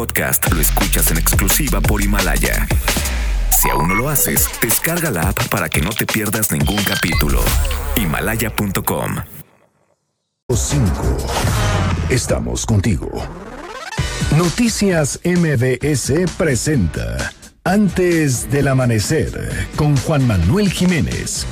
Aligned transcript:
podcast 0.00 0.50
lo 0.50 0.62
escuchas 0.62 1.10
en 1.10 1.18
exclusiva 1.18 1.78
por 1.82 2.00
Himalaya. 2.00 2.66
Si 3.50 3.68
aún 3.68 3.86
no 3.86 3.94
lo 3.94 4.08
haces, 4.08 4.48
descarga 4.62 5.10
la 5.10 5.28
app 5.28 5.48
para 5.48 5.68
que 5.68 5.82
no 5.82 5.90
te 5.90 6.06
pierdas 6.06 6.50
ningún 6.50 6.82
capítulo. 6.84 7.42
Himalaya.com 7.96 9.16
5. 10.54 10.88
Estamos 12.08 12.64
contigo. 12.64 13.10
Noticias 14.38 15.20
MBS 15.22 16.12
presenta 16.38 17.34
Antes 17.62 18.50
del 18.50 18.68
Amanecer 18.68 19.68
con 19.76 19.98
Juan 19.98 20.26
Manuel 20.26 20.72
Jiménez. 20.72 21.44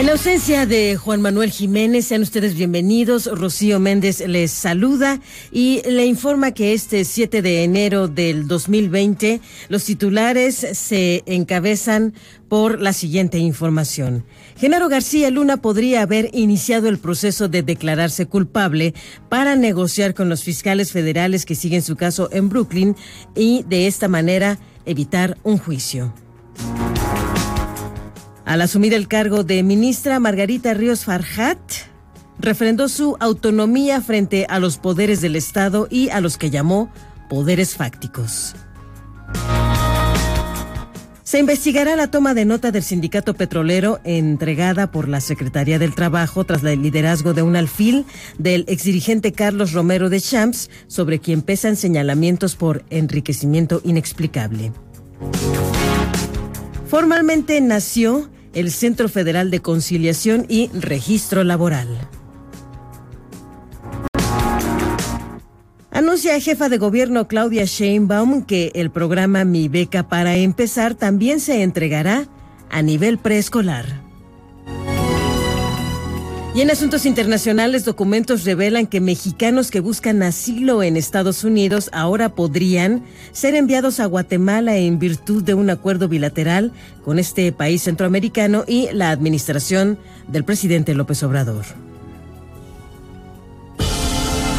En 0.00 0.06
la 0.06 0.12
ausencia 0.12 0.64
de 0.64 0.96
Juan 0.96 1.20
Manuel 1.20 1.50
Jiménez, 1.50 2.06
sean 2.06 2.22
ustedes 2.22 2.54
bienvenidos. 2.54 3.26
Rocío 3.26 3.78
Méndez 3.78 4.26
les 4.26 4.50
saluda 4.50 5.20
y 5.52 5.82
le 5.86 6.06
informa 6.06 6.52
que 6.52 6.72
este 6.72 7.04
7 7.04 7.42
de 7.42 7.64
enero 7.64 8.08
del 8.08 8.48
2020 8.48 9.42
los 9.68 9.84
titulares 9.84 10.54
se 10.72 11.22
encabezan 11.26 12.14
por 12.48 12.80
la 12.80 12.94
siguiente 12.94 13.36
información. 13.36 14.24
Genaro 14.56 14.88
García 14.88 15.28
Luna 15.28 15.58
podría 15.58 16.00
haber 16.00 16.30
iniciado 16.32 16.88
el 16.88 16.98
proceso 16.98 17.48
de 17.48 17.62
declararse 17.62 18.24
culpable 18.24 18.94
para 19.28 19.54
negociar 19.54 20.14
con 20.14 20.30
los 20.30 20.42
fiscales 20.42 20.92
federales 20.92 21.44
que 21.44 21.54
siguen 21.54 21.82
su 21.82 21.96
caso 21.96 22.30
en 22.32 22.48
Brooklyn 22.48 22.96
y 23.36 23.66
de 23.68 23.86
esta 23.86 24.08
manera 24.08 24.58
evitar 24.86 25.36
un 25.42 25.58
juicio. 25.58 26.14
Al 28.50 28.62
asumir 28.62 28.94
el 28.94 29.06
cargo 29.06 29.44
de 29.44 29.62
ministra, 29.62 30.18
Margarita 30.18 30.74
Ríos 30.74 31.04
Farjat 31.04 31.60
refrendó 32.40 32.88
su 32.88 33.16
autonomía 33.20 34.00
frente 34.00 34.44
a 34.48 34.58
los 34.58 34.76
poderes 34.76 35.20
del 35.20 35.36
Estado 35.36 35.86
y 35.88 36.08
a 36.08 36.20
los 36.20 36.36
que 36.36 36.50
llamó 36.50 36.92
poderes 37.28 37.76
fácticos. 37.76 38.56
Se 41.22 41.38
investigará 41.38 41.94
la 41.94 42.10
toma 42.10 42.34
de 42.34 42.44
nota 42.44 42.72
del 42.72 42.82
sindicato 42.82 43.34
petrolero 43.34 44.00
entregada 44.02 44.90
por 44.90 45.06
la 45.06 45.20
Secretaría 45.20 45.78
del 45.78 45.94
Trabajo 45.94 46.42
tras 46.42 46.64
el 46.64 46.82
liderazgo 46.82 47.34
de 47.34 47.42
un 47.42 47.54
alfil 47.54 48.04
del 48.36 48.64
exdirigente 48.66 49.30
Carlos 49.30 49.74
Romero 49.74 50.10
de 50.10 50.20
Champs, 50.20 50.70
sobre 50.88 51.20
quien 51.20 51.42
pesan 51.42 51.76
señalamientos 51.76 52.56
por 52.56 52.84
enriquecimiento 52.90 53.80
inexplicable. 53.84 54.72
Formalmente 56.88 57.60
nació 57.60 58.28
el 58.52 58.70
Centro 58.70 59.08
Federal 59.08 59.50
de 59.50 59.60
Conciliación 59.60 60.46
y 60.48 60.68
Registro 60.72 61.44
Laboral. 61.44 61.88
Anuncia 65.90 66.40
jefa 66.40 66.68
de 66.68 66.78
gobierno 66.78 67.28
Claudia 67.28 67.64
Sheinbaum 67.64 68.44
que 68.44 68.72
el 68.74 68.90
programa 68.90 69.44
Mi 69.44 69.68
Beca 69.68 70.08
para 70.08 70.36
Empezar 70.36 70.94
también 70.94 71.40
se 71.40 71.62
entregará 71.62 72.26
a 72.70 72.82
nivel 72.82 73.18
preescolar. 73.18 74.09
Y 76.52 76.62
en 76.62 76.70
asuntos 76.70 77.06
internacionales, 77.06 77.84
documentos 77.84 78.44
revelan 78.44 78.88
que 78.88 79.00
mexicanos 79.00 79.70
que 79.70 79.78
buscan 79.78 80.20
asilo 80.24 80.82
en 80.82 80.96
Estados 80.96 81.44
Unidos 81.44 81.90
ahora 81.92 82.30
podrían 82.30 83.04
ser 83.30 83.54
enviados 83.54 84.00
a 84.00 84.06
Guatemala 84.06 84.76
en 84.76 84.98
virtud 84.98 85.44
de 85.44 85.54
un 85.54 85.70
acuerdo 85.70 86.08
bilateral 86.08 86.72
con 87.04 87.20
este 87.20 87.52
país 87.52 87.82
centroamericano 87.82 88.64
y 88.66 88.88
la 88.92 89.10
administración 89.10 89.96
del 90.26 90.42
presidente 90.42 90.92
López 90.94 91.22
Obrador. 91.22 91.64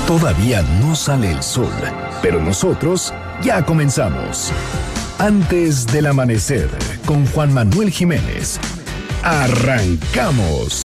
Todavía 0.08 0.62
no 0.80 0.95
sale 0.95 1.30
el 1.31 1.44
sol, 1.44 1.72
pero 2.22 2.42
nosotros 2.42 3.14
ya 3.44 3.66
comenzamos. 3.66 4.52
Antes 5.19 5.88
del 5.88 6.06
amanecer, 6.08 6.69
con 7.06 7.25
Juan 7.28 7.53
Manuel 7.53 7.91
Jiménez. 7.91 8.59
Arrancamos. 9.23 10.81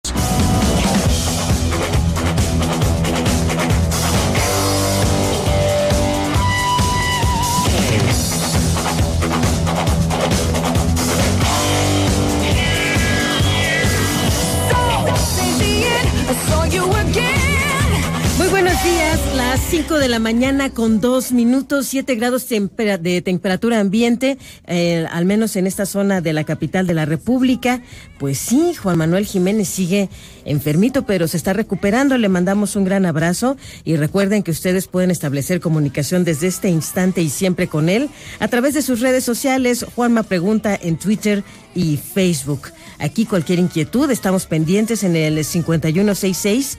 De 20.07 20.11
la 20.11 20.19
mañana 20.21 20.71
con 20.71 21.01
dos 21.01 21.33
minutos, 21.33 21.89
7 21.89 22.15
grados 22.15 22.47
de 22.49 23.23
temperatura 23.23 23.81
ambiente, 23.81 24.39
eh, 24.69 25.05
al 25.11 25.25
menos 25.25 25.57
en 25.57 25.67
esta 25.67 25.85
zona 25.85 26.21
de 26.21 26.33
la 26.33 26.45
capital 26.45 26.87
de 26.87 26.95
la 26.95 27.07
República. 27.07 27.83
Pues 28.21 28.39
sí, 28.39 28.73
Juan 28.81 28.99
Manuel 28.99 29.27
Jiménez 29.27 29.67
sigue 29.67 30.09
enfermito, 30.45 31.07
pero 31.07 31.27
se 31.27 31.37
está 31.37 31.55
recuperando. 31.55 32.17
Le 32.19 32.29
mandamos 32.29 32.77
un 32.77 32.85
gran 32.85 33.05
abrazo 33.05 33.57
y 33.85 33.97
recuerden 33.97 34.45
que 34.45 34.53
ustedes 34.53 34.87
pueden 34.87 35.11
establecer 35.11 35.59
comunicación 35.61 36.23
desde 36.23 36.47
este 36.47 36.69
instante 36.69 37.21
y 37.21 37.29
siempre 37.29 37.67
con 37.67 37.89
él 37.89 38.09
a 38.39 38.47
través 38.47 38.75
de 38.75 38.83
sus 38.83 39.01
redes 39.01 39.25
sociales. 39.25 39.85
Juanma 39.97 40.23
Pregunta 40.23 40.79
en 40.81 40.99
Twitter 40.99 41.43
y 41.75 41.97
Facebook. 41.97 42.69
Aquí 43.01 43.27
cualquier 43.27 43.59
inquietud, 43.59 44.09
estamos 44.13 44.47
pendientes 44.47 45.03
en 45.03 45.17
el 45.17 45.45
5166 45.45 46.79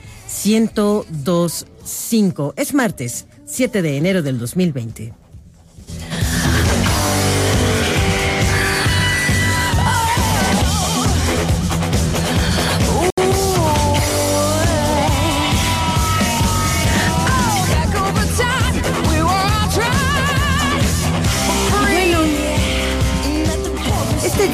1025. 1.88 2.54
Es 2.58 2.74
martes, 2.74 3.26
7 3.46 3.82
de 3.82 3.98
enero 3.98 4.22
del 4.22 4.40
2020. 4.40 5.14
Este 24.24 24.50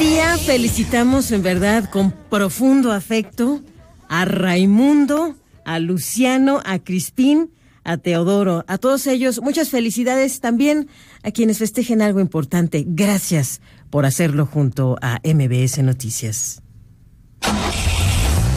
felicitamos 0.46 1.32
en 1.32 1.42
verdad 1.42 1.90
con 1.90 2.12
profundo 2.30 2.92
afecto 2.92 3.60
a 4.08 4.24
Raimundo, 4.24 5.34
a 5.64 5.78
Luciano, 5.78 6.60
a 6.64 6.78
Crispín, 6.78 7.50
a 7.84 7.98
Teodoro, 7.98 8.64
a 8.66 8.78
todos 8.78 9.06
ellos. 9.06 9.40
Muchas 9.42 9.68
felicidades 9.68 10.40
también 10.40 10.88
a 11.22 11.30
quienes 11.30 11.58
festejen 11.58 12.02
algo 12.02 12.20
importante. 12.20 12.84
Gracias 12.86 13.60
por 13.90 14.06
hacerlo 14.06 14.46
junto 14.46 14.96
a 15.00 15.20
MBS 15.22 15.82
Noticias. 15.82 16.62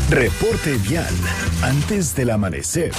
Reporte 0.09 0.77
vial 0.77 1.13
antes 1.61 2.15
del 2.15 2.29
amanecer. 2.29 2.91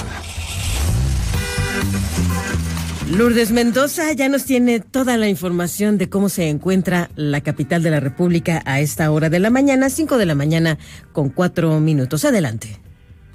Lourdes 3.11 3.51
Mendoza 3.51 4.13
ya 4.13 4.29
nos 4.29 4.45
tiene 4.45 4.79
toda 4.79 5.17
la 5.17 5.27
información 5.27 5.97
de 5.97 6.09
cómo 6.09 6.29
se 6.29 6.47
encuentra 6.47 7.09
la 7.15 7.41
capital 7.41 7.81
de 7.81 7.89
la 7.89 7.99
República 7.99 8.61
a 8.65 8.79
esta 8.81 9.09
hora 9.09 9.31
de 9.31 9.39
la 9.39 9.49
mañana, 9.49 9.89
5 9.89 10.19
de 10.19 10.27
la 10.27 10.35
mañana 10.35 10.77
con 11.11 11.29
cuatro 11.29 11.79
minutos. 11.79 12.23
Adelante. 12.23 12.79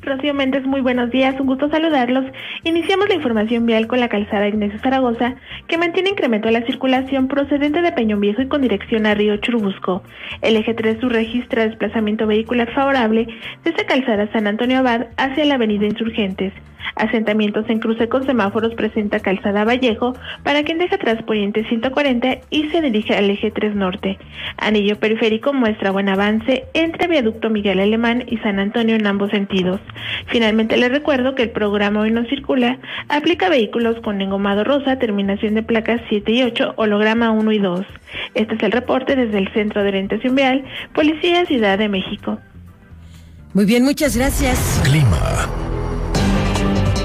Rocío 0.04 0.34
Méndez, 0.34 0.64
muy 0.66 0.80
buenos 0.80 1.10
días, 1.10 1.38
un 1.40 1.46
gusto 1.46 1.68
saludarlos. 1.70 2.24
Iniciamos 2.62 3.08
la 3.08 3.14
información 3.14 3.64
vial 3.66 3.86
con 3.86 4.00
la 4.00 4.08
calzada 4.08 4.48
Ignacio 4.48 4.78
Zaragoza, 4.80 5.34
que 5.66 5.78
mantiene 5.78 6.10
incremento 6.10 6.48
de 6.48 6.52
la 6.52 6.66
circulación 6.66 7.28
procedente 7.28 7.80
de 7.80 7.92
Peñón 7.92 8.20
Viejo 8.20 8.42
y 8.42 8.48
con 8.48 8.60
dirección 8.60 9.06
a 9.06 9.14
Río 9.14 9.36
Churubusco. 9.38 10.02
El 10.42 10.56
eje 10.56 10.74
3 10.74 11.00
su 11.00 11.08
registra 11.08 11.66
desplazamiento 11.66 12.26
vehicular 12.26 12.72
favorable 12.74 13.26
desde 13.64 13.86
calzada 13.86 14.30
San 14.32 14.46
Antonio 14.46 14.78
Abad 14.78 15.06
hacia 15.16 15.44
la 15.44 15.54
avenida 15.54 15.86
Insurgentes. 15.86 16.52
Asentamientos 16.96 17.64
en 17.68 17.78
cruce 17.80 18.08
con 18.08 18.24
semáforos 18.24 18.74
presenta 18.74 19.20
Calzada 19.20 19.64
Vallejo 19.64 20.14
para 20.42 20.62
quien 20.62 20.78
deja 20.78 20.96
atrás 20.96 21.22
Poniente 21.22 21.64
140 21.68 22.38
y 22.50 22.68
se 22.70 22.80
dirige 22.80 23.14
al 23.14 23.30
eje 23.30 23.50
3 23.50 23.74
Norte. 23.74 24.18
Anillo 24.56 24.98
periférico 24.98 25.52
muestra 25.52 25.90
buen 25.90 26.08
avance 26.08 26.64
entre 26.74 27.08
Viaducto 27.08 27.50
Miguel 27.50 27.80
Alemán 27.80 28.24
y 28.26 28.38
San 28.38 28.58
Antonio 28.58 28.96
en 28.96 29.06
ambos 29.06 29.30
sentidos. 29.30 29.80
Finalmente 30.26 30.76
les 30.76 30.90
recuerdo 30.90 31.34
que 31.34 31.42
el 31.42 31.50
programa 31.50 32.00
Hoy 32.00 32.10
no 32.10 32.24
circula 32.26 32.78
aplica 33.08 33.48
vehículos 33.48 34.00
con 34.00 34.20
engomado 34.20 34.64
rosa, 34.64 34.98
terminación 34.98 35.54
de 35.54 35.62
placas 35.62 36.00
7 36.08 36.32
y 36.32 36.42
8, 36.42 36.74
holograma 36.76 37.30
1 37.30 37.52
y 37.52 37.58
2. 37.58 37.86
Este 38.34 38.54
es 38.54 38.62
el 38.62 38.72
reporte 38.72 39.16
desde 39.16 39.38
el 39.38 39.52
Centro 39.52 39.82
de 39.82 39.88
Orientación 39.88 40.34
Vial, 40.34 40.64
Policía 40.94 41.44
Ciudad 41.46 41.78
de 41.78 41.88
México. 41.88 42.38
Muy 43.52 43.66
bien, 43.66 43.84
muchas 43.84 44.16
gracias. 44.16 44.80
Clima. 44.84 45.48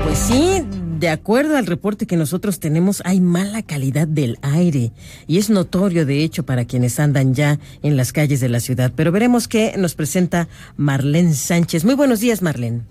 Pues 0.10 0.22
sí, 0.22 0.64
de 0.98 1.08
acuerdo 1.08 1.56
al 1.56 1.68
reporte 1.68 2.08
que 2.08 2.18
nosotros 2.18 2.60
tenemos, 2.60 3.04
hay 3.06 3.22
mala 3.22 3.62
calidad 3.62 4.08
del 4.08 4.40
aire 4.42 4.92
y 5.28 5.38
es 5.38 5.52
notorio, 5.52 6.04
de 6.08 6.24
hecho, 6.24 6.48
para 6.48 6.66
quienes 6.66 7.00
andan 7.00 7.36
ya 7.36 7.60
en 7.84 7.96
las 7.96 8.12
calles 8.12 8.40
de 8.40 8.50
la 8.50 8.60
ciudad. 8.60 8.92
Pero 8.96 9.12
veremos 9.12 9.48
qué 9.48 9.76
nos 9.78 9.94
presenta 9.94 10.48
Marlene 10.78 11.36
Sánchez. 11.36 11.86
Muy 11.86 11.94
buenos 11.94 12.22
días, 12.22 12.42
Marlene. 12.42 12.86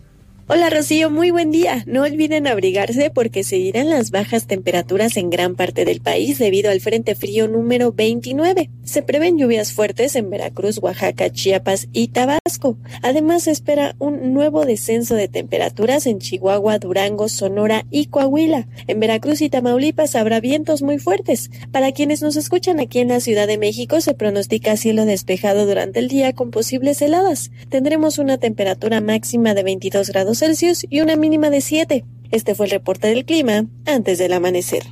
Hola 0.51 0.71
Rocío, 0.71 1.11
muy 1.11 1.31
buen 1.31 1.51
día. 1.51 1.85
No 1.87 2.05
olviden 2.05 2.47
abrigarse 2.47 3.11
porque 3.11 3.45
seguirán 3.45 3.91
las 3.91 4.11
bajas 4.11 4.47
temperaturas 4.47 5.19
en 5.19 5.29
gran 5.29 5.57
parte 5.57 5.85
del 5.85 6.01
país 6.01 6.39
debido 6.39 6.71
al 6.71 6.81
Frente 6.81 7.15
Frío 7.15 7.49
número 7.49 7.93
29. 7.93 8.71
Se 8.83 9.03
prevén 9.03 9.37
lluvias 9.37 9.75
fuertes 9.75 10.17
en 10.17 10.31
Veracruz, 10.31 10.79
Oaxaca, 10.79 11.31
Chiapas 11.31 11.89
y 11.93 12.09
Tabasco. 12.09 12.79
Además 13.03 13.43
se 13.43 13.51
espera 13.51 13.95
un 13.99 14.33
nuevo 14.33 14.65
descenso 14.65 15.17
de 15.17 15.29
temperaturas 15.29 16.07
en 16.07 16.19
Chihuahua, 16.19 16.79
Durango, 16.79 17.29
Sonora 17.29 17.85
y 17.91 18.07
Coahuila. 18.07 18.69
En 18.87 19.01
Veracruz 19.01 19.43
y 19.43 19.51
Tamaulipas 19.51 20.15
habrá 20.15 20.41
vientos 20.41 20.81
muy 20.81 20.99
fuertes. 20.99 21.51
Para 21.73 21.93
quienes 21.93 22.23
nos 22.23 22.37
escuchan 22.37 22.81
aquí 22.81 23.01
en 23.01 23.09
la 23.09 23.21
Ciudad 23.21 23.47
de 23.47 23.59
México 23.59 24.01
se 24.01 24.15
pronostica 24.15 24.79
cielo 24.79 25.05
despejado 25.05 25.67
durante 25.67 25.99
el 25.99 26.09
día 26.09 26.33
con 26.33 26.51
posibles 26.51 27.03
heladas. 27.03 27.51
Tendremos 27.69 28.19
una 28.19 28.39
temperatura 28.39 29.03
máxima 29.03 29.53
de 29.53 29.63
22 29.63 30.09
grados 30.09 30.38
Celsius 30.39 30.87
y 30.89 31.01
una 31.01 31.17
mínima 31.17 31.51
de 31.51 31.61
7. 31.61 32.05
Este 32.31 32.55
fue 32.55 32.67
el 32.67 32.73
reporte 32.73 33.09
del 33.09 33.25
clima 33.25 33.67
antes 33.87 34.19
del 34.19 34.33
amanecer. 34.33 34.85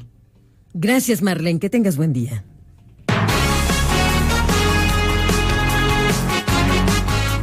Gracias, 0.74 1.22
Marlene. 1.22 1.60
Que 1.60 1.70
tengas 1.70 1.96
buen 1.96 2.12
día. 2.12 2.44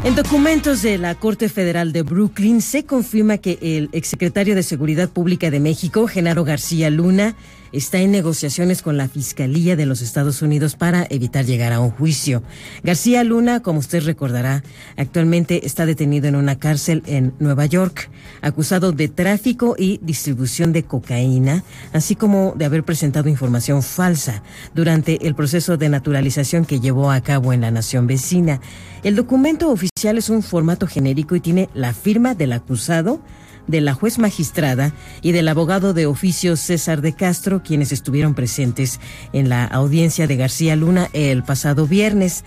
En 0.03 0.15
documentos 0.15 0.81
de 0.81 0.97
la 0.97 1.15
Corte 1.15 1.47
Federal 1.47 1.93
de 1.93 2.01
Brooklyn 2.01 2.61
se 2.61 2.83
confirma 2.83 3.37
que 3.37 3.57
el 3.61 3.89
exsecretario 3.93 4.53
de 4.53 4.61
Seguridad 4.61 5.09
Pública 5.09 5.49
de 5.49 5.61
México, 5.61 6.09
Genaro 6.09 6.43
García 6.43 6.89
Luna, 6.89 7.37
está 7.71 7.99
en 7.99 8.11
negociaciones 8.11 8.81
con 8.81 8.97
la 8.97 9.07
Fiscalía 9.07 9.77
de 9.77 9.85
los 9.85 10.01
Estados 10.01 10.41
Unidos 10.41 10.75
para 10.75 11.07
evitar 11.09 11.45
llegar 11.45 11.71
a 11.71 11.79
un 11.79 11.89
juicio. 11.89 12.43
García 12.83 13.23
Luna, 13.23 13.61
como 13.61 13.79
usted 13.79 14.03
recordará, 14.03 14.61
actualmente 14.97 15.65
está 15.65 15.85
detenido 15.85 16.27
en 16.27 16.35
una 16.35 16.59
cárcel 16.59 17.01
en 17.07 17.33
Nueva 17.39 17.65
York, 17.65 18.11
acusado 18.41 18.91
de 18.91 19.07
tráfico 19.07 19.75
y 19.79 19.99
distribución 20.03 20.73
de 20.73 20.83
cocaína, 20.83 21.63
así 21.93 22.15
como 22.15 22.53
de 22.57 22.65
haber 22.65 22.83
presentado 22.83 23.29
información 23.29 23.81
falsa 23.81 24.43
durante 24.75 25.25
el 25.25 25.33
proceso 25.33 25.77
de 25.77 25.87
naturalización 25.87 26.65
que 26.65 26.81
llevó 26.81 27.09
a 27.09 27.21
cabo 27.21 27.53
en 27.53 27.61
la 27.61 27.71
nación 27.71 28.05
vecina. 28.05 28.59
El 29.01 29.15
documento 29.15 29.71
oficial 29.71 29.92
es 30.11 30.29
un 30.29 30.43
formato 30.43 30.85
genérico 30.85 31.35
y 31.35 31.39
tiene 31.39 31.69
la 31.73 31.93
firma 31.93 32.35
del 32.35 32.51
acusado, 32.53 33.21
de 33.67 33.79
la 33.79 33.93
juez 33.93 34.19
magistrada 34.19 34.93
y 35.21 35.31
del 35.31 35.47
abogado 35.47 35.93
de 35.93 36.05
oficio 36.05 36.57
César 36.57 37.01
de 37.01 37.13
Castro, 37.13 37.63
quienes 37.63 37.93
estuvieron 37.93 38.35
presentes 38.35 38.99
en 39.31 39.47
la 39.47 39.63
audiencia 39.63 40.27
de 40.27 40.35
García 40.35 40.75
Luna 40.75 41.09
el 41.13 41.43
pasado 41.43 41.87
viernes. 41.87 42.43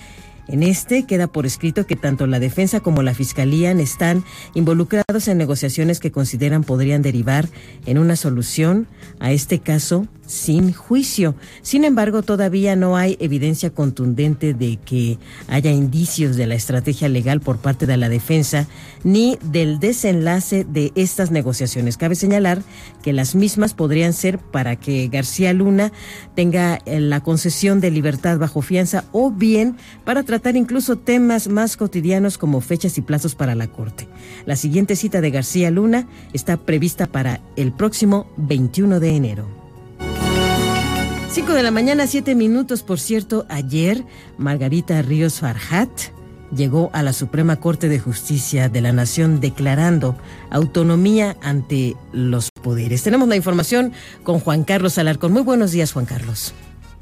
En 0.49 0.63
este 0.63 1.07
queda 1.07 1.27
por 1.27 1.47
escrito 1.47 1.87
que 1.87 1.97
tanto 1.97 2.27
la 2.27 2.39
defensa 2.39 2.81
como 2.81 3.03
la 3.03 3.15
fiscalía 3.15 3.73
están 3.73 4.23
involucrados 4.55 5.27
en 5.27 5.39
negociaciones 5.39 5.99
que 5.99 6.13
consideran 6.13 6.63
podrían 6.63 7.03
derivar 7.03 7.49
en 7.87 7.99
una 7.99 8.17
solución 8.17 8.87
a 9.19 9.33
este 9.33 9.59
caso 9.61 10.07
sin 10.27 10.73
juicio. 10.73 11.35
Sin 11.63 11.85
embargo, 11.85 12.23
todavía 12.23 12.77
no 12.77 12.97
hay 12.97 13.17
evidencia 13.21 13.71
contundente 13.71 14.55
de 14.55 14.77
que 14.77 15.19
haya 15.49 15.71
indicios 15.71 16.37
de 16.37 16.47
la 16.47 16.55
estrategia 16.55 17.09
legal 17.09 17.41
por 17.41 17.59
parte 17.59 17.87
de 17.87 17.97
la 17.97 18.09
defensa 18.09 18.67
ni 19.05 19.39
del 19.43 19.79
desenlace 19.79 20.65
de 20.65 20.93
estas 20.95 21.31
negociaciones. 21.31 21.97
Cabe 21.97 22.15
señalar 22.15 22.63
que 23.03 23.13
las 23.13 23.35
mismas 23.35 23.75
podrían 23.75 24.13
ser 24.13 24.39
para 24.39 24.77
que 24.77 25.09
García 25.09 25.53
Luna 25.53 25.93
tenga 26.35 26.81
eh, 26.87 27.01
la 27.01 27.21
concesión 27.21 27.81
de 27.81 27.91
libertad 27.91 28.39
bajo 28.39 28.63
fianza 28.63 29.05
o 29.13 29.31
bien 29.31 29.77
para 30.05 30.25
tratar 30.25 30.57
incluso 30.57 30.97
temas 30.97 31.49
más 31.49 31.77
cotidianos 31.77 32.39
como 32.39 32.61
fechas 32.61 32.99
y 32.99 33.03
plazos 33.03 33.35
para 33.35 33.55
la 33.55 33.69
Corte. 33.69 34.09
La 34.45 34.57
siguiente 34.57 34.97
cita 34.97 35.21
de 35.21 35.31
García 35.31 35.71
Luna 35.71 36.09
está 36.33 36.57
prevista 36.57 37.07
para 37.07 37.41
el 37.57 37.73
próximo 37.73 38.27
21 38.37 39.01
de 39.01 39.11
enero. 39.11 39.66
5 41.37 41.53
de 41.53 41.63
la 41.63 41.71
mañana, 41.71 42.07
7 42.07 42.35
minutos. 42.35 42.83
Por 42.83 42.99
cierto, 42.99 43.45
ayer 43.51 44.03
Margarita 44.39 45.03
Ríos 45.03 45.41
Farhat 45.41 45.91
llegó 46.51 46.89
a 46.95 47.03
la 47.03 47.13
Suprema 47.13 47.57
Corte 47.57 47.91
de 47.91 47.99
Justicia 47.99 48.71
de 48.71 48.81
la 48.81 48.93
Nación 48.93 49.39
declarando 49.39 50.17
autonomía 50.49 51.37
ante 51.43 51.95
los 52.11 52.49
poderes. 52.63 53.03
Tenemos 53.03 53.29
la 53.29 53.37
información 53.37 53.93
con 54.23 54.41
Juan 54.41 54.65
Carlos 54.65 54.97
Alarcón. 54.97 55.35
Muy 55.35 55.43
buenos 55.43 55.73
días, 55.73 55.93
Juan 55.93 56.07
Carlos. 56.07 56.55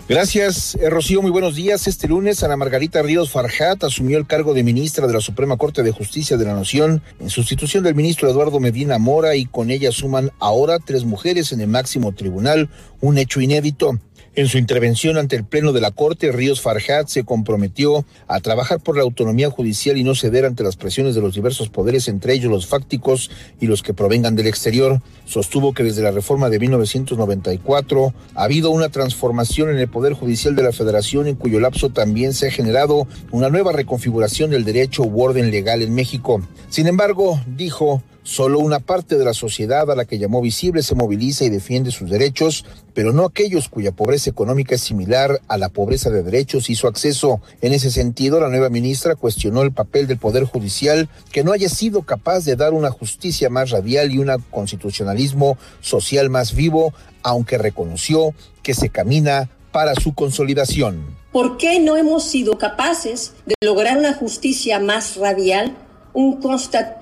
Gracias, 0.08 0.74
eh, 0.74 0.90
Rocío. 0.90 1.22
Muy 1.22 1.30
buenos 1.30 1.54
días. 1.54 1.86
Este 1.86 2.08
lunes, 2.08 2.42
Ana 2.42 2.56
Margarita 2.56 3.02
Ríos 3.02 3.30
Farjat 3.30 3.84
asumió 3.84 4.18
el 4.18 4.26
cargo 4.26 4.52
de 4.52 4.64
ministra 4.64 5.06
de 5.06 5.12
la 5.12 5.20
Suprema 5.20 5.56
Corte 5.56 5.84
de 5.84 5.92
Justicia 5.92 6.36
de 6.36 6.44
la 6.44 6.54
Nación 6.54 7.02
en 7.20 7.30
sustitución 7.30 7.84
del 7.84 7.94
ministro 7.94 8.28
Eduardo 8.28 8.58
Medina 8.58 8.98
Mora 8.98 9.36
y 9.36 9.46
con 9.46 9.70
ella 9.70 9.92
suman 9.92 10.32
ahora 10.40 10.80
tres 10.80 11.04
mujeres 11.04 11.52
en 11.52 11.60
el 11.60 11.68
máximo 11.68 12.10
tribunal, 12.10 12.68
un 13.00 13.16
hecho 13.16 13.40
inédito. 13.40 14.00
En 14.36 14.48
su 14.48 14.58
intervención 14.58 15.16
ante 15.16 15.36
el 15.36 15.44
Pleno 15.44 15.72
de 15.72 15.80
la 15.80 15.92
Corte, 15.92 16.32
Ríos 16.32 16.60
Farjat 16.60 17.06
se 17.06 17.22
comprometió 17.22 18.04
a 18.26 18.40
trabajar 18.40 18.80
por 18.80 18.96
la 18.96 19.04
autonomía 19.04 19.48
judicial 19.48 19.96
y 19.96 20.02
no 20.02 20.16
ceder 20.16 20.44
ante 20.44 20.64
las 20.64 20.74
presiones 20.74 21.14
de 21.14 21.20
los 21.20 21.36
diversos 21.36 21.68
poderes, 21.68 22.08
entre 22.08 22.32
ellos 22.32 22.50
los 22.50 22.66
fácticos 22.66 23.30
y 23.60 23.68
los 23.68 23.84
que 23.84 23.94
provengan 23.94 24.34
del 24.34 24.48
exterior. 24.48 25.00
Sostuvo 25.24 25.72
que 25.72 25.84
desde 25.84 26.02
la 26.02 26.10
reforma 26.10 26.50
de 26.50 26.58
1994 26.58 28.12
ha 28.34 28.42
habido 28.42 28.70
una 28.70 28.88
transformación 28.88 29.70
en 29.70 29.78
el 29.78 29.86
Poder 29.86 30.14
Judicial 30.14 30.56
de 30.56 30.64
la 30.64 30.72
Federación, 30.72 31.28
en 31.28 31.36
cuyo 31.36 31.60
lapso 31.60 31.90
también 31.90 32.34
se 32.34 32.48
ha 32.48 32.50
generado 32.50 33.06
una 33.30 33.50
nueva 33.50 33.70
reconfiguración 33.70 34.50
del 34.50 34.64
derecho 34.64 35.04
u 35.04 35.22
orden 35.22 35.52
legal 35.52 35.80
en 35.80 35.94
México. 35.94 36.42
Sin 36.70 36.88
embargo, 36.88 37.40
dijo, 37.46 38.02
Solo 38.26 38.58
una 38.58 38.80
parte 38.80 39.18
de 39.18 39.24
la 39.26 39.34
sociedad 39.34 39.90
a 39.90 39.94
la 39.94 40.06
que 40.06 40.18
llamó 40.18 40.40
visible 40.40 40.82
se 40.82 40.94
moviliza 40.94 41.44
y 41.44 41.50
defiende 41.50 41.90
sus 41.90 42.08
derechos, 42.08 42.64
pero 42.94 43.12
no 43.12 43.26
aquellos 43.26 43.68
cuya 43.68 43.92
pobreza 43.92 44.30
económica 44.30 44.76
es 44.76 44.80
similar 44.80 45.42
a 45.46 45.58
la 45.58 45.68
pobreza 45.68 46.08
de 46.08 46.22
derechos 46.22 46.70
y 46.70 46.74
su 46.74 46.86
acceso. 46.86 47.42
En 47.60 47.74
ese 47.74 47.90
sentido, 47.90 48.40
la 48.40 48.48
nueva 48.48 48.70
ministra 48.70 49.14
cuestionó 49.14 49.60
el 49.60 49.72
papel 49.72 50.06
del 50.06 50.16
Poder 50.16 50.44
Judicial 50.44 51.10
que 51.32 51.44
no 51.44 51.52
haya 51.52 51.68
sido 51.68 52.00
capaz 52.00 52.46
de 52.46 52.56
dar 52.56 52.72
una 52.72 52.90
justicia 52.90 53.50
más 53.50 53.68
radial 53.68 54.10
y 54.10 54.16
un 54.16 54.30
constitucionalismo 54.50 55.58
social 55.82 56.30
más 56.30 56.54
vivo, 56.54 56.94
aunque 57.22 57.58
reconoció 57.58 58.32
que 58.62 58.72
se 58.72 58.88
camina 58.88 59.50
para 59.70 59.94
su 59.96 60.14
consolidación. 60.14 61.14
¿Por 61.30 61.58
qué 61.58 61.78
no 61.78 61.98
hemos 61.98 62.24
sido 62.24 62.56
capaces 62.56 63.34
de 63.44 63.54
lograr 63.60 63.98
una 63.98 64.14
justicia 64.14 64.80
más 64.80 65.16
radial? 65.16 65.76
Un, 66.14 66.40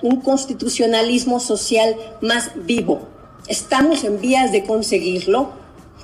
un 0.03 0.21
constitucionalismo 0.21 1.39
social 1.39 1.95
más 2.21 2.51
vivo. 2.57 3.09
¿Estamos 3.47 4.03
en 4.05 4.21
vías 4.21 4.51
de 4.51 4.65
conseguirlo? 4.65 5.51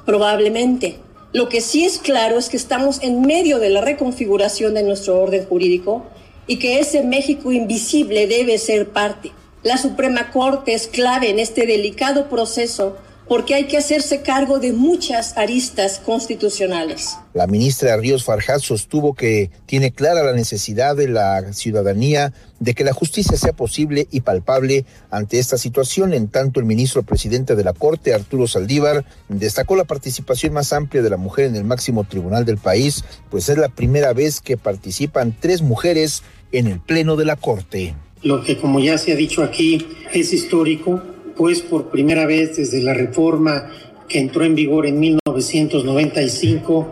Probablemente. 0.06 0.98
Lo 1.32 1.48
que 1.48 1.60
sí 1.60 1.84
es 1.84 1.98
claro 1.98 2.38
es 2.38 2.48
que 2.48 2.56
estamos 2.56 3.02
en 3.02 3.22
medio 3.22 3.58
de 3.58 3.70
la 3.70 3.80
reconfiguración 3.80 4.74
de 4.74 4.82
nuestro 4.82 5.20
orden 5.20 5.44
jurídico 5.46 6.04
y 6.46 6.58
que 6.58 6.78
ese 6.78 7.02
México 7.02 7.52
invisible 7.52 8.26
debe 8.26 8.56
ser 8.58 8.88
parte. 8.90 9.32
La 9.62 9.76
Suprema 9.76 10.30
Corte 10.30 10.72
es 10.72 10.86
clave 10.86 11.30
en 11.30 11.38
este 11.38 11.66
delicado 11.66 12.28
proceso 12.28 12.96
porque 13.28 13.54
hay 13.54 13.66
que 13.66 13.76
hacerse 13.76 14.22
cargo 14.22 14.58
de 14.58 14.72
muchas 14.72 15.36
aristas 15.36 16.00
constitucionales. 16.04 17.16
La 17.34 17.46
ministra 17.46 17.96
Ríos 17.96 18.24
Farjat 18.24 18.60
sostuvo 18.60 19.14
que 19.14 19.50
tiene 19.66 19.92
clara 19.92 20.22
la 20.22 20.32
necesidad 20.32 20.96
de 20.96 21.08
la 21.08 21.52
ciudadanía 21.52 22.32
de 22.58 22.74
que 22.74 22.84
la 22.84 22.94
justicia 22.94 23.36
sea 23.36 23.52
posible 23.52 24.08
y 24.10 24.22
palpable 24.22 24.86
ante 25.10 25.38
esta 25.38 25.58
situación. 25.58 26.14
En 26.14 26.28
tanto, 26.28 26.58
el 26.58 26.66
ministro 26.66 27.02
presidente 27.02 27.54
de 27.54 27.64
la 27.64 27.74
Corte, 27.74 28.14
Arturo 28.14 28.46
Saldívar, 28.46 29.04
destacó 29.28 29.76
la 29.76 29.84
participación 29.84 30.54
más 30.54 30.72
amplia 30.72 31.02
de 31.02 31.10
la 31.10 31.18
mujer 31.18 31.46
en 31.46 31.56
el 31.56 31.64
máximo 31.64 32.04
tribunal 32.04 32.44
del 32.46 32.56
país, 32.56 33.04
pues 33.30 33.48
es 33.48 33.58
la 33.58 33.68
primera 33.68 34.12
vez 34.14 34.40
que 34.40 34.56
participan 34.56 35.36
tres 35.38 35.60
mujeres 35.60 36.22
en 36.50 36.66
el 36.66 36.80
Pleno 36.80 37.16
de 37.16 37.26
la 37.26 37.36
Corte. 37.36 37.94
Lo 38.22 38.42
que, 38.42 38.58
como 38.58 38.80
ya 38.80 38.98
se 38.98 39.12
ha 39.12 39.16
dicho 39.16 39.44
aquí, 39.44 39.86
es 40.12 40.32
histórico 40.32 41.00
pues 41.38 41.62
por 41.62 41.88
primera 41.88 42.26
vez 42.26 42.56
desde 42.56 42.82
la 42.82 42.92
reforma 42.92 43.70
que 44.08 44.18
entró 44.18 44.44
en 44.44 44.56
vigor 44.56 44.86
en 44.86 44.98
1995, 44.98 46.88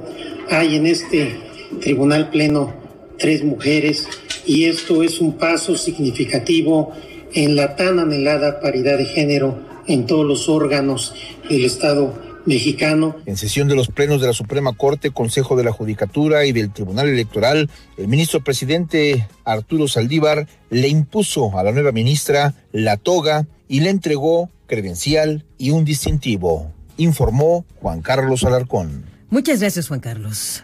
hay 0.48 0.76
en 0.76 0.86
este 0.86 1.36
Tribunal 1.80 2.30
Pleno 2.30 2.72
tres 3.18 3.44
mujeres 3.44 4.06
y 4.46 4.66
esto 4.66 5.02
es 5.02 5.20
un 5.20 5.36
paso 5.36 5.76
significativo 5.76 6.92
en 7.34 7.56
la 7.56 7.74
tan 7.74 7.98
anhelada 7.98 8.60
paridad 8.60 8.98
de 8.98 9.06
género 9.06 9.58
en 9.88 10.06
todos 10.06 10.24
los 10.24 10.48
órganos 10.48 11.14
del 11.50 11.64
Estado 11.64 12.14
mexicano. 12.44 13.16
En 13.26 13.36
sesión 13.36 13.66
de 13.66 13.74
los 13.74 13.88
plenos 13.88 14.20
de 14.20 14.28
la 14.28 14.32
Suprema 14.32 14.72
Corte, 14.74 15.10
Consejo 15.10 15.56
de 15.56 15.64
la 15.64 15.72
Judicatura 15.72 16.46
y 16.46 16.52
del 16.52 16.72
Tribunal 16.72 17.08
Electoral, 17.08 17.68
el 17.96 18.06
ministro 18.06 18.44
presidente 18.44 19.26
Arturo 19.44 19.88
Saldívar 19.88 20.46
le 20.70 20.86
impuso 20.86 21.58
a 21.58 21.64
la 21.64 21.72
nueva 21.72 21.90
ministra 21.90 22.54
la 22.70 22.96
toga 22.96 23.46
y 23.68 23.80
le 23.80 23.90
entregó 23.90 24.50
credencial 24.66 25.44
y 25.58 25.70
un 25.70 25.84
distintivo, 25.84 26.72
informó 26.96 27.64
Juan 27.80 28.02
Carlos 28.02 28.44
Alarcón. 28.44 29.04
Muchas 29.30 29.60
gracias, 29.60 29.88
Juan 29.88 30.00
Carlos. 30.00 30.62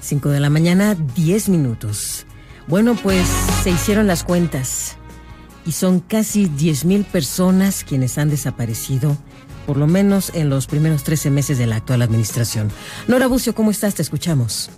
5 0.00 0.28
de 0.28 0.40
la 0.40 0.50
mañana, 0.50 0.94
10 0.94 1.48
minutos. 1.48 2.26
Bueno, 2.66 2.96
pues 3.02 3.26
se 3.62 3.70
hicieron 3.70 4.06
las 4.06 4.24
cuentas 4.24 4.96
y 5.66 5.72
son 5.72 6.00
casi 6.00 6.46
10.000 6.46 7.04
personas 7.04 7.84
quienes 7.84 8.18
han 8.18 8.30
desaparecido 8.30 9.16
por 9.66 9.76
lo 9.76 9.86
menos 9.86 10.30
en 10.34 10.50
los 10.50 10.66
primeros 10.66 11.04
13 11.04 11.30
meses 11.30 11.58
de 11.58 11.66
la 11.66 11.76
actual 11.76 12.02
administración. 12.02 12.70
Nora 13.08 13.26
Bucio, 13.26 13.54
¿cómo 13.54 13.70
estás? 13.70 13.94
Te 13.94 14.02
escuchamos. 14.02 14.70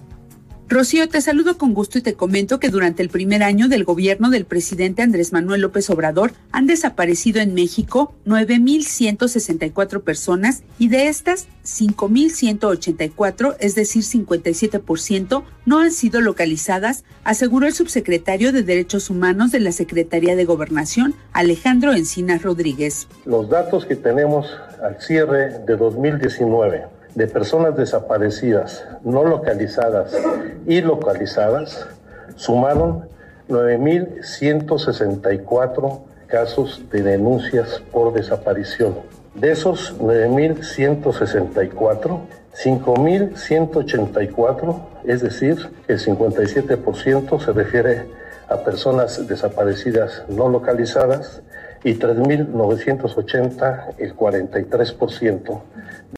Rocío, 0.69 1.09
te 1.09 1.21
saludo 1.21 1.59
con 1.59 1.75
gusto 1.75 1.99
y 1.99 2.03
te 2.03 2.15
comento 2.15 2.59
que 2.59 2.71
durante 2.71 3.01
el 3.01 3.09
primer 3.09 3.45
año 3.45 3.69
del 3.69 3.85
gobierno 3.85 4.31
del 4.31 4.47
presidente 4.47 5.01
Andrés 5.01 5.33
Manuel 5.33 5.61
López 5.61 5.89
Obrador 5.91 6.33
han 6.51 6.67
desaparecido 6.67 7.41
en 7.41 7.55
México 7.55 8.13
9.164 8.27 10.03
personas 10.03 10.65
y 10.81 10.89
de 10.89 11.07
estas 11.07 11.47
5.184, 11.65 13.57
es 13.61 13.77
decir, 13.77 14.03
57%, 14.03 15.45
no 15.67 15.79
han 15.79 15.93
sido 15.93 16.21
localizadas, 16.21 17.05
aseguró 17.23 17.69
el 17.69 17.73
subsecretario 17.73 18.53
de 18.53 18.65
Derechos 18.65 19.09
Humanos 19.09 19.53
de 19.53 19.61
la 19.61 19.71
Secretaría 19.71 20.35
de 20.35 20.47
Gobernación, 20.47 21.15
Alejandro 21.33 21.93
Encinas 21.93 22.43
Rodríguez. 22.43 23.07
Los 23.25 23.49
datos 23.49 23.87
que 23.87 23.95
tenemos 23.95 24.49
al 24.83 25.01
cierre 25.01 25.61
de 25.65 25.77
2019 25.77 26.96
de 27.17 27.27
personas 27.27 27.77
desaparecidas, 27.77 28.85
no 29.03 29.25
localizadas 29.25 30.17
y 30.67 30.83
localizadas, 30.83 31.89
sumaron 32.37 33.09
9.164 33.49 36.01
casos 36.27 36.83
de 36.93 37.03
denuncias 37.03 37.83
por 37.91 38.13
desaparición. 38.13 38.99
De 39.35 39.51
esos 39.51 39.99
9.164, 39.99 42.21
5.184, 42.53 44.81
es 45.05 45.23
decir, 45.23 45.71
el 45.89 45.99
57% 45.99 47.41
se 47.43 47.53
refiere 47.53 48.05
a 48.49 48.59
personas 48.59 49.27
desaparecidas 49.27 50.23
no 50.29 50.51
localizadas 50.51 51.41
y 51.87 51.95
3.980, 51.95 53.95
el 53.99 54.17
43% 54.17 55.63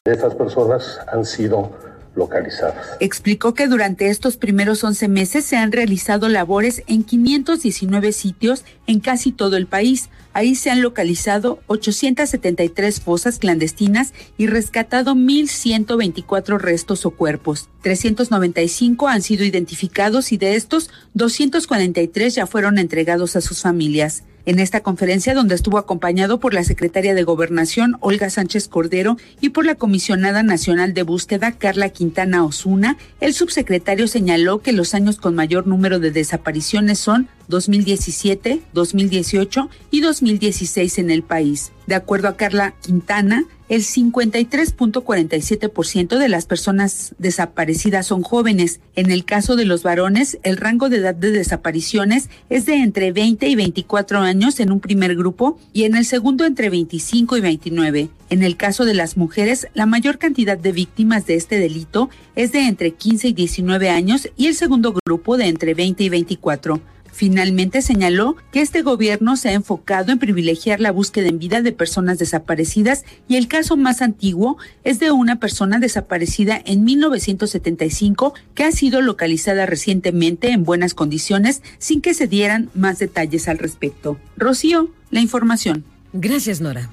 de 0.03 0.11
estas 0.11 0.33
personas 0.33 0.97
han 1.13 1.25
sido 1.25 1.71
localizadas. 2.15 2.97
Explicó 2.99 3.53
que 3.53 3.67
durante 3.67 4.09
estos 4.09 4.35
primeros 4.35 4.83
11 4.83 5.07
meses 5.09 5.45
se 5.45 5.57
han 5.57 5.71
realizado 5.71 6.27
labores 6.27 6.81
en 6.87 7.03
519 7.03 8.13
sitios 8.13 8.65
en 8.87 8.99
casi 8.99 9.31
todo 9.31 9.57
el 9.57 9.67
país. 9.67 10.09
Ahí 10.33 10.55
se 10.55 10.71
han 10.71 10.81
localizado 10.81 11.59
873 11.67 12.99
fosas 12.99 13.37
clandestinas 13.37 14.15
y 14.39 14.47
rescatado 14.47 15.13
1.124 15.13 16.57
restos 16.57 17.05
o 17.05 17.11
cuerpos. 17.11 17.69
395 17.83 19.07
han 19.07 19.21
sido 19.21 19.45
identificados 19.45 20.31
y 20.31 20.37
de 20.37 20.55
estos 20.55 20.89
243 21.13 22.33
ya 22.33 22.47
fueron 22.47 22.79
entregados 22.79 23.35
a 23.35 23.41
sus 23.41 23.61
familias. 23.61 24.23
En 24.45 24.59
esta 24.59 24.81
conferencia, 24.81 25.33
donde 25.33 25.55
estuvo 25.55 25.77
acompañado 25.77 26.39
por 26.39 26.53
la 26.53 26.63
secretaria 26.63 27.13
de 27.13 27.23
Gobernación, 27.23 27.97
Olga 27.99 28.29
Sánchez 28.29 28.67
Cordero, 28.67 29.17
y 29.41 29.49
por 29.49 29.65
la 29.65 29.75
comisionada 29.75 30.43
nacional 30.43 30.93
de 30.93 31.03
búsqueda, 31.03 31.51
Carla 31.51 31.89
Quintana 31.89 32.43
Osuna, 32.43 32.97
el 33.19 33.33
subsecretario 33.33 34.07
señaló 34.07 34.61
que 34.61 34.71
los 34.71 34.93
años 34.93 35.17
con 35.17 35.35
mayor 35.35 35.67
número 35.67 35.99
de 35.99 36.11
desapariciones 36.11 36.99
son 36.99 37.27
2017, 37.47 38.61
2018 38.73 39.69
y 39.91 40.01
2016 40.01 40.99
en 40.99 41.11
el 41.11 41.23
país. 41.23 41.71
De 41.87 41.95
acuerdo 41.95 42.27
a 42.27 42.37
Carla 42.37 42.75
Quintana, 42.81 43.45
el 43.69 43.83
53.47% 43.83 46.17
de 46.17 46.27
las 46.27 46.45
personas 46.47 47.13
desaparecidas 47.19 48.07
son 48.07 48.23
jóvenes. 48.23 48.79
En 48.95 49.11
el 49.11 49.25
caso 49.25 49.55
de 49.55 49.65
los 49.65 49.83
varones, 49.83 50.39
el 50.43 50.57
rango 50.57 50.89
de 50.89 50.97
edad 50.97 51.15
de 51.15 51.31
desapariciones 51.31 52.29
es 52.49 52.65
de 52.65 52.73
entre 52.75 53.11
20 53.11 53.47
y 53.47 53.55
24 53.55 54.19
años 54.19 54.59
en 54.59 54.71
un 54.71 54.79
primer 54.79 55.15
grupo 55.15 55.59
y 55.71 55.83
en 55.83 55.95
el 55.95 56.05
segundo 56.05 56.45
entre 56.45 56.71
25 56.71 57.37
y 57.37 57.41
29. 57.41 58.09
En 58.31 58.43
el 58.43 58.57
caso 58.57 58.85
de 58.85 58.93
las 58.95 59.17
mujeres, 59.17 59.67
la 59.73 59.85
mayor 59.85 60.17
cantidad 60.17 60.57
de 60.57 60.71
víctimas 60.71 61.27
de 61.27 61.35
este 61.35 61.59
delito 61.59 62.09
es 62.35 62.51
de 62.51 62.67
entre 62.67 62.91
15 62.91 63.29
y 63.29 63.33
19 63.33 63.89
años 63.89 64.29
y 64.35 64.47
el 64.47 64.55
segundo 64.55 64.95
grupo 65.05 65.37
de 65.37 65.47
entre 65.47 65.75
20 65.75 66.03
y 66.03 66.09
24. 66.09 66.81
Finalmente 67.11 67.81
señaló 67.81 68.35
que 68.51 68.61
este 68.61 68.81
gobierno 68.81 69.37
se 69.37 69.49
ha 69.49 69.53
enfocado 69.53 70.11
en 70.11 70.19
privilegiar 70.19 70.79
la 70.79 70.91
búsqueda 70.91 71.27
en 71.27 71.39
vida 71.39 71.61
de 71.61 71.71
personas 71.71 72.19
desaparecidas 72.19 73.05
y 73.27 73.35
el 73.35 73.47
caso 73.47 73.77
más 73.77 74.01
antiguo 74.01 74.57
es 74.83 74.99
de 74.99 75.11
una 75.11 75.39
persona 75.39 75.79
desaparecida 75.79 76.61
en 76.65 76.83
1975 76.83 78.33
que 78.55 78.63
ha 78.63 78.71
sido 78.71 79.01
localizada 79.01 79.65
recientemente 79.65 80.51
en 80.51 80.63
buenas 80.63 80.93
condiciones 80.93 81.61
sin 81.77 82.01
que 82.01 82.13
se 82.13 82.27
dieran 82.27 82.69
más 82.73 82.99
detalles 82.99 83.47
al 83.47 83.57
respecto. 83.57 84.19
Rocío, 84.37 84.89
la 85.11 85.21
información. 85.21 85.83
Gracias, 86.13 86.61
Nora. 86.61 86.89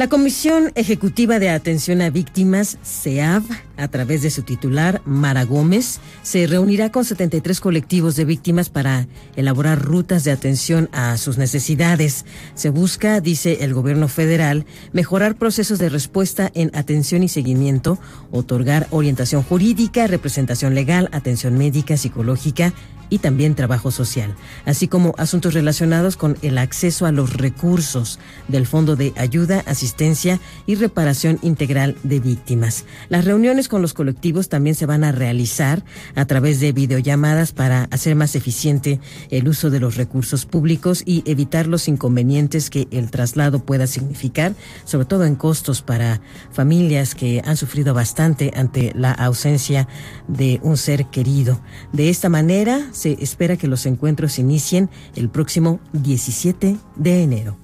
La 0.00 0.08
Comisión 0.08 0.72
Ejecutiva 0.76 1.38
de 1.38 1.50
Atención 1.50 2.00
a 2.00 2.08
Víctimas, 2.08 2.78
CEAV, 2.82 3.42
a 3.76 3.88
través 3.88 4.22
de 4.22 4.30
su 4.30 4.40
titular, 4.40 5.02
Mara 5.04 5.44
Gómez, 5.44 6.00
se 6.22 6.46
reunirá 6.46 6.90
con 6.90 7.04
73 7.04 7.60
colectivos 7.60 8.16
de 8.16 8.24
víctimas 8.24 8.70
para 8.70 9.08
elaborar 9.36 9.78
rutas 9.78 10.24
de 10.24 10.30
atención 10.30 10.88
a 10.92 11.18
sus 11.18 11.36
necesidades. 11.36 12.24
Se 12.54 12.70
busca, 12.70 13.20
dice 13.20 13.58
el 13.60 13.74
gobierno 13.74 14.08
federal, 14.08 14.64
mejorar 14.94 15.34
procesos 15.34 15.78
de 15.78 15.90
respuesta 15.90 16.50
en 16.54 16.70
atención 16.74 17.22
y 17.22 17.28
seguimiento, 17.28 17.98
otorgar 18.30 18.86
orientación 18.92 19.42
jurídica, 19.42 20.06
representación 20.06 20.74
legal, 20.74 21.10
atención 21.12 21.58
médica, 21.58 21.98
psicológica, 21.98 22.72
y 23.10 23.18
también 23.18 23.54
trabajo 23.54 23.90
social, 23.90 24.34
así 24.64 24.88
como 24.88 25.14
asuntos 25.18 25.52
relacionados 25.52 26.16
con 26.16 26.38
el 26.42 26.56
acceso 26.56 27.06
a 27.06 27.12
los 27.12 27.34
recursos 27.34 28.18
del 28.48 28.66
Fondo 28.66 28.96
de 28.96 29.12
Ayuda, 29.16 29.62
Asistencia 29.66 30.40
y 30.66 30.76
Reparación 30.76 31.38
Integral 31.42 31.96
de 32.02 32.20
Víctimas. 32.20 32.84
Las 33.08 33.24
reuniones 33.24 33.68
con 33.68 33.82
los 33.82 33.92
colectivos 33.92 34.48
también 34.48 34.74
se 34.74 34.86
van 34.86 35.04
a 35.04 35.12
realizar 35.12 35.84
a 36.14 36.24
través 36.24 36.60
de 36.60 36.72
videollamadas 36.72 37.52
para 37.52 37.84
hacer 37.90 38.14
más 38.14 38.34
eficiente 38.36 39.00
el 39.30 39.48
uso 39.48 39.70
de 39.70 39.80
los 39.80 39.96
recursos 39.96 40.46
públicos 40.46 41.02
y 41.04 41.22
evitar 41.26 41.66
los 41.66 41.88
inconvenientes 41.88 42.70
que 42.70 42.86
el 42.90 43.10
traslado 43.10 43.64
pueda 43.64 43.86
significar, 43.86 44.54
sobre 44.84 45.06
todo 45.06 45.24
en 45.24 45.34
costos 45.34 45.82
para 45.82 46.20
familias 46.52 47.14
que 47.14 47.42
han 47.44 47.56
sufrido 47.56 47.94
bastante 47.94 48.52
ante 48.54 48.92
la 48.94 49.12
ausencia 49.12 49.88
de 50.28 50.60
un 50.62 50.76
ser 50.76 51.06
querido. 51.06 51.60
De 51.92 52.08
esta 52.08 52.28
manera, 52.28 52.88
se 53.00 53.16
espera 53.22 53.56
que 53.56 53.66
los 53.66 53.86
encuentros 53.86 54.38
inicien 54.38 54.90
el 55.16 55.30
próximo 55.30 55.80
17 55.94 56.76
de 56.96 57.22
enero. 57.22 57.56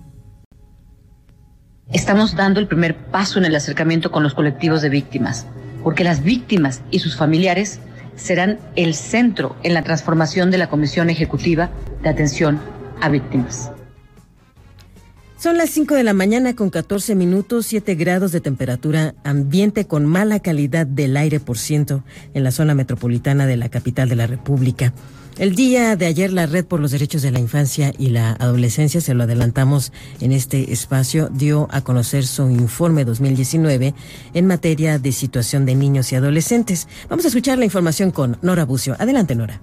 Estamos 1.92 2.34
dando 2.34 2.58
el 2.58 2.66
primer 2.66 2.96
paso 2.96 3.38
en 3.38 3.44
el 3.44 3.54
acercamiento 3.54 4.10
con 4.10 4.22
los 4.22 4.32
colectivos 4.32 4.80
de 4.80 4.88
víctimas, 4.88 5.46
porque 5.84 6.04
las 6.04 6.22
víctimas 6.24 6.80
y 6.90 7.00
sus 7.00 7.16
familiares 7.16 7.80
serán 8.16 8.58
el 8.76 8.94
centro 8.94 9.56
en 9.62 9.74
la 9.74 9.82
transformación 9.82 10.50
de 10.50 10.56
la 10.56 10.70
Comisión 10.70 11.10
Ejecutiva 11.10 11.70
de 12.02 12.08
Atención 12.08 12.58
a 13.02 13.10
Víctimas. 13.10 13.70
Son 15.38 15.58
las 15.58 15.68
5 15.68 15.94
de 15.94 16.02
la 16.02 16.14
mañana 16.14 16.56
con 16.56 16.70
14 16.70 17.14
minutos, 17.14 17.66
7 17.66 17.94
grados 17.94 18.32
de 18.32 18.40
temperatura 18.40 19.14
ambiente 19.22 19.86
con 19.86 20.06
mala 20.06 20.40
calidad 20.40 20.86
del 20.86 21.14
aire 21.14 21.40
por 21.40 21.58
ciento 21.58 22.04
en 22.32 22.42
la 22.42 22.52
zona 22.52 22.74
metropolitana 22.74 23.44
de 23.44 23.58
la 23.58 23.68
capital 23.68 24.08
de 24.08 24.16
la 24.16 24.26
República. 24.26 24.94
El 25.38 25.54
día 25.54 25.96
de 25.96 26.06
ayer 26.06 26.32
la 26.32 26.46
Red 26.46 26.64
por 26.64 26.80
los 26.80 26.92
Derechos 26.92 27.20
de 27.20 27.30
la 27.30 27.38
Infancia 27.38 27.92
y 27.98 28.08
la 28.08 28.32
Adolescencia, 28.32 29.02
se 29.02 29.12
lo 29.12 29.24
adelantamos 29.24 29.92
en 30.22 30.32
este 30.32 30.72
espacio, 30.72 31.28
dio 31.28 31.68
a 31.70 31.82
conocer 31.82 32.24
su 32.24 32.48
informe 32.48 33.04
2019 33.04 33.92
en 34.32 34.46
materia 34.46 34.98
de 34.98 35.12
situación 35.12 35.66
de 35.66 35.74
niños 35.74 36.10
y 36.10 36.16
adolescentes. 36.16 36.88
Vamos 37.10 37.26
a 37.26 37.28
escuchar 37.28 37.58
la 37.58 37.66
información 37.66 38.12
con 38.12 38.38
Nora 38.40 38.64
Bucio. 38.64 38.96
Adelante, 38.98 39.34
Nora. 39.34 39.60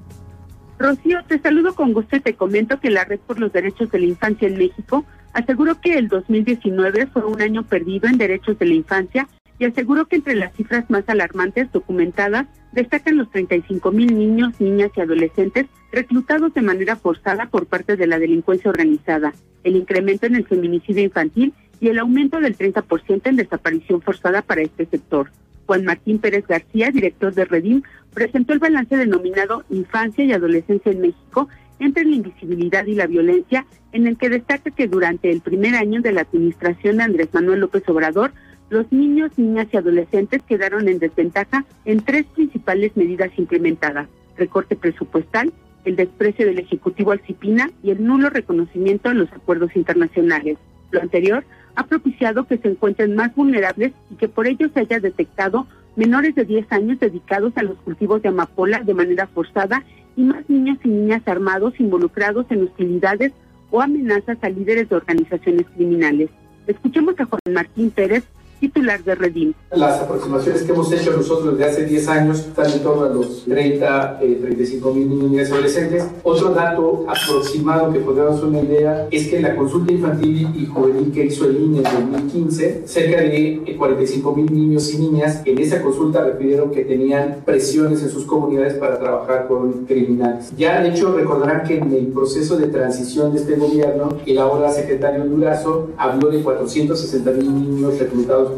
Rocío, 0.78 1.24
te 1.28 1.40
saludo 1.40 1.74
con 1.74 1.94
gusto 1.94 2.18
y 2.18 2.20
te 2.20 2.36
comento 2.36 2.80
que 2.80 2.92
la 2.92 3.06
Red 3.06 3.22
por 3.22 3.40
los 3.40 3.52
Derechos 3.52 3.90
de 3.90 3.98
la 3.98 4.06
Infancia 4.06 4.48
en 4.48 4.60
México 4.60 5.06
aseguró 5.34 5.82
que 5.82 5.98
el 5.98 6.08
2019 6.08 7.08
fue 7.08 7.26
un 7.26 7.42
año 7.42 7.64
perdido 7.64 8.08
en 8.08 8.20
derechos 8.20 8.60
de 8.60 8.68
la 8.68 8.76
infancia 8.76 9.28
y 9.60 9.66
aseguró 9.66 10.06
que 10.06 10.18
entre 10.18 10.36
las 10.36 10.54
cifras 10.56 10.90
más 10.90 11.08
alarmantes 11.08 11.72
documentadas 11.72 12.48
destacan 12.72 13.18
los 13.18 13.30
35 13.32 13.92
mil 13.92 14.18
niños, 14.18 14.60
niñas 14.60 14.92
y 14.96 15.02
adolescentes 15.02 15.68
reclutados 15.92 16.54
de 16.54 16.62
manera 16.62 16.96
forzada 16.96 17.48
por 17.48 17.68
parte 17.68 17.96
de 17.96 18.08
la 18.08 18.20
delincuencia 18.20 18.70
organizada, 18.70 19.34
el 19.64 19.76
incremento 19.76 20.26
en 20.26 20.36
el 20.36 20.48
feminicidio 20.48 21.04
infantil 21.04 21.54
y 21.80 21.90
el 21.90 22.00
aumento 22.00 22.40
del 22.40 22.58
30% 22.58 23.22
en 23.26 23.36
desaparición 23.36 24.02
forzada 24.02 24.42
para 24.42 24.62
este 24.62 24.86
sector. 24.86 25.30
Juan 25.66 25.86
Martín 25.86 26.20
Pérez 26.20 26.46
García, 26.48 26.92
director 26.92 27.34
de 27.34 27.46
Redim, 27.46 27.84
presentó 28.14 28.54
el 28.54 28.60
balance 28.60 28.98
denominado 28.98 29.64
Infancia 29.70 30.24
y 30.24 30.34
Adolescencia 30.34 30.92
en 30.92 31.02
México 31.02 31.48
entre 31.80 32.06
la 32.06 32.16
invisibilidad 32.16 32.86
y 32.86 32.96
la 32.96 33.08
violencia, 33.08 33.66
en 33.92 34.08
el 34.08 34.18
que 34.18 34.30
destaca 34.30 34.72
que 34.72 34.88
durante 34.88 35.30
el 35.32 35.42
primer 35.42 35.76
año 35.76 36.02
de 36.02 36.12
la 36.12 36.22
administración 36.22 36.98
de 36.98 37.04
Andrés 37.04 37.30
Manuel 37.34 37.60
López 37.60 37.84
Obrador, 37.88 38.32
los 38.74 38.92
niños, 38.92 39.32
niñas 39.38 39.68
y 39.72 39.78
adolescentes 39.78 40.42
quedaron 40.44 40.90
en 40.90 41.00
desventaja 41.00 41.64
en 41.86 42.02
tres 42.02 42.26
principales 42.26 42.98
medidas 42.98 43.30
implementadas. 43.38 44.08
Recorte 44.36 44.76
presupuestal, 44.76 45.54
el 45.86 45.96
desprecio 45.96 46.46
del 46.46 46.60
Ejecutivo 46.60 47.12
al 47.12 47.22
CIPINA 47.22 47.70
y 47.84 47.92
el 47.92 48.04
nulo 48.04 48.30
reconocimiento 48.30 49.10
a 49.10 49.14
los 49.14 49.32
acuerdos 49.32 49.76
internacionales. 49.76 50.58
Lo 50.92 51.02
anterior 51.02 51.46
ha 51.76 51.86
propiciado 51.86 52.46
que 52.46 52.58
se 52.58 52.68
encuentren 52.68 53.16
más 53.16 53.34
vulnerables 53.36 53.94
y 54.10 54.16
que 54.16 54.28
por 54.28 54.48
ello 54.48 54.70
se 54.74 54.82
haya 54.82 55.00
detectado 55.00 55.68
menores 55.96 56.34
de 56.34 56.46
10 56.46 56.72
años 56.72 57.00
dedicados 57.00 57.54
a 57.56 57.64
los 57.64 57.78
cultivos 57.78 58.22
de 58.24 58.30
amapola 58.30 58.80
de 58.80 58.94
manera 58.94 59.28
forzada 59.28 59.84
y 60.16 60.24
más 60.24 60.50
niños 60.50 60.80
y 60.84 60.88
niñas 60.88 61.22
armados 61.28 61.80
involucrados 61.80 62.48
en 62.50 62.64
hostilidades 62.64 63.34
o 63.70 63.82
amenazas 63.82 64.38
a 64.42 64.50
líderes 64.50 64.90
de 64.90 64.96
organizaciones 64.96 65.68
criminales. 65.76 66.30
Escuchemos 66.68 67.20
a 67.20 67.26
Juan 67.26 67.42
Martín 67.52 67.92
Pérez, 67.92 68.24
titular 68.64 69.04
de 69.04 69.14
Redim. 69.16 69.54
Las 69.72 70.00
aproximaciones 70.00 70.64
que 70.64 70.72
hemos 70.72 70.90
hecho 70.94 71.12
nosotros 71.12 71.58
desde 71.58 71.70
hace 71.70 71.86
10 71.86 72.08
años 72.08 72.40
están 72.40 72.72
en 72.72 72.80
torno 72.80 73.04
a 73.04 73.10
los 73.10 73.44
30, 73.44 74.20
35 74.20 74.90
eh, 74.90 74.94
mil 74.94 75.10
niños 75.10 75.50
y 75.50 75.52
adolescentes. 75.52 76.08
Otro 76.24 76.52
dato 76.52 77.06
aproximado 77.06 77.92
que 77.92 78.00
podemos 78.00 78.42
una 78.42 78.62
idea 78.62 79.08
es 79.12 79.28
que 79.28 79.42
la 79.42 79.54
consulta 79.58 79.92
infantil 79.92 80.48
y 80.56 80.66
juvenil 80.66 81.12
que 81.12 81.26
hizo 81.26 81.44
el 81.46 81.58
INE 81.62 81.80
en 81.80 82.12
2015, 82.12 82.84
cerca 82.86 83.18
de 83.22 83.76
45 83.78 84.30
eh, 84.32 84.42
mil 84.42 84.54
niños 84.54 84.94
y 84.94 84.98
niñas 84.98 85.42
en 85.44 85.60
esa 85.60 85.82
consulta 85.82 86.24
refirieron 86.24 86.72
que 86.72 86.86
tenían 86.86 87.42
presiones 87.44 88.02
en 88.02 88.12
sus 88.12 88.24
comunidades 88.24 88.76
para 88.76 88.98
trabajar 88.98 89.48
con 89.50 89.86
criminales. 89.86 90.54
Ya 90.58 90.82
de 90.82 90.90
hecho 90.90 91.14
recordarán 91.14 91.68
que 91.68 91.80
en 91.80 91.92
el 91.92 92.08
proceso 92.08 92.56
de 92.56 92.68
transición 92.68 93.34
de 93.34 93.40
este 93.40 93.56
gobierno, 93.56 94.10
el 94.26 94.38
ahora 94.38 94.72
secretario 94.72 95.26
Durazo 95.26 95.90
habló 95.98 96.30
de 96.30 96.42
460 96.42 97.32
mil 97.32 97.54
niños 97.54 98.00
reclutados 98.00 98.53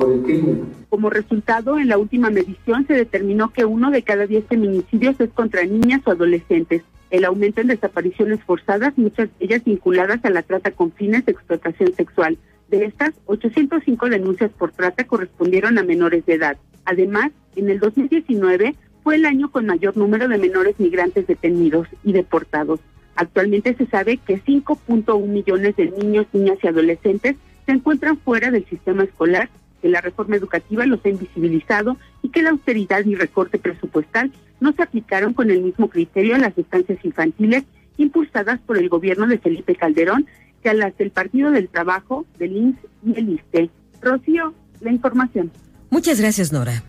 Como 0.90 1.10
resultado, 1.10 1.78
en 1.78 1.90
la 1.90 1.98
última 1.98 2.30
medición 2.30 2.86
se 2.88 2.94
determinó 2.94 3.52
que 3.52 3.66
uno 3.66 3.92
de 3.92 4.04
cada 4.04 4.28
diez 4.28 4.46
feminicidios 4.46 5.20
es 5.20 5.30
contra 5.32 5.66
niñas 5.66 6.02
o 6.06 6.12
adolescentes. 6.12 6.84
El 7.12 7.26
aumento 7.26 7.62
en 7.62 7.68
desapariciones 7.68 8.44
forzadas, 8.44 8.98
muchas 8.98 9.30
de 9.30 9.46
ellas 9.46 9.64
vinculadas 9.64 10.24
a 10.26 10.30
la 10.30 10.42
trata 10.42 10.72
con 10.72 10.92
fines 10.92 11.26
de 11.26 11.32
explotación 11.32 11.94
sexual. 11.94 12.38
De 12.70 12.86
estas, 12.86 13.14
805 13.26 14.10
denuncias 14.10 14.52
por 14.52 14.72
trata 14.72 15.06
correspondieron 15.06 15.78
a 15.78 15.84
menores 15.84 16.26
de 16.26 16.34
edad. 16.34 16.58
Además, 16.86 17.32
en 17.56 17.70
el 17.70 17.80
2019 17.80 18.76
fue 19.04 19.16
el 19.16 19.26
año 19.26 19.52
con 19.52 19.68
mayor 19.68 19.96
número 19.98 20.28
de 20.28 20.38
menores 20.38 20.80
migrantes 20.80 21.28
detenidos 21.28 21.88
y 22.04 22.12
deportados. 22.12 22.80
Actualmente 23.16 23.76
se 23.76 23.86
sabe 23.86 24.18
que 24.18 24.42
5.1 24.42 25.28
millones 25.28 25.76
de 25.76 25.92
niños, 25.92 26.26
niñas 26.34 26.58
y 26.62 26.68
adolescentes 26.68 27.36
se 27.66 27.72
encuentran 27.72 28.18
fuera 28.18 28.52
del 28.52 28.66
sistema 28.66 29.04
escolar 29.04 29.50
que 29.86 29.92
la 29.92 30.02
reforma 30.02 30.36
educativa 30.36 30.84
los 30.88 31.06
ha 31.06 31.10
invisibilizado 31.10 31.96
y 32.24 32.30
que 32.30 32.42
la 32.42 32.50
austeridad 32.50 33.06
y 33.06 33.14
recorte 33.14 33.60
presupuestal 33.60 34.32
no 34.60 34.74
se 34.74 34.82
aplicaron 34.82 35.36
con 35.36 35.52
el 35.52 35.62
mismo 35.62 35.92
criterio 35.92 36.34
a 36.34 36.40
las 36.40 36.58
estancias 36.58 36.98
infantiles 37.06 37.66
impulsadas 37.98 38.60
por 38.62 38.80
el 38.80 38.90
gobierno 38.90 39.28
de 39.28 39.38
Felipe 39.38 39.76
Calderón 39.76 40.26
que 40.64 40.70
a 40.70 40.74
las 40.74 40.98
del 40.98 41.12
Partido 41.12 41.52
del 41.52 41.70
Trabajo, 41.70 42.26
del 42.40 42.58
INS 42.58 42.78
y 43.06 43.20
el 43.20 43.30
ISTE. 43.30 43.70
Rocío, 44.02 44.56
la 44.82 44.92
información. 44.92 45.52
Muchas 45.92 46.20
gracias, 46.20 46.52
Nora. 46.52 46.82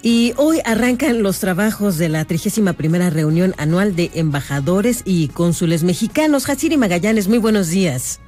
Y 0.00 0.32
hoy 0.36 0.60
arrancan 0.64 1.24
los 1.24 1.40
trabajos 1.40 1.98
de 1.98 2.08
la 2.08 2.24
31 2.24 2.74
primera 2.74 3.10
reunión 3.10 3.52
anual 3.58 3.96
de 3.96 4.12
embajadores 4.14 5.02
y 5.04 5.26
cónsules 5.26 5.82
mexicanos. 5.82 6.48
Hatsiri 6.48 6.76
Magallanes, 6.76 7.26
muy 7.26 7.38
buenos 7.38 7.68
días. 7.68 8.20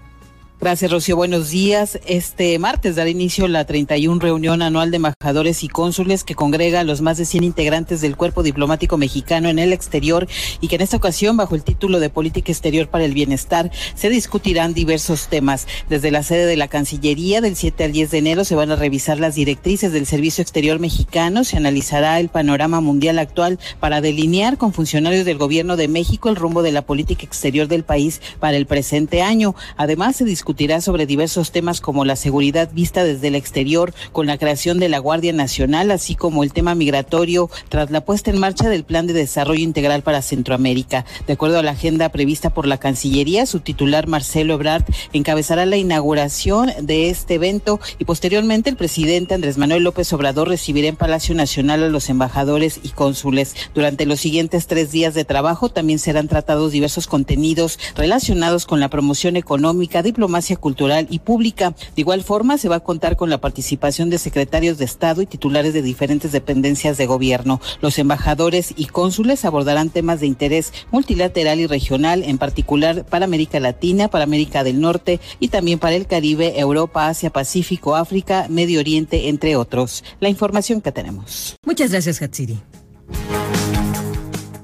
Gracias, 0.60 0.90
Rocío. 0.90 1.16
Buenos 1.16 1.48
días. 1.48 1.98
Este 2.04 2.58
martes 2.58 2.94
dará 2.94 3.08
inicio 3.08 3.48
la 3.48 3.64
31 3.64 4.20
reunión 4.20 4.60
anual 4.60 4.90
de 4.90 4.96
embajadores 4.96 5.64
y 5.64 5.68
cónsules 5.68 6.22
que 6.22 6.34
congrega 6.34 6.80
a 6.80 6.84
los 6.84 7.00
más 7.00 7.16
de 7.16 7.24
100 7.24 7.44
integrantes 7.44 8.02
del 8.02 8.14
cuerpo 8.14 8.42
diplomático 8.42 8.98
mexicano 8.98 9.48
en 9.48 9.58
el 9.58 9.72
exterior 9.72 10.28
y 10.60 10.68
que 10.68 10.74
en 10.74 10.82
esta 10.82 10.98
ocasión, 10.98 11.38
bajo 11.38 11.54
el 11.54 11.64
título 11.64 11.98
de 11.98 12.10
Política 12.10 12.52
Exterior 12.52 12.88
para 12.88 13.06
el 13.06 13.14
Bienestar, 13.14 13.70
se 13.94 14.10
discutirán 14.10 14.74
diversos 14.74 15.28
temas. 15.28 15.66
Desde 15.88 16.10
la 16.10 16.22
sede 16.22 16.44
de 16.44 16.58
la 16.58 16.68
Cancillería, 16.68 17.40
del 17.40 17.56
7 17.56 17.84
al 17.84 17.92
10 17.92 18.10
de 18.10 18.18
enero, 18.18 18.44
se 18.44 18.54
van 18.54 18.70
a 18.70 18.76
revisar 18.76 19.18
las 19.18 19.36
directrices 19.36 19.94
del 19.94 20.04
Servicio 20.04 20.42
Exterior 20.42 20.78
mexicano, 20.78 21.42
se 21.42 21.56
analizará 21.56 22.20
el 22.20 22.28
panorama 22.28 22.82
mundial 22.82 23.18
actual 23.18 23.58
para 23.80 24.02
delinear 24.02 24.58
con 24.58 24.74
funcionarios 24.74 25.24
del 25.24 25.38
Gobierno 25.38 25.78
de 25.78 25.88
México 25.88 26.28
el 26.28 26.36
rumbo 26.36 26.62
de 26.62 26.72
la 26.72 26.82
política 26.82 27.24
exterior 27.24 27.66
del 27.66 27.82
país 27.82 28.20
para 28.40 28.58
el 28.58 28.66
presente 28.66 29.22
año. 29.22 29.54
Además, 29.78 30.16
se 30.16 30.26
discutirá 30.26 30.49
discutirá 30.50 30.80
sobre 30.80 31.06
diversos 31.06 31.52
temas 31.52 31.80
como 31.80 32.04
la 32.04 32.16
seguridad 32.16 32.70
vista 32.72 33.04
desde 33.04 33.28
el 33.28 33.36
exterior 33.36 33.94
con 34.10 34.26
la 34.26 34.36
creación 34.36 34.80
de 34.80 34.88
la 34.88 34.98
Guardia 34.98 35.32
Nacional, 35.32 35.92
así 35.92 36.16
como 36.16 36.42
el 36.42 36.52
tema 36.52 36.74
migratorio 36.74 37.48
tras 37.68 37.92
la 37.92 38.00
puesta 38.04 38.32
en 38.32 38.40
marcha 38.40 38.68
del 38.68 38.82
Plan 38.82 39.06
de 39.06 39.12
Desarrollo 39.12 39.62
Integral 39.62 40.02
para 40.02 40.22
Centroamérica. 40.22 41.04
De 41.28 41.34
acuerdo 41.34 41.60
a 41.60 41.62
la 41.62 41.70
agenda 41.70 42.08
prevista 42.08 42.50
por 42.50 42.66
la 42.66 42.78
Cancillería, 42.78 43.46
su 43.46 43.60
titular 43.60 44.08
Marcelo 44.08 44.54
Ebrard 44.54 44.82
encabezará 45.12 45.66
la 45.66 45.76
inauguración 45.76 46.72
de 46.82 47.10
este 47.10 47.34
evento 47.34 47.78
y 48.00 48.04
posteriormente 48.04 48.70
el 48.70 48.76
presidente 48.76 49.34
Andrés 49.34 49.56
Manuel 49.56 49.84
López 49.84 50.12
Obrador 50.12 50.48
recibirá 50.48 50.88
en 50.88 50.96
Palacio 50.96 51.36
Nacional 51.36 51.84
a 51.84 51.88
los 51.88 52.08
embajadores 52.08 52.80
y 52.82 52.88
cónsules. 52.88 53.54
Durante 53.72 54.04
los 54.04 54.18
siguientes 54.18 54.66
tres 54.66 54.90
días 54.90 55.14
de 55.14 55.24
trabajo 55.24 55.68
también 55.68 56.00
serán 56.00 56.26
tratados 56.26 56.72
diversos 56.72 57.06
contenidos 57.06 57.78
relacionados 57.94 58.66
con 58.66 58.80
la 58.80 58.88
promoción 58.88 59.36
económica, 59.36 60.02
diplomática, 60.02 60.39
cultural 60.56 61.06
y 61.10 61.20
pública. 61.20 61.74
De 61.94 62.00
igual 62.02 62.22
forma, 62.22 62.58
se 62.58 62.68
va 62.68 62.76
a 62.76 62.80
contar 62.80 63.16
con 63.16 63.30
la 63.30 63.40
participación 63.40 64.10
de 64.10 64.18
secretarios 64.18 64.78
de 64.78 64.84
Estado 64.84 65.22
y 65.22 65.26
titulares 65.26 65.74
de 65.74 65.82
diferentes 65.82 66.32
dependencias 66.32 66.96
de 66.96 67.06
gobierno. 67.06 67.60
Los 67.80 67.98
embajadores 67.98 68.72
y 68.76 68.86
cónsules 68.86 69.44
abordarán 69.44 69.90
temas 69.90 70.20
de 70.20 70.26
interés 70.26 70.72
multilateral 70.90 71.60
y 71.60 71.66
regional, 71.66 72.22
en 72.24 72.38
particular 72.38 73.04
para 73.04 73.24
América 73.24 73.60
Latina, 73.60 74.08
para 74.08 74.24
América 74.24 74.64
del 74.64 74.80
Norte 74.80 75.20
y 75.38 75.48
también 75.48 75.78
para 75.78 75.96
el 75.96 76.06
Caribe, 76.06 76.58
Europa, 76.58 77.08
Asia, 77.08 77.30
Pacífico, 77.30 77.96
África, 77.96 78.46
Medio 78.48 78.80
Oriente, 78.80 79.28
entre 79.28 79.56
otros. 79.56 80.04
La 80.20 80.28
información 80.28 80.80
que 80.80 80.92
tenemos. 80.92 81.56
Muchas 81.64 81.90
gracias, 81.90 82.22
Hatsiri. 82.22 82.58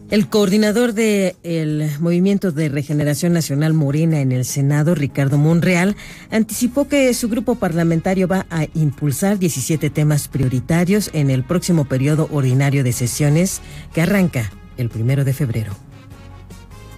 El 0.09 0.29
coordinador 0.29 0.93
del 0.93 1.91
Movimiento 1.99 2.53
de 2.53 2.69
Regeneración 2.69 3.33
Nacional 3.33 3.75
Morena 3.75 4.21
en 4.21 4.31
el 4.31 4.45
Senado, 4.45 4.95
Ricardo 4.95 5.37
Monreal, 5.37 5.97
anticipó 6.31 6.87
que 6.87 7.13
su 7.13 7.29
grupo 7.29 7.57
parlamentario 7.57 8.29
va 8.29 8.47
a 8.49 8.67
impulsar 8.75 9.41
17 9.41 9.91
temas 9.91 10.29
prioritarios 10.29 11.11
en 11.13 11.29
el 11.29 11.43
próximo 11.43 11.87
periodo 11.87 12.29
ordinario 12.31 12.85
de 12.85 12.93
sesiones 12.93 13.61
que 13.93 14.01
arranca 14.01 14.53
el 14.77 14.91
primero 14.91 15.25
de 15.25 15.33
febrero. 15.33 15.73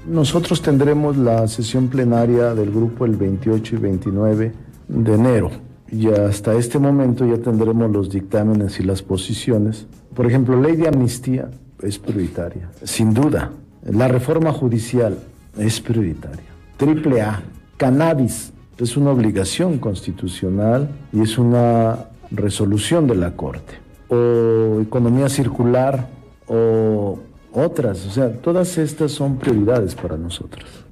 Nosotros 0.06 0.60
tendremos 0.60 1.16
la 1.16 1.48
sesión 1.48 1.88
plenaria 1.88 2.54
del 2.54 2.70
grupo 2.70 3.06
el 3.06 3.16
28 3.16 3.76
y 3.76 3.78
29 3.78 4.52
de 4.88 5.14
enero 5.14 5.50
y 5.90 6.08
hasta 6.08 6.54
este 6.56 6.78
momento 6.78 7.24
ya 7.26 7.38
tendremos 7.38 7.90
los 7.90 8.10
dictámenes 8.10 8.78
y 8.80 8.82
las 8.82 9.00
posiciones. 9.00 9.86
Por 10.14 10.26
ejemplo, 10.26 10.60
ley 10.60 10.76
de 10.76 10.88
amnistía 10.88 11.50
es 11.82 11.98
prioritaria. 11.98 12.70
Sin 12.84 13.14
duda, 13.14 13.50
la 13.84 14.08
reforma 14.08 14.52
judicial 14.52 15.18
es 15.58 15.80
prioritaria. 15.80 16.44
Triple 16.76 17.22
A, 17.22 17.42
cannabis 17.76 18.52
es 18.78 18.96
una 18.96 19.10
obligación 19.10 19.78
constitucional 19.78 20.88
y 21.12 21.22
es 21.22 21.38
una 21.38 22.06
resolución 22.30 23.06
de 23.06 23.14
la 23.16 23.32
Corte. 23.32 23.74
O 24.08 24.80
economía 24.80 25.28
circular 25.28 26.08
o 26.46 27.18
otras, 27.52 28.06
o 28.06 28.10
sea, 28.10 28.32
todas 28.32 28.78
estas 28.78 29.12
son 29.12 29.36
prioridades 29.36 29.94
para 29.94 30.16
nosotros. 30.16 30.87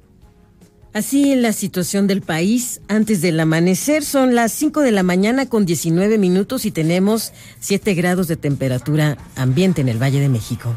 Así 0.97 1.35
la 1.35 1.53
situación 1.53 2.07
del 2.07 2.23
país 2.23 2.81
antes 2.87 3.21
del 3.21 3.39
amanecer 3.39 4.03
son 4.03 4.33
las 4.33 4.51
5 4.53 4.81
de 4.81 4.91
la 4.91 5.03
mañana 5.03 5.45
con 5.45 5.63
19 5.63 6.17
minutos 6.17 6.65
y 6.65 6.71
tenemos 6.71 7.33
7 7.59 7.93
grados 7.93 8.27
de 8.27 8.35
temperatura 8.35 9.15
ambiente 9.35 9.81
en 9.81 9.89
el 9.89 10.01
Valle 10.01 10.19
de 10.19 10.27
México. 10.27 10.75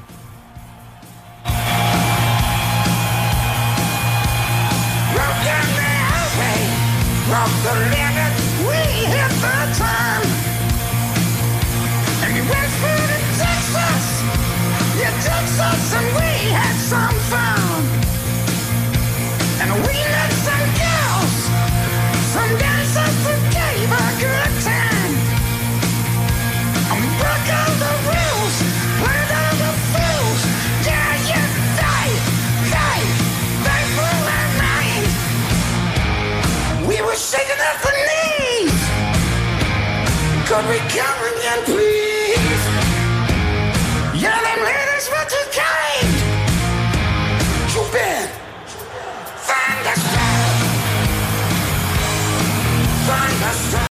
shaking 37.31 37.63
at 37.63 37.79
the 37.85 37.93
knees. 38.09 38.75
Could 40.49 40.67
we 40.67 40.79
come 40.91 41.21
please? 41.65 42.65
Ladies 44.19 45.09
Find. 49.47 49.87
Find. 53.07 53.91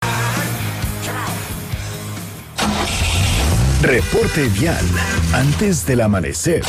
Reporte 3.83 4.48
vial 4.48 4.87
antes 5.33 5.87
del 5.87 6.01
amanecer 6.01 6.64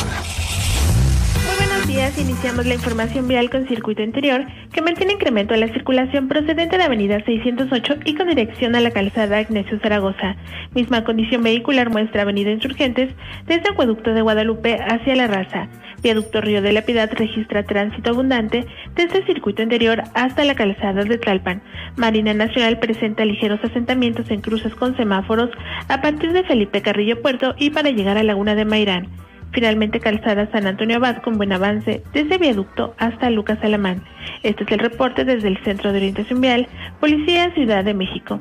iniciamos 1.90 2.66
la 2.66 2.74
información 2.74 3.26
vial 3.26 3.50
con 3.50 3.66
circuito 3.66 4.02
interior 4.02 4.46
que 4.72 4.80
mantiene 4.80 5.14
incremento 5.14 5.54
en 5.54 5.60
la 5.60 5.72
circulación 5.72 6.28
procedente 6.28 6.78
de 6.78 6.84
Avenida 6.84 7.18
608 7.24 7.96
y 8.04 8.14
con 8.14 8.28
dirección 8.28 8.76
a 8.76 8.80
la 8.80 8.92
calzada 8.92 9.40
Ignacio 9.40 9.80
Zaragoza. 9.80 10.36
Misma 10.72 11.02
condición 11.02 11.42
vehicular 11.42 11.90
muestra 11.90 12.22
Avenida 12.22 12.52
Insurgentes 12.52 13.12
desde 13.48 13.70
Acueducto 13.70 14.14
de 14.14 14.22
Guadalupe 14.22 14.78
hacia 14.80 15.16
La 15.16 15.26
Raza. 15.26 15.68
Viaducto 16.00 16.40
Río 16.40 16.62
de 16.62 16.72
la 16.72 16.82
Piedad 16.82 17.10
registra 17.12 17.64
tránsito 17.64 18.10
abundante 18.10 18.66
desde 18.94 19.18
el 19.18 19.26
circuito 19.26 19.62
interior 19.62 20.04
hasta 20.14 20.44
la 20.44 20.54
calzada 20.54 21.02
de 21.02 21.18
Tlalpan. 21.18 21.60
Marina 21.96 22.32
Nacional 22.34 22.78
presenta 22.78 23.24
ligeros 23.24 23.58
asentamientos 23.64 24.30
en 24.30 24.42
cruces 24.42 24.76
con 24.76 24.96
semáforos 24.96 25.50
a 25.88 26.00
partir 26.00 26.32
de 26.32 26.44
Felipe 26.44 26.82
Carrillo 26.82 27.20
Puerto 27.20 27.56
y 27.58 27.70
para 27.70 27.90
llegar 27.90 28.16
a 28.16 28.22
Laguna 28.22 28.54
de 28.54 28.64
Mairán. 28.64 29.29
Finalmente, 29.52 30.00
calzada 30.00 30.50
San 30.52 30.66
Antonio 30.66 30.96
Abad 30.96 31.22
con 31.22 31.36
buen 31.36 31.52
avance 31.52 32.02
desde 32.12 32.38
Viaducto 32.38 32.94
hasta 32.98 33.30
Lucas 33.30 33.58
Alamán. 33.62 34.04
Este 34.42 34.64
es 34.64 34.72
el 34.72 34.78
reporte 34.78 35.24
desde 35.24 35.48
el 35.48 35.62
Centro 35.64 35.92
de 35.92 35.98
Orientación 35.98 36.40
Vial, 36.40 36.68
Policía 37.00 37.52
Ciudad 37.54 37.84
de 37.84 37.94
México. 37.94 38.40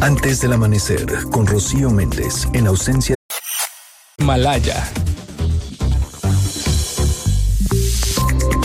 Antes 0.00 0.40
del 0.40 0.52
amanecer, 0.52 1.06
con 1.30 1.46
Rocío 1.46 1.90
Méndez, 1.90 2.46
en 2.52 2.66
ausencia. 2.66 3.14
Malaya. 4.18 4.84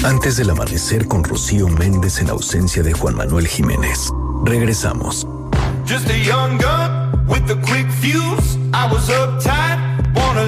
Antes 0.03 0.37
del 0.37 0.49
amanecer, 0.49 1.07
con 1.07 1.23
Rocío 1.23 1.67
Méndez, 1.67 2.19
en 2.19 2.29
ausencia 2.29 2.81
de 2.83 2.93
Juan 2.93 3.15
Manuel 3.15 3.47
Jiménez. 3.47 4.11
Regresamos. 4.45 5.27
Just 5.85 6.09
a 6.09 6.17
young 6.17 6.57
gun 6.57 7.27
with 7.27 7.49
a 7.51 7.55
quick 7.61 7.89
fuse. 7.91 8.57
I 8.73 8.91
was 8.91 9.09
uptight. 9.09 9.60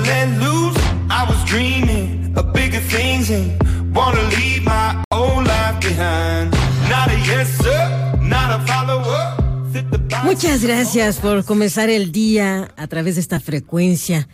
Wanna 0.04 0.26
let 0.26 0.40
loose. 0.40 0.78
I 1.10 1.26
was 1.28 1.44
dreaming 1.46 2.34
of 2.36 2.54
bigger 2.54 2.80
things 2.80 3.30
and 3.30 3.58
wanna 3.96 4.22
leave 4.30 4.64
my 4.64 5.04
old 5.12 5.48
life 5.48 5.80
behind. 5.80 6.52
Not 6.90 7.10
a 7.10 7.18
yes 7.26 7.50
sir, 7.58 8.18
not 8.22 8.52
a 8.52 8.66
follower. 8.66 9.40
Muchas 10.24 10.64
gracias 10.64 11.18
por 11.18 11.44
comenzar 11.44 11.90
el 11.90 12.12
día 12.12 12.72
a 12.78 12.88
través 12.88 13.16
de 13.16 13.22
esta 13.22 13.40
frecuencia. 13.40 14.28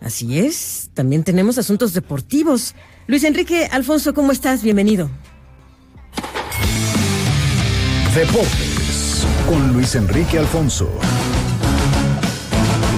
Así 0.00 0.38
es, 0.38 0.90
también 0.94 1.24
tenemos 1.24 1.58
asuntos 1.58 1.92
deportivos. 1.92 2.74
Luis 3.06 3.24
Enrique 3.24 3.68
Alfonso, 3.70 4.14
¿cómo 4.14 4.32
estás? 4.32 4.62
Bienvenido. 4.62 5.10
Deportes 8.14 9.26
con 9.48 9.72
Luis 9.72 9.94
Enrique 9.94 10.38
Alfonso. 10.38 10.90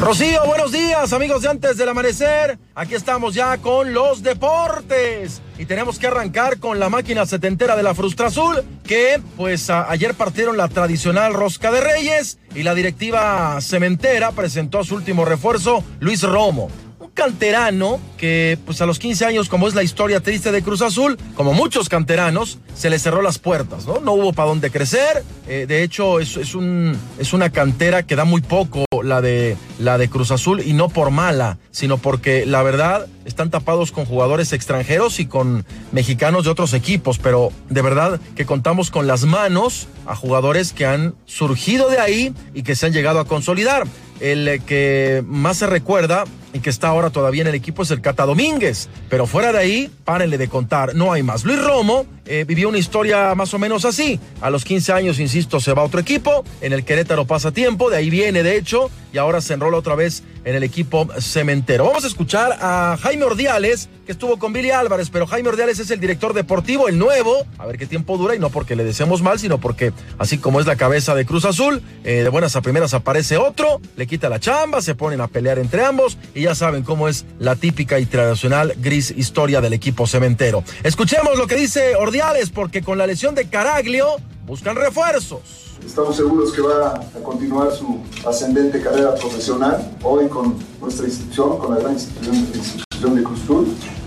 Rocío, 0.03 0.45
buenos 0.47 0.73
días, 0.73 1.13
amigos 1.13 1.43
de 1.43 1.49
antes 1.49 1.77
del 1.77 1.89
amanecer. 1.89 2.59
Aquí 2.75 2.97
estamos 2.97 3.35
ya 3.35 3.59
con 3.59 3.95
los 3.95 4.25
deportes. 4.25 5.41
Y 5.59 5.65
tenemos 5.65 6.01
que 6.01 6.09
arrancar 6.09 6.59
con 6.59 6.81
la 6.81 6.89
máquina 6.89 7.25
setentera 7.25 7.77
de 7.77 7.85
la 7.85 7.95
Frustra 7.95 8.27
Azul, 8.27 8.65
que 8.83 9.23
pues 9.37 9.71
ayer 9.71 10.15
partieron 10.15 10.57
la 10.57 10.67
tradicional 10.67 11.35
rosca 11.35 11.71
de 11.71 11.83
Reyes 11.83 12.39
y 12.53 12.65
la 12.65 12.75
directiva 12.75 13.61
cementera 13.61 14.33
presentó 14.33 14.83
su 14.83 14.97
último 14.97 15.25
refuerzo, 15.25 15.85
Luis 16.01 16.25
Romo 16.25 16.69
canterano 17.15 18.01
que, 18.17 18.59
pues 18.65 18.81
a 18.81 18.87
los 18.87 18.99
15 18.99 19.27
años, 19.27 19.49
como 19.49 19.69
es 19.69 19.75
la 19.75 19.83
historia 19.83 20.21
triste 20.21 20.53
de 20.53 20.63
Cruz 20.63 20.83
Azul, 20.83 21.19
como 21.35 21.53
muchos 21.53 21.89
canteranos, 21.89 22.59
se 22.75 22.91
le 22.91 22.99
cerró 22.99 23.23
las 23.23 23.39
puertas, 23.39 23.87
¿no? 23.87 24.01
No 24.01 24.13
hubo 24.13 24.33
para 24.33 24.49
dónde 24.49 24.71
crecer. 24.71 25.23
Eh, 25.47 25.67
de 25.69 25.83
hecho, 25.83 26.21
es, 26.21 26.55
un, 26.55 26.97
es 27.19 27.33
una 27.33 27.51
cantera 27.51 28.05
que 28.05 28.17
da 28.17 28.25
muy 28.25 28.41
poco 28.41 28.85
la 29.05 29.21
de, 29.21 29.57
la 29.79 29.99
de 29.99 30.09
Cruz 30.09 30.31
Azul 30.31 30.63
y 30.65 30.73
no 30.73 30.89
por 30.89 31.11
mala, 31.11 31.59
sino 31.71 31.99
porque 31.99 32.47
la 32.47 32.63
verdad 32.63 33.07
están 33.25 33.51
tapados 33.51 33.93
con 33.93 34.05
jugadores 34.05 34.53
extranjeros 34.53 35.21
y 35.21 35.27
con 35.27 35.65
mexicanos 35.93 36.45
de 36.45 36.51
otros 36.51 36.73
equipos, 36.75 37.19
pero 37.19 37.51
de 37.69 37.83
verdad 37.83 38.21
que 38.35 38.47
contamos 38.47 38.91
con 38.91 39.07
las 39.07 39.25
manos 39.25 39.89
a 40.07 40.17
jugadores 40.17 40.73
que 40.73 40.87
han 40.87 41.15
surgido 41.27 41.89
de 41.89 41.99
ahí 41.99 42.35
y 42.55 42.63
que 42.63 42.75
se 42.75 42.87
han 42.87 42.93
llegado 42.93 43.21
a 43.21 43.25
consolidar. 43.25 43.85
El 44.23 44.63
que 44.65 45.25
más 45.27 45.57
se 45.57 45.67
recuerda 45.67 46.25
y 46.53 46.61
que 46.61 46.71
está 46.71 46.89
ahora 46.89 47.11
todavía 47.11 47.43
en 47.43 47.49
el 47.49 47.57
equipo 47.57 47.83
es 47.83 47.91
el 47.91 48.01
Cata 48.01 48.25
Domínguez. 48.25 48.89
Pero 49.09 49.27
fuera 49.27 49.53
de 49.53 49.59
ahí, 49.59 49.91
párenle 50.05 50.39
de 50.39 50.49
contar, 50.49 50.95
no 50.95 51.13
hay 51.13 51.25
más. 51.25 51.45
Luis 51.45 51.61
Romo 51.61 52.07
eh, 52.25 52.45
vivió 52.47 52.69
una 52.69 52.79
historia 52.79 53.35
más 53.35 53.53
o 53.53 53.59
menos 53.59 53.85
así. 53.85 54.21
A 54.41 54.49
los 54.49 54.65
15 54.65 54.93
años, 54.93 55.19
insisto, 55.19 55.59
se 55.59 55.73
va 55.73 55.83
a 55.83 55.85
otro 55.85 55.99
equipo. 55.99 56.45
En 56.61 56.73
el 56.73 56.85
Querétaro 56.85 57.27
pasa 57.27 57.51
tiempo, 57.51 57.91
de 57.91 57.97
ahí 57.97 58.11
viene 58.11 58.45
de 58.45 58.57
hecho, 58.57 58.91
y 59.13 59.19
ahora 59.19 59.41
se 59.41 59.55
enrola 59.55 59.77
otra 59.77 59.95
vez 59.95 60.23
en 60.45 60.55
el 60.55 60.63
equipo 60.63 61.09
cementero. 61.21 61.85
Vamos 61.85 62.05
a 62.05 62.07
escuchar 62.07 62.59
a 62.61 62.97
Jaime 63.01 63.25
Ordiales, 63.25 63.89
que 64.07 64.13
estuvo 64.13 64.39
con 64.39 64.53
Billy 64.53 64.71
Álvarez, 64.71 65.11
pero 65.11 65.27
Jaime 65.27 65.49
Ordiales 65.49 65.79
es 65.79 65.91
el 65.91 66.01
director 66.01 66.33
deportivo, 66.35 66.89
el 66.89 66.99
nuevo. 66.99 67.47
A 67.59 67.67
ver 67.67 67.79
qué 67.79 67.87
tiempo 67.87 68.17
dura, 68.17 68.35
y 68.35 68.39
no 68.39 68.51
porque 68.51 68.75
le 68.75 68.85
deseemos 68.85 69.23
mal, 69.23 69.39
sino 69.39 69.59
porque 69.59 69.93
así 70.19 70.39
como 70.39 70.61
es 70.61 70.67
la 70.67 70.77
cabeza 70.77 71.15
de 71.15 71.27
Cruz 71.27 71.45
Azul, 71.45 71.83
eh, 72.05 72.23
de 72.23 72.29
buenas 72.29 72.57
a 72.57 72.63
primeras 72.63 72.95
aparece 72.95 73.37
otro, 73.37 73.81
le 73.97 74.07
quita 74.07 74.29
la 74.29 74.41
chamba, 74.41 74.83
se 74.83 74.95
ponen 74.95 75.21
a 75.21 75.29
pelear 75.29 75.59
entre 75.59 75.85
ambos, 75.85 76.19
y 76.35 76.43
ya 76.43 76.55
saben 76.55 76.83
cómo 76.83 77.09
es 77.09 77.25
la 77.39 77.57
típica 77.57 77.99
y 77.99 78.07
tradicional 78.07 78.75
gris 78.79 79.13
historia 79.17 79.61
del 79.61 79.73
equipo 79.73 80.07
cementero. 80.07 80.65
Escuchemos 80.83 81.39
lo 81.39 81.47
que 81.47 81.57
dice 81.57 81.97
Ordiales, 81.97 82.51
porque 82.51 82.83
con 82.83 82.99
la 82.99 83.07
lesión 83.07 83.35
de 83.35 83.49
Caraglio 83.49 84.17
buscan 84.47 84.77
refuerzos. 84.77 85.72
Estamos 85.87 86.17
seguros 86.17 86.53
que 86.53 86.63
va 86.63 86.95
a 86.95 87.23
continuar 87.23 87.73
su 87.73 87.99
ascendente 88.27 88.81
carrera 88.81 89.15
profesional, 89.15 89.97
hoy 90.03 90.29
con 90.29 90.55
nuestra 90.81 91.07
institución, 91.07 91.59
con 91.59 91.75
la 91.75 91.81
gran 91.81 91.93
institución, 91.93 93.15
de 93.15 93.23
Cruz 93.25 93.41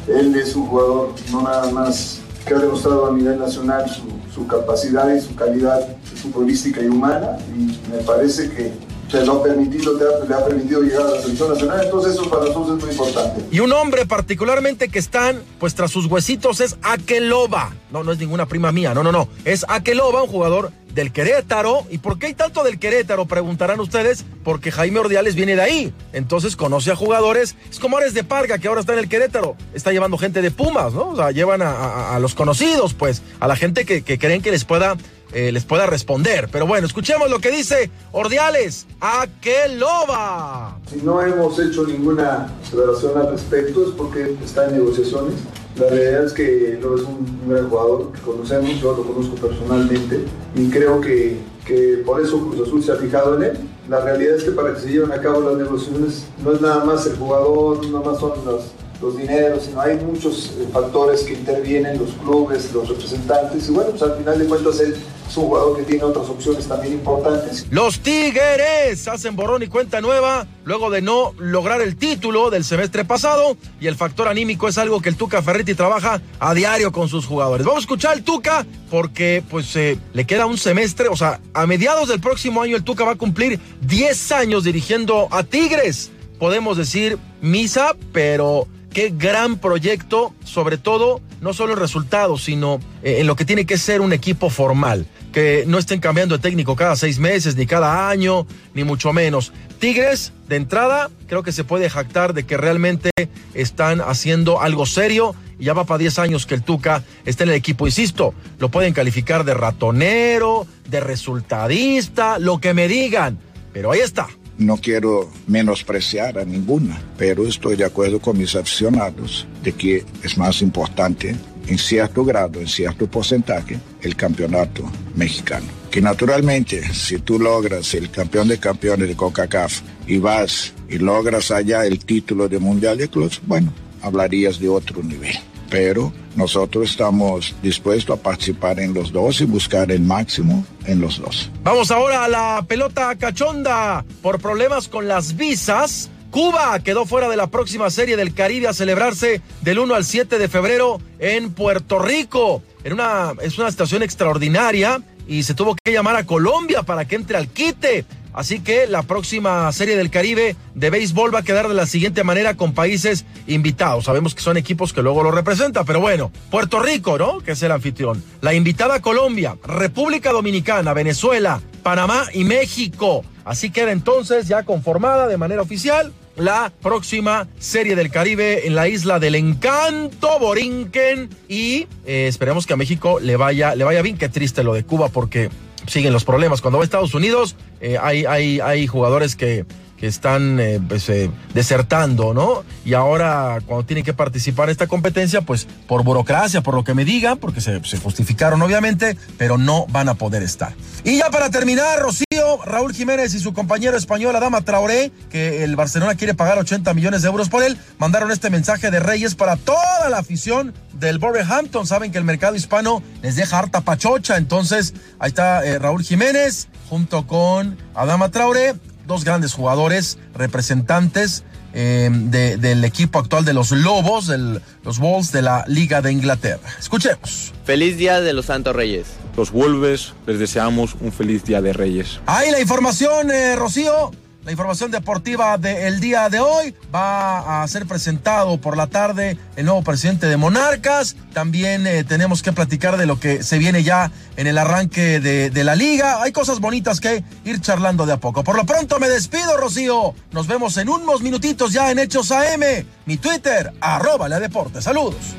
Él 0.07 0.35
es 0.35 0.55
un 0.55 0.67
jugador 0.67 1.09
no 1.31 1.41
nada 1.41 1.69
más 1.71 2.21
que 2.45 2.53
ha 2.53 2.59
demostrado 2.59 3.07
a 3.07 3.11
nivel 3.11 3.37
nacional 3.37 3.89
su, 3.89 4.03
su 4.33 4.47
capacidad 4.47 5.13
y 5.13 5.19
su 5.19 5.35
calidad 5.35 5.85
futbolística 6.21 6.81
y 6.81 6.87
humana, 6.87 7.37
y 7.55 7.77
me 7.91 7.97
parece 8.03 8.49
que 8.49 8.71
se 9.09 9.25
lo 9.25 9.33
ha 9.33 9.43
permitido, 9.43 9.93
le 10.27 10.33
ha 10.33 10.45
permitido 10.45 10.81
llegar 10.81 11.05
a 11.05 11.11
la 11.11 11.21
selección 11.21 11.49
nacional, 11.53 11.81
entonces 11.83 12.13
eso 12.13 12.29
para 12.29 12.45
nosotros 12.45 12.77
es 12.77 12.83
muy 12.83 12.91
importante. 12.93 13.45
Y 13.51 13.59
un 13.59 13.71
hombre 13.73 14.05
particularmente 14.05 14.89
que 14.89 14.99
están, 14.99 15.41
pues 15.59 15.75
tras 15.75 15.91
sus 15.91 16.05
huesitos 16.07 16.61
es 16.61 16.77
Akeloba. 16.81 17.73
No, 17.91 18.03
no 18.03 18.11
es 18.11 18.19
ninguna 18.19 18.45
prima 18.45 18.71
mía, 18.71 18.93
no, 18.93 19.03
no, 19.03 19.11
no. 19.11 19.27
Es 19.43 19.65
Akeloba, 19.67 20.23
un 20.23 20.29
jugador 20.29 20.71
del 20.95 21.11
Querétaro. 21.11 21.85
¿Y 21.91 21.99
por 21.99 22.17
qué 22.17 22.27
hay 22.27 22.33
tanto 22.33 22.63
del 22.63 22.79
Querétaro? 22.79 23.25
Preguntarán 23.25 23.79
ustedes. 23.79 24.25
Porque 24.43 24.71
Jaime 24.71 24.99
Ordiales 24.99 25.35
viene 25.35 25.55
de 25.55 25.61
ahí. 25.61 25.93
Entonces 26.13 26.55
conoce 26.55 26.91
a 26.91 26.95
jugadores. 26.95 27.55
Es 27.69 27.79
como 27.79 27.97
Ares 27.97 28.13
de 28.13 28.23
Parga, 28.23 28.57
que 28.57 28.67
ahora 28.67 28.79
está 28.79 28.93
en 28.93 28.99
el 28.99 29.09
Querétaro. 29.09 29.55
Está 29.73 29.91
llevando 29.91 30.17
gente 30.17 30.41
de 30.41 30.49
Pumas, 30.49 30.93
¿no? 30.93 31.09
O 31.09 31.15
sea, 31.15 31.31
llevan 31.31 31.61
a, 31.61 32.17
los 32.19 32.33
conocidos, 32.33 32.93
pues, 32.93 33.21
a 33.39 33.47
la 33.47 33.55
gente 33.55 33.85
que, 33.85 34.01
que 34.01 34.17
creen 34.17 34.41
que 34.41 34.51
les 34.51 34.63
pueda 34.63 34.95
eh, 35.33 35.51
les 35.51 35.65
pueda 35.65 35.85
responder. 35.85 36.47
Pero 36.49 36.65
bueno, 36.65 36.87
escuchemos 36.87 37.29
lo 37.29 37.39
que 37.39 37.51
dice 37.51 37.89
Ordiales. 38.13 38.87
¿A 39.01 39.27
qué 39.41 39.67
loba? 39.67 40.79
Si 40.89 40.97
no 40.97 41.21
hemos 41.21 41.59
hecho 41.59 41.85
ninguna 41.85 42.53
declaración 42.63 43.17
al 43.17 43.31
respecto 43.31 43.83
es 43.83 43.89
porque 43.91 44.33
está 44.43 44.67
en 44.67 44.77
negociaciones. 44.77 45.35
La 45.77 45.89
realidad 45.89 46.25
es 46.25 46.33
que 46.33 46.79
no 46.81 46.95
es 46.95 47.01
un 47.01 47.49
gran 47.49 47.69
jugador 47.69 48.11
que 48.13 48.21
conocemos, 48.21 48.79
yo 48.81 48.95
lo 48.95 49.03
conozco 49.03 49.35
personalmente 49.35 50.23
y 50.55 50.69
creo 50.69 51.01
que, 51.01 51.37
que 51.65 52.01
por 52.05 52.21
eso 52.21 52.39
Cruz 52.39 52.67
Azul 52.67 52.83
se 52.83 52.91
ha 52.93 52.95
fijado 52.95 53.35
en 53.37 53.43
él. 53.43 53.57
La 53.89 53.99
realidad 53.99 54.35
es 54.35 54.43
que 54.43 54.51
para 54.51 54.73
que 54.73 54.79
se 54.79 54.89
lleven 54.89 55.11
a 55.11 55.21
cabo 55.21 55.41
las 55.41 55.57
negociaciones 55.57 56.27
no 56.43 56.53
es 56.53 56.61
nada 56.61 56.83
más 56.85 57.05
el 57.05 57.17
jugador, 57.17 57.85
nada 57.87 58.11
más 58.11 58.19
son 58.19 58.31
los 58.45 58.71
los 59.01 59.17
dineros, 59.17 59.63
sino 59.63 59.81
hay 59.81 59.97
muchos 59.97 60.53
eh, 60.57 60.67
factores 60.71 61.23
que 61.23 61.33
intervienen, 61.33 61.99
los 61.99 62.11
clubes, 62.13 62.73
los 62.73 62.87
representantes, 62.89 63.67
y 63.67 63.71
bueno, 63.71 63.91
pues 63.91 64.01
al 64.01 64.15
final 64.15 64.39
de 64.39 64.45
cuentas 64.45 64.79
él 64.79 64.95
es 65.27 65.37
un 65.37 65.45
jugador 65.45 65.77
que 65.77 65.83
tiene 65.83 66.03
otras 66.03 66.29
opciones 66.29 66.67
también 66.67 66.93
importantes. 66.93 67.65
Los 67.69 67.99
Tigres 67.99 69.07
hacen 69.07 69.35
borrón 69.35 69.63
y 69.63 69.67
cuenta 69.67 70.01
nueva 70.01 70.47
luego 70.63 70.89
de 70.89 71.01
no 71.01 71.33
lograr 71.37 71.81
el 71.81 71.95
título 71.95 72.49
del 72.49 72.63
semestre 72.63 73.05
pasado 73.05 73.57
y 73.79 73.87
el 73.87 73.95
factor 73.95 74.27
anímico 74.27 74.67
es 74.67 74.77
algo 74.77 75.01
que 75.01 75.09
el 75.09 75.15
Tuca 75.15 75.41
Ferretti 75.41 75.75
trabaja 75.75 76.21
a 76.39 76.53
diario 76.53 76.91
con 76.91 77.09
sus 77.09 77.25
jugadores. 77.25 77.65
Vamos 77.65 77.79
a 77.79 77.85
escuchar 77.85 78.13
al 78.13 78.23
Tuca 78.23 78.65
porque 78.89 79.43
pues 79.49 79.75
eh, 79.75 79.99
le 80.13 80.25
queda 80.25 80.45
un 80.45 80.57
semestre, 80.57 81.07
o 81.07 81.15
sea, 81.15 81.39
a 81.53 81.65
mediados 81.67 82.09
del 82.09 82.19
próximo 82.19 82.61
año 82.61 82.75
el 82.75 82.83
Tuca 82.83 83.03
va 83.03 83.11
a 83.11 83.15
cumplir 83.15 83.59
10 83.81 84.31
años 84.31 84.63
dirigiendo 84.63 85.27
a 85.31 85.43
Tigres. 85.43 86.11
Podemos 86.39 86.77
decir 86.77 87.17
misa, 87.41 87.95
pero 88.11 88.67
qué 88.95 89.11
gran 89.13 89.57
proyecto, 89.57 90.33
sobre 90.45 90.77
todo, 90.77 91.19
no 91.41 91.53
solo 91.53 91.73
en 91.73 91.79
resultados, 91.79 92.45
sino 92.45 92.79
eh, 93.03 93.17
en 93.19 93.27
lo 93.27 93.35
que 93.35 93.43
tiene 93.43 93.65
que 93.65 93.77
ser 93.77 93.99
un 93.99 94.13
equipo 94.13 94.49
formal, 94.49 95.05
que 95.33 95.65
no 95.67 95.77
estén 95.77 95.99
cambiando 95.99 96.37
de 96.37 96.41
técnico 96.41 96.77
cada 96.77 96.95
seis 96.95 97.19
meses, 97.19 97.57
ni 97.57 97.65
cada 97.65 98.07
año, 98.07 98.47
ni 98.73 98.85
mucho 98.85 99.11
menos. 99.11 99.51
Tigres, 99.79 100.31
de 100.47 100.55
entrada, 100.55 101.09
creo 101.27 101.43
que 101.43 101.51
se 101.51 101.65
puede 101.65 101.89
jactar 101.89 102.33
de 102.33 102.45
que 102.45 102.55
realmente 102.55 103.09
están 103.53 103.99
haciendo 103.99 104.61
algo 104.61 104.85
serio 104.85 105.35
y 105.59 105.65
ya 105.65 105.73
va 105.73 105.83
para 105.83 105.97
10 105.97 106.17
años 106.19 106.45
que 106.45 106.55
el 106.55 106.63
Tuca 106.63 107.03
está 107.25 107.43
en 107.43 107.49
el 107.49 107.55
equipo, 107.55 107.87
insisto, 107.87 108.33
lo 108.59 108.69
pueden 108.69 108.93
calificar 108.93 109.43
de 109.43 109.55
ratonero, 109.55 110.67
de 110.87 111.01
resultadista, 111.01 112.39
lo 112.39 112.61
que 112.61 112.73
me 112.73 112.87
digan, 112.87 113.39
pero 113.73 113.91
ahí 113.91 113.99
está 113.99 114.29
no 114.57 114.77
quiero 114.77 115.29
menospreciar 115.47 116.39
a 116.39 116.45
ninguna, 116.45 117.01
pero 117.17 117.47
estoy 117.47 117.75
de 117.75 117.85
acuerdo 117.85 118.19
con 118.19 118.37
mis 118.37 118.55
aficionados 118.55 119.47
de 119.63 119.73
que 119.73 120.05
es 120.23 120.37
más 120.37 120.61
importante 120.61 121.35
en 121.67 121.77
cierto 121.77 122.23
grado, 122.23 122.59
en 122.59 122.67
cierto 122.67 123.07
porcentaje, 123.07 123.79
el 124.01 124.15
campeonato 124.15 124.83
mexicano. 125.15 125.65
Que 125.89 126.01
naturalmente, 126.01 126.93
si 126.93 127.19
tú 127.19 127.39
logras 127.39 127.93
el 127.93 128.11
campeón 128.11 128.47
de 128.47 128.59
campeones 128.59 129.07
de 129.07 129.15
CONCACAF 129.15 129.81
y 130.07 130.17
vas 130.17 130.73
y 130.89 130.97
logras 130.97 131.51
allá 131.51 131.85
el 131.85 132.03
título 132.05 132.47
de 132.47 132.59
Mundial 132.59 132.97
de 132.97 133.07
Clubes, 133.07 133.41
bueno, 133.45 133.73
hablarías 134.01 134.59
de 134.59 134.69
otro 134.69 135.01
nivel. 135.01 135.35
Pero 135.69 136.13
nosotros 136.35 136.91
estamos 136.91 137.55
dispuestos 137.61 138.17
a 138.17 138.21
participar 138.21 138.79
en 138.79 138.93
los 138.93 139.11
dos 139.11 139.41
y 139.41 139.45
buscar 139.45 139.91
el 139.91 140.01
máximo 140.01 140.65
en 140.85 141.01
los 141.01 141.19
dos. 141.19 141.49
Vamos 141.63 141.91
ahora 141.91 142.25
a 142.25 142.27
la 142.27 142.65
pelota 142.67 143.15
cachonda. 143.15 144.05
Por 144.21 144.39
problemas 144.39 144.87
con 144.87 145.07
las 145.07 145.35
visas, 145.35 146.09
Cuba 146.31 146.79
quedó 146.79 147.05
fuera 147.05 147.29
de 147.29 147.37
la 147.37 147.47
próxima 147.47 147.89
serie 147.89 148.17
del 148.17 148.33
Caribe 148.33 148.67
a 148.67 148.73
celebrarse 148.73 149.41
del 149.61 149.79
1 149.79 149.95
al 149.95 150.03
7 150.03 150.37
de 150.37 150.49
febrero 150.49 150.99
en 151.19 151.53
Puerto 151.53 151.97
Rico. 151.99 152.61
En 152.83 152.93
una, 152.93 153.33
es 153.41 153.57
una 153.57 153.71
situación 153.71 154.03
extraordinaria 154.03 155.01
y 155.27 155.43
se 155.43 155.53
tuvo 155.53 155.75
que 155.81 155.93
llamar 155.93 156.17
a 156.17 156.25
Colombia 156.25 156.83
para 156.83 157.05
que 157.05 157.15
entre 157.15 157.37
al 157.37 157.47
quite. 157.47 158.05
Así 158.35 158.59
que 158.59 158.85
la 158.85 159.03
próxima 159.03 159.71
serie 159.71 159.95
del 159.95 160.09
Caribe 160.09 160.57
de 160.73 160.89
béisbol 160.89 161.33
va 161.33 161.39
a 161.39 161.43
quedar 161.43 161.69
de 161.69 161.73
la 161.73 161.85
siguiente 161.85 162.25
manera 162.25 162.57
con 162.57 162.73
países 162.73 163.25
invitados. 163.47 164.05
Sabemos 164.05 164.35
que 164.35 164.41
son 164.41 164.57
equipos 164.57 164.91
que 164.91 165.01
luego 165.01 165.23
lo 165.23 165.31
representan, 165.31 165.85
pero 165.85 166.01
bueno, 166.01 166.33
Puerto 166.51 166.79
Rico, 166.79 167.17
¿no? 167.17 167.39
Que 167.39 167.53
es 167.53 167.63
el 167.63 167.71
anfitrión. 167.71 168.21
La 168.41 168.53
invitada 168.53 169.01
Colombia, 169.01 169.55
República 169.63 170.33
Dominicana, 170.33 170.93
Venezuela, 170.93 171.61
Panamá 171.81 172.25
y 172.33 172.43
México. 172.43 173.23
Así 173.45 173.69
queda 173.69 173.93
entonces 173.93 174.49
ya 174.49 174.63
conformada 174.63 175.27
de 175.27 175.37
manera 175.37 175.61
oficial 175.61 176.11
la 176.35 176.73
próxima 176.81 177.47
serie 177.59 177.95
del 177.95 178.11
Caribe 178.11 178.67
en 178.67 178.75
la 178.75 178.89
isla 178.89 179.19
del 179.19 179.35
encanto 179.35 180.37
Borinquen 180.39 181.29
y 181.47 181.87
eh, 182.05 182.27
esperemos 182.27 182.65
que 182.65 182.73
a 182.73 182.75
México 182.75 183.19
le 183.21 183.37
vaya 183.37 183.75
le 183.75 183.85
vaya 183.85 184.01
bien 184.01 184.17
qué 184.17 184.27
triste 184.27 184.63
lo 184.63 184.73
de 184.73 184.83
Cuba 184.83 185.07
porque 185.07 185.49
siguen 185.87 186.13
los 186.13 186.23
problemas 186.25 186.61
cuando 186.61 186.77
va 186.77 186.83
a 186.83 186.85
Estados 186.85 187.13
Unidos 187.13 187.55
eh, 187.81 187.97
hay 188.01 188.25
hay 188.25 188.59
hay 188.59 188.87
jugadores 188.87 189.35
que 189.35 189.65
que 189.97 190.07
están 190.07 190.59
eh, 190.59 190.79
pues, 190.85 191.07
eh, 191.09 191.31
desertando, 191.53 192.33
¿no? 192.33 192.63
Y 192.83 192.93
ahora 192.93 193.59
cuando 193.65 193.85
tienen 193.85 194.03
que 194.03 194.13
participar 194.13 194.67
en 194.67 194.71
esta 194.71 194.87
competencia, 194.87 195.41
pues 195.41 195.67
por 195.87 196.03
burocracia, 196.03 196.61
por 196.61 196.73
lo 196.73 196.83
que 196.83 196.93
me 196.93 197.05
digan, 197.05 197.37
porque 197.37 197.61
se, 197.61 197.83
se, 197.85 197.97
justificaron 197.97 198.61
obviamente, 198.61 199.17
pero 199.37 199.57
no 199.57 199.85
van 199.87 200.09
a 200.09 200.15
poder 200.15 200.43
estar. 200.43 200.73
Y 201.03 201.17
ya 201.17 201.29
para 201.29 201.49
terminar, 201.49 201.99
Rocío, 201.99 202.24
Raúl 202.63 202.93
Jiménez 202.93 203.33
y 203.33 203.39
su 203.39 203.53
compañero 203.53 203.97
español 203.97 204.35
Adama 204.35 204.61
Traoré, 204.61 205.11
que 205.29 205.63
el 205.63 205.75
Barcelona 205.75 206.15
quiere 206.15 206.33
pagar 206.33 206.57
80 206.57 206.93
millones 206.93 207.21
de 207.21 207.27
euros 207.27 207.49
por 207.49 207.63
él, 207.63 207.77
mandaron 207.97 208.31
este 208.31 208.49
mensaje 208.49 208.91
de 208.91 208.99
Reyes 208.99 209.35
para 209.35 209.55
toda 209.55 210.09
la 210.09 210.19
afición 210.19 210.73
del 210.93 211.19
Wolverhampton. 211.19 211.87
Saben 211.87 212.11
que 212.11 212.17
el 212.17 212.23
mercado 212.23 212.55
hispano 212.55 213.01
les 213.21 213.35
deja 213.35 213.59
harta 213.59 213.81
pachocha, 213.81 214.37
entonces 214.37 214.93
ahí 215.19 215.29
está 215.29 215.65
eh, 215.65 215.79
Raúl 215.79 216.03
Jiménez 216.03 216.67
junto 216.89 217.27
con 217.27 217.77
Adama 217.93 218.29
Traoré 218.31 218.75
dos 219.07 219.23
grandes 219.23 219.53
jugadores, 219.53 220.17
representantes 220.33 221.43
eh, 221.75 222.09
de, 222.09 222.57
del 222.57 222.85
equipo 222.85 223.19
actual 223.19 223.43
de 223.43 223.53
los 223.53 223.71
Lobos, 223.71 224.27
del, 224.27 224.61
los 224.83 224.97
Wolves 224.97 225.31
de 225.33 225.41
la 225.41 225.65
Liga 225.67 226.01
de 226.01 226.11
Inglaterra. 226.11 226.67
Escuchemos. 226.79 227.53
Feliz 227.65 227.97
Día 227.97 228.21
de 228.21 228.33
los 228.33 228.45
Santos 228.45 228.75
Reyes. 228.75 229.07
Los 229.35 229.51
Wolves 229.51 230.13
les 230.25 230.39
deseamos 230.39 230.95
un 231.01 231.11
feliz 231.11 231.43
Día 231.43 231.61
de 231.61 231.73
Reyes. 231.73 232.21
Ahí 232.25 232.49
la 232.49 232.61
información, 232.61 233.29
eh, 233.29 233.55
Rocío. 233.57 234.11
La 234.45 234.51
información 234.51 234.91
deportiva 234.91 235.57
del 235.57 235.99
día 235.99 236.29
de 236.29 236.39
hoy 236.39 236.75
va 236.93 237.63
a 237.63 237.67
ser 237.67 237.87
presentado 237.87 238.61
por 238.61 238.77
la 238.77 238.85
tarde 238.85 239.39
el 239.55 239.65
nuevo 239.65 239.81
presidente 239.81 240.27
de 240.27 240.37
Monarcas. 240.37 241.15
También 241.33 241.87
eh, 241.87 242.03
tenemos 242.03 242.43
que 242.43 242.53
platicar 242.53 242.97
de 242.97 243.07
lo 243.07 243.19
que 243.19 243.41
se 243.41 243.57
viene 243.57 243.81
ya 243.81 244.11
en 244.37 244.45
el 244.45 244.59
arranque 244.59 245.19
de, 245.19 245.49
de, 245.49 245.63
la 245.63 245.75
liga. 245.75 246.21
Hay 246.21 246.31
cosas 246.31 246.59
bonitas 246.59 246.99
que 246.99 247.23
ir 247.43 247.59
charlando 247.59 248.05
de 248.05 248.13
a 248.13 248.17
poco. 248.17 248.43
Por 248.43 248.55
lo 248.55 248.67
pronto 248.67 248.99
me 248.99 249.09
despido, 249.09 249.57
Rocío. 249.57 250.13
Nos 250.31 250.45
vemos 250.45 250.77
en 250.77 250.89
unos 250.89 251.21
minutitos 251.21 251.73
ya 251.73 251.89
en 251.89 251.97
Hechos 251.97 252.31
AM. 252.31 252.85
Mi 253.07 253.17
Twitter, 253.17 253.73
arroba 253.81 254.29
la 254.29 254.39
deporte. 254.39 254.79
Saludos. 254.79 255.35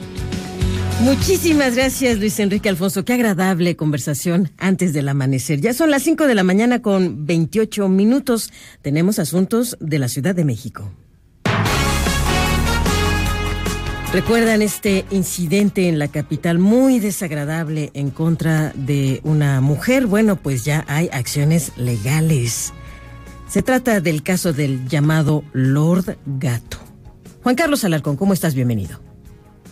Muchísimas 1.07 1.77
gracias, 1.77 2.19
Luis 2.19 2.41
Enrique 2.41 2.69
Alfonso. 2.69 3.05
Qué 3.05 3.13
agradable 3.13 3.77
conversación 3.77 4.51
antes 4.59 4.93
del 4.93 5.09
amanecer. 5.09 5.61
Ya 5.61 5.73
son 5.73 5.93
las 5.93 6.03
5 6.03 6.27
de 6.27 6.35
la 6.35 6.43
mañana 6.43 6.83
con 6.83 7.27
28 7.27 7.89
minutos. 7.89 8.51
Tenemos 8.83 9.21
asuntos 9.21 9.77
de 9.79 10.01
la 10.01 10.09
Ciudad 10.09 10.35
de 10.35 10.45
México. 10.45 10.91
¿Recuerdan 14.13 14.63
este 14.63 15.05
incidente 15.13 15.89
en 15.89 16.01
la 16.01 16.09
capital 16.09 16.59
muy 16.59 16.99
desagradable 16.99 17.93
en 17.95 18.11
contra 18.11 18.73
de 18.75 19.21
una 19.23 19.61
mujer? 19.61 20.09
Bueno, 20.09 20.35
pues 20.35 20.65
ya 20.65 20.85
hay 20.89 21.09
acciones 21.13 21.71
legales. 21.77 22.73
Se 23.47 23.63
trata 23.63 24.01
del 24.01 24.25
caso 24.25 24.53
del 24.53 24.89
llamado 24.89 25.45
Lord 25.53 26.19
Gato. 26.27 26.79
Juan 27.45 27.55
Carlos 27.55 27.85
Alarcón, 27.85 28.17
¿cómo 28.17 28.33
estás? 28.33 28.57
Bienvenido. 28.57 29.07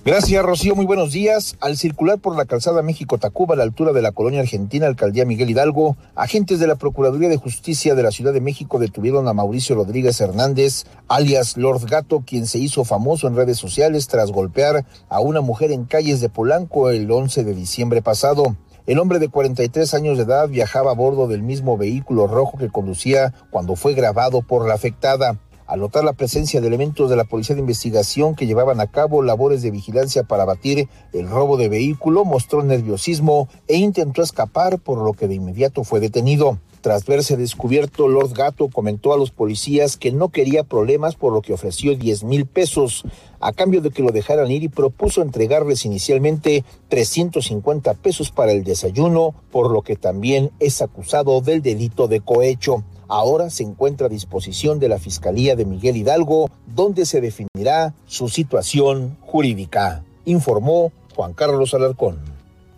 Gracias, 0.05 0.45
Rocío. 0.45 0.75
Muy 0.75 0.85
buenos 0.85 1.13
días. 1.13 1.57
Al 1.63 1.79
circular 1.79 2.19
por 2.19 2.37
la 2.37 2.45
calzada 2.45 2.83
México-Tacuba, 2.83 3.55
a 3.55 3.57
la 3.57 3.63
altura 3.63 3.95
de 3.95 4.03
la 4.03 4.13
colonia 4.13 4.41
argentina, 4.41 4.87
alcaldía 4.87 5.25
Miguel 5.25 5.49
Hidalgo, 5.49 5.97
agentes 6.15 6.59
de 6.59 6.67
la 6.67 6.75
Procuraduría 6.75 7.31
de 7.31 7.39
Justicia 7.39 7.95
de 7.95 8.03
la 8.03 8.11
Ciudad 8.11 8.35
de 8.35 8.43
México 8.43 8.79
detuvieron 8.79 9.29
a 9.29 9.33
Mauricio 9.33 9.77
Rodríguez 9.77 10.21
Hernández, 10.21 10.85
alias 11.09 11.57
Lord 11.57 11.87
Gato, 11.87 12.23
quien 12.27 12.47
se 12.47 12.59
hizo 12.59 12.85
famoso 12.85 13.29
en 13.29 13.35
redes 13.35 13.57
sociales 13.57 14.07
tras 14.07 14.31
golpear 14.31 14.85
a 15.09 15.21
una 15.21 15.41
mujer 15.41 15.73
en 15.73 15.87
calles 15.87 16.21
de 16.21 16.29
Polanco 16.29 16.91
el 16.91 17.11
11 17.11 17.43
de 17.43 17.55
diciembre 17.55 18.03
pasado. 18.03 18.59
El 18.87 18.99
hombre 18.99 19.19
de 19.19 19.29
43 19.29 19.95
años 19.95 20.19
de 20.19 20.25
edad 20.25 20.51
viajaba 20.51 20.91
a 20.91 20.95
bordo 20.95 21.29
del 21.29 21.43
mismo 21.43 21.79
vehículo 21.79 22.27
rojo 22.27 22.59
que 22.59 22.69
conducía 22.69 23.33
cuando 23.51 23.75
fue 23.75 23.95
grabado 23.95 24.43
por 24.43 24.69
la 24.69 24.75
afectada. 24.75 25.39
Al 25.67 25.81
notar 25.81 26.05
la 26.05 26.13
presencia 26.13 26.61
de 26.61 26.67
elementos 26.67 27.09
de 27.09 27.17
la 27.17 27.25
Policía 27.25 27.55
de 27.55 27.63
Investigación 27.63 28.35
que 28.35 28.47
llevaban 28.47 28.81
a 28.81 28.87
cabo 28.87 29.23
labores 29.23 29.63
de 29.63 29.71
vigilancia 29.71 30.23
para 30.23 30.43
abatir 30.43 30.89
el 31.15 31.27
robo 31.27 31.57
de 31.57 31.71
vehículo, 31.71 32.27
mostró 32.27 32.63
nerviosismo 32.63 33.49
e 33.67 33.77
intentó 33.77 34.23
escapar, 34.23 34.79
por 34.79 34.99
lo 34.99 35.15
que 35.15 35.27
de 35.27 35.37
inmediato 35.37 35.83
fue 35.83 36.01
detenido. 36.01 36.59
Tras 36.83 37.07
verse 37.07 37.39
descubierto, 37.39 38.09
Lord 38.09 38.35
Gato 38.35 38.69
comentó 38.69 39.15
a 39.15 39.17
los 39.17 39.31
policías 39.31 39.97
que 39.97 40.13
no 40.13 40.29
quería 40.29 40.65
problemas, 40.65 41.15
por 41.15 41.33
lo 41.33 41.41
que 41.41 41.55
ofreció 41.55 41.97
10 41.97 42.25
mil 42.25 42.45
pesos 42.45 43.05
a 43.41 43.53
cambio 43.53 43.81
de 43.81 43.89
que 43.89 44.03
lo 44.03 44.13
dejaran 44.13 44.51
ir 44.51 44.65
y 44.65 44.69
propuso 44.69 45.23
entregarles 45.23 45.87
inicialmente 45.87 46.63
350 46.89 47.95
pesos 47.95 48.31
para 48.31 48.53
el 48.53 48.65
desayuno, 48.65 49.35
por 49.51 49.71
lo 49.71 49.81
que 49.81 49.97
también 49.97 50.51
es 50.61 50.83
acusado 50.83 51.41
del 51.41 51.63
delito 51.63 52.07
de 52.07 52.21
cohecho 52.21 52.85
ahora 53.09 53.51
se 53.51 53.63
encuentra 53.63 54.07
a 54.07 54.11
disposición 54.11 54.79
de 54.79 54.89
la 54.89 54.99
Fiscalía 54.99 55.57
de 55.57 55.65
Miguel 55.65 55.97
Hidalgo, 55.97 56.51
donde 56.67 57.07
se 57.07 57.21
definirá 57.21 57.95
su 58.07 58.29
situación 58.29 59.17
jurídica, 59.21 60.05
informó 60.25 60.93
Juan 61.15 61.33
Carlos 61.33 61.75
Alarcón. 61.75 62.19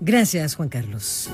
Gracias, 0.00 0.56
Juan 0.56 0.68
Carlos. 0.68 1.30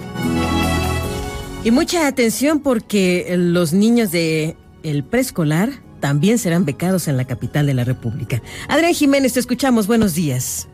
Y 1.64 1.70
mucha 1.70 2.06
atención 2.06 2.60
porque 2.60 3.34
los 3.36 3.72
niños 3.72 4.10
de 4.10 4.56
el 4.82 5.04
preescolar 5.04 5.70
también 6.00 6.38
serán 6.38 6.64
becados 6.64 7.06
en 7.06 7.16
la 7.16 7.24
capital 7.24 7.66
de 7.66 7.74
la 7.74 7.84
República. 7.84 8.42
Adrián 8.68 8.94
Jiménez, 8.94 9.34
te 9.34 9.40
escuchamos. 9.40 9.86
Buenos 9.86 10.14
días. 10.14 10.68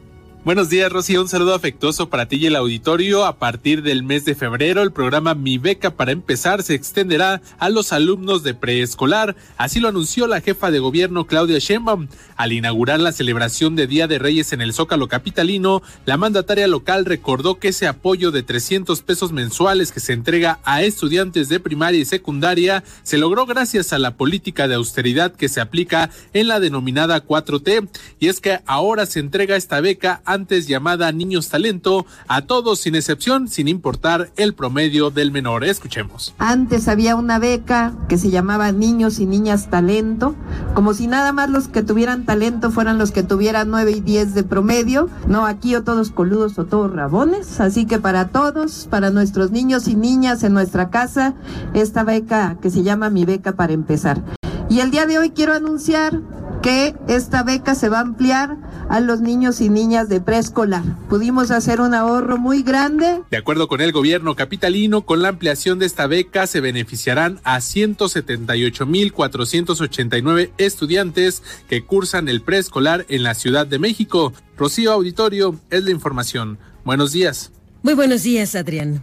Buenos 0.49 0.71
días, 0.71 0.91
Rocío. 0.91 1.21
Un 1.21 1.29
saludo 1.29 1.55
afectuoso 1.55 2.09
para 2.09 2.27
ti 2.27 2.37
y 2.37 2.47
el 2.47 2.57
auditorio. 2.57 3.27
A 3.27 3.37
partir 3.37 3.83
del 3.83 4.03
mes 4.03 4.25
de 4.25 4.35
febrero, 4.35 4.81
el 4.81 4.93
programa 4.93 5.35
Mi 5.35 5.59
Beca 5.59 5.91
para 5.91 6.11
Empezar 6.11 6.63
se 6.63 6.73
extenderá 6.73 7.43
a 7.59 7.69
los 7.69 7.93
alumnos 7.93 8.43
de 8.45 8.55
preescolar. 8.55 9.37
Así 9.59 9.79
lo 9.79 9.89
anunció 9.89 10.27
la 10.27 10.41
jefa 10.41 10.71
de 10.71 10.79
gobierno 10.79 11.27
Claudia 11.27 11.59
Sheinbaum. 11.59 12.09
Al 12.35 12.55
inaugurar 12.55 12.99
la 12.99 13.13
celebración 13.13 13.77
de 13.77 13.87
Día 13.87 14.07
de 14.07 14.19
Reyes 14.19 14.55
en 14.55 14.63
el 14.63 14.73
Zócalo 14.73 15.07
Capitalino, 15.07 15.83
la 16.07 16.17
mandataria 16.17 16.67
local 16.67 17.05
recordó 17.05 17.59
que 17.59 17.69
ese 17.69 17.87
apoyo 17.87 18.31
de 18.31 18.43
300 18.43 19.03
pesos 19.03 19.33
mensuales 19.33 19.93
que 19.93 20.01
se 20.01 20.15
entrega 20.15 20.61
a 20.65 20.83
estudiantes 20.83 21.51
de 21.51 21.61
primaria 21.61 22.01
y 22.01 22.07
secundaria 22.07 22.85
se 23.03 23.19
logró 23.19 23.45
gracias 23.45 23.93
a 23.93 23.99
la 23.99 24.17
política 24.17 24.67
de 24.67 24.77
austeridad 24.77 25.35
que 25.35 25.51
se 25.51 25.61
aplica 25.61 26.09
en 26.33 26.49
la 26.49 26.59
denominada 26.59 27.23
4T. 27.23 27.87
Y 28.19 28.29
es 28.29 28.41
que 28.41 28.61
ahora 28.65 29.05
se 29.05 29.21
entrega 29.21 29.55
esta 29.55 29.83
beca 29.83 30.23
antes 30.39 30.69
llamada 30.69 31.11
Niños 31.11 31.49
Talento, 31.49 32.07
a 32.29 32.43
todos 32.43 32.79
sin 32.79 32.95
excepción, 32.95 33.49
sin 33.49 33.67
importar 33.67 34.31
el 34.37 34.55
promedio 34.55 35.11
del 35.11 35.33
menor. 35.33 35.65
Escuchemos. 35.65 36.33
Antes 36.39 36.87
había 36.87 37.17
una 37.17 37.41
beca 37.41 37.93
que 38.09 38.19
se 38.19 38.31
llamaba 38.31 38.71
Niños 38.71 39.19
y 39.19 39.27
Niñas 39.27 39.69
Talento, 39.69 40.37
como 40.75 40.95
si 40.95 41.09
nada 41.09 41.33
más 41.33 41.51
los 41.51 41.67
que 41.67 41.83
tuvieran 41.83 42.25
talento 42.25 42.71
fueran 42.71 42.99
los 42.99 43.11
que 43.11 43.25
tuvieran 43.25 43.69
9 43.69 43.91
y 43.91 44.01
10 44.01 44.35
de 44.35 44.45
promedio. 44.45 45.11
No, 45.27 45.45
aquí 45.45 45.75
o 45.75 45.83
todos 45.83 46.11
coludos 46.13 46.57
o 46.61 46.67
todos 46.67 46.93
rabones. 46.93 47.59
Así 47.59 47.85
que 47.85 47.99
para 47.99 48.29
todos, 48.29 48.87
para 48.89 49.11
nuestros 49.11 49.51
niños 49.51 49.89
y 49.89 49.97
niñas 49.97 50.45
en 50.45 50.55
nuestra 50.55 50.89
casa, 50.91 51.35
esta 51.75 52.05
beca 52.05 52.59
que 52.63 52.71
se 52.71 52.85
llama 52.85 53.11
Mi 53.11 53.25
Beca 53.25 53.57
para 53.57 53.73
empezar. 53.73 54.23
Y 54.71 54.81
el 54.81 54.93
día 54.93 55.07
de 55.07 55.19
hoy 55.19 55.31
quiero 55.31 55.55
anunciar 55.55 56.21
que 56.63 56.95
esta 57.09 57.43
beca 57.43 57.75
se 57.75 57.89
va 57.89 57.99
a 57.99 58.03
ampliar 58.03 58.57
a 58.89 59.01
los 59.01 59.21
niños 59.21 59.61
y 59.61 59.69
niñas 59.69 60.09
de 60.09 60.21
preescolar. 60.21 60.85
Pudimos 61.09 61.51
hacer 61.51 61.81
un 61.81 61.95
ahorro 61.95 62.39
muy 62.39 62.63
grande. 62.63 63.23
De 63.31 63.37
acuerdo 63.37 63.67
con 63.69 63.81
el 63.81 63.93
gobierno 63.93 64.35
capitalino, 64.35 65.03
con 65.03 65.23
la 65.23 65.29
ampliación 65.29 65.79
de 65.79 65.87
esta 65.87 66.07
beca 66.07 66.47
se 66.47 66.61
beneficiarán 66.61 67.41
a 67.45 67.59
178.489 67.59 70.51
estudiantes 70.59 71.43
que 71.69 71.85
cursan 71.85 72.29
el 72.29 72.43
preescolar 72.43 73.07
en 73.09 73.23
la 73.23 73.35
Ciudad 73.35 73.67
de 73.67 73.79
México. 73.79 74.35
Rocío 74.57 74.93
Auditorio 74.93 75.55
es 75.71 75.85
la 75.85 75.91
información. 75.91 76.59
Buenos 76.85 77.13
días. 77.13 77.53
Muy 77.83 77.95
buenos 77.95 78.23
días, 78.23 78.55
Adrián. 78.55 79.03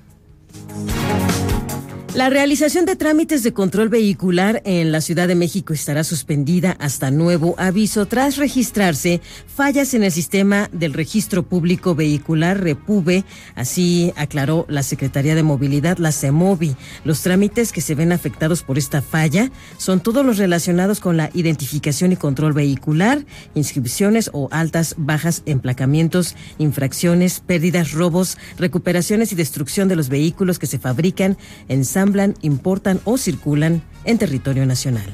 La 2.15 2.29
realización 2.29 2.85
de 2.85 2.95
trámites 2.95 3.43
de 3.43 3.51
control 3.51 3.89
vehicular 3.89 4.61
en 4.63 4.93
la 4.93 5.01
Ciudad 5.01 5.27
de 5.27 5.35
México 5.35 5.73
estará 5.73 6.05
suspendida 6.05 6.77
hasta 6.79 7.11
nuevo 7.11 7.55
aviso 7.57 8.05
tras 8.05 8.37
registrarse 8.37 9.19
fallas 9.53 9.93
en 9.93 10.01
el 10.05 10.13
sistema 10.13 10.69
del 10.71 10.93
registro 10.93 11.43
público 11.43 11.93
vehicular 11.93 12.61
Repube, 12.63 13.25
así 13.55 14.13
aclaró 14.15 14.65
la 14.69 14.81
Secretaría 14.81 15.35
de 15.35 15.43
Movilidad, 15.43 15.97
la 15.97 16.13
CEMOVI. 16.13 16.77
Los 17.03 17.21
trámites 17.21 17.73
que 17.73 17.81
se 17.81 17.95
ven 17.95 18.13
afectados 18.13 18.63
por 18.63 18.77
esta 18.77 19.01
falla 19.01 19.51
son 19.77 19.99
todos 19.99 20.25
los 20.25 20.37
relacionados 20.37 21.01
con 21.01 21.17
la 21.17 21.31
identificación 21.33 22.13
y 22.13 22.15
control 22.15 22.53
vehicular, 22.53 23.25
inscripciones 23.55 24.29
o 24.31 24.47
altas, 24.51 24.95
bajas, 24.97 25.43
emplacamientos, 25.45 26.37
infracciones, 26.59 27.41
pérdidas, 27.41 27.91
robos, 27.91 28.37
recuperaciones 28.57 29.33
y 29.33 29.35
destrucción 29.35 29.89
de 29.89 29.97
los 29.97 30.07
vehículos 30.07 30.59
que 30.59 30.67
se 30.67 30.79
fabrican 30.79 31.37
en 31.67 31.83
San 31.83 32.04
importan 32.41 32.99
o 33.05 33.17
circulan 33.17 33.81
en 34.03 34.17
territorio 34.17 34.65
nacional. 34.65 35.05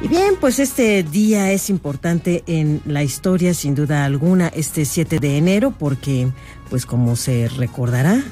Y 0.00 0.06
bien, 0.06 0.34
pues 0.40 0.60
este 0.60 1.02
día 1.02 1.50
es 1.50 1.70
importante 1.70 2.44
en 2.46 2.80
la 2.86 3.02
historia, 3.02 3.52
sin 3.52 3.74
duda 3.74 4.04
alguna, 4.04 4.46
este 4.48 4.84
7 4.84 5.18
de 5.18 5.38
enero, 5.38 5.74
porque, 5.76 6.28
pues 6.70 6.86
como 6.86 7.16
se 7.16 7.48
recordará, 7.48 8.22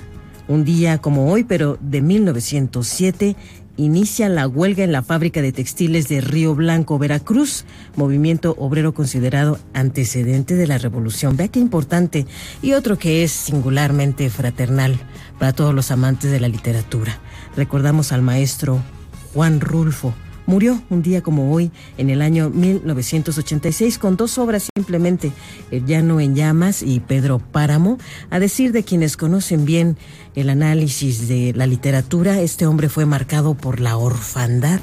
un 0.46 0.64
día 0.64 0.98
como 0.98 1.30
hoy, 1.30 1.42
pero 1.42 1.76
de 1.80 2.02
1907, 2.02 3.34
inicia 3.76 4.28
la 4.28 4.48
huelga 4.48 4.84
en 4.84 4.92
la 4.92 5.02
fábrica 5.02 5.42
de 5.42 5.52
textiles 5.52 6.08
de 6.08 6.20
Río 6.20 6.54
Blanco, 6.54 6.98
Veracruz, 6.98 7.64
movimiento 7.94 8.54
obrero 8.58 8.94
considerado 8.94 9.58
antecedente 9.74 10.54
de 10.54 10.66
la 10.66 10.78
revolución. 10.78 11.36
Vea 11.36 11.48
qué 11.48 11.60
importante. 11.60 12.26
Y 12.62 12.72
otro 12.72 12.98
que 12.98 13.22
es 13.22 13.32
singularmente 13.32 14.28
fraternal 14.30 14.98
para 15.38 15.52
todos 15.52 15.74
los 15.74 15.90
amantes 15.90 16.30
de 16.30 16.40
la 16.40 16.48
literatura. 16.48 17.18
Recordamos 17.56 18.12
al 18.12 18.22
maestro 18.22 18.82
Juan 19.34 19.60
Rulfo. 19.60 20.14
Murió 20.46 20.80
un 20.90 21.02
día 21.02 21.22
como 21.22 21.52
hoy, 21.52 21.72
en 21.98 22.08
el 22.08 22.22
año 22.22 22.50
1986, 22.50 23.98
con 23.98 24.16
dos 24.16 24.38
obras 24.38 24.68
simplemente, 24.76 25.32
El 25.72 25.86
Llano 25.86 26.20
en 26.20 26.36
Llamas 26.36 26.82
y 26.82 27.00
Pedro 27.00 27.40
Páramo. 27.40 27.98
A 28.30 28.38
decir 28.38 28.70
de 28.70 28.84
quienes 28.84 29.16
conocen 29.16 29.64
bien 29.64 29.98
el 30.36 30.48
análisis 30.48 31.26
de 31.26 31.52
la 31.56 31.66
literatura, 31.66 32.40
este 32.40 32.64
hombre 32.64 32.88
fue 32.88 33.06
marcado 33.06 33.54
por 33.54 33.80
la 33.80 33.96
orfandad. 33.96 34.78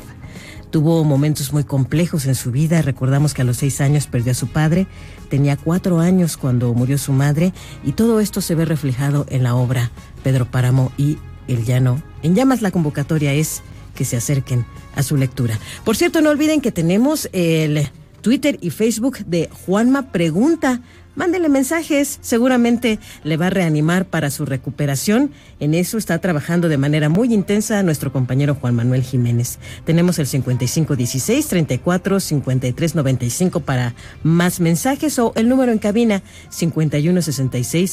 Tuvo 0.70 1.06
momentos 1.06 1.54
muy 1.54 1.64
complejos 1.64 2.26
en 2.26 2.36
su 2.36 2.52
vida. 2.52 2.82
Recordamos 2.82 3.34
que 3.34 3.44
a 3.44 3.46
los 3.46 3.58
seis 3.58 3.80
años 3.80 4.08
perdió 4.08 4.34
a 4.34 4.36
su 4.36 4.48
padre, 4.48 4.88
tenía 5.30 5.56
cuatro 5.56 6.00
años 6.00 6.36
cuando 6.36 6.74
murió 6.74 6.98
su 6.98 7.14
madre, 7.14 7.54
y 7.86 7.94
todo 7.94 8.20
esto 8.20 8.42
se 8.42 8.56
ve 8.56 8.66
reflejado 8.66 9.26
en 9.30 9.44
la 9.44 9.56
obra 9.56 9.92
Pedro 10.24 10.46
Páramo 10.46 10.92
y 10.98 11.20
El 11.48 11.64
Llano. 11.64 12.04
En 12.22 12.36
llamas 12.36 12.62
la 12.62 12.72
convocatoria 12.72 13.34
es 13.34 13.62
que 13.96 14.06
se 14.06 14.18
acerquen 14.18 14.66
a 14.96 15.04
su 15.04 15.18
lectura. 15.18 15.60
Por 15.84 15.96
cierto, 15.96 16.22
no 16.22 16.30
olviden 16.30 16.62
que 16.62 16.72
tenemos 16.72 17.30
el 17.34 17.90
Twitter 18.22 18.58
y 18.62 18.72
Facebook 18.72 19.20
de 19.26 19.50
Juanma 19.66 20.12
Pregunta. 20.12 20.82
Mándele 21.16 21.48
mensajes, 21.48 22.18
seguramente 22.22 22.98
le 23.24 23.38
va 23.38 23.48
a 23.48 23.52
reanimar 23.52 24.06
para 24.06 24.32
su 24.32 24.46
recuperación. 24.48 25.32
En 25.60 25.76
eso 25.76 26.00
está 26.00 26.18
trabajando 26.18 26.70
de 26.70 26.78
manera 26.78 27.08
muy 27.08 27.32
intensa 27.32 27.84
nuestro 27.84 28.12
compañero 28.12 28.56
Juan 28.56 28.74
Manuel 28.74 29.04
Jiménez. 29.04 29.60
Tenemos 29.86 30.18
el 30.18 30.26
5516 30.26 31.48
34 31.48 32.20
53 32.20 32.96
95 32.96 33.60
para 33.60 33.94
más 34.24 34.60
mensajes 34.60 35.20
o 35.20 35.34
el 35.36 35.50
número 35.50 35.72
en 35.72 35.78
cabina 35.78 36.24
5166 36.50 37.92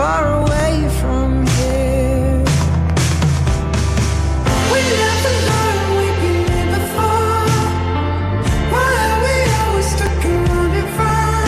far 0.00 0.24
away 0.42 0.74
from 1.00 1.28
here. 1.56 2.40
We 4.72 4.80
never 4.96 5.34
learned 5.48 5.88
we'd 5.98 6.18
be 6.24 6.32
here 6.48 6.70
before. 6.78 7.48
Why 8.72 8.90
are 9.08 9.20
we 9.26 9.36
always 9.60 9.88
stuck 9.94 10.24
in 10.24 10.40
running 10.52 10.90
from 10.96 11.44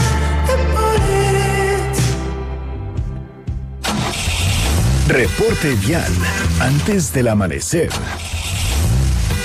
the 0.48 0.56
bullets? 0.74 2.00
Reporte 5.08 5.70
vial 5.86 6.12
antes 6.60 7.10
del 7.14 7.28
amanecer. 7.28 7.88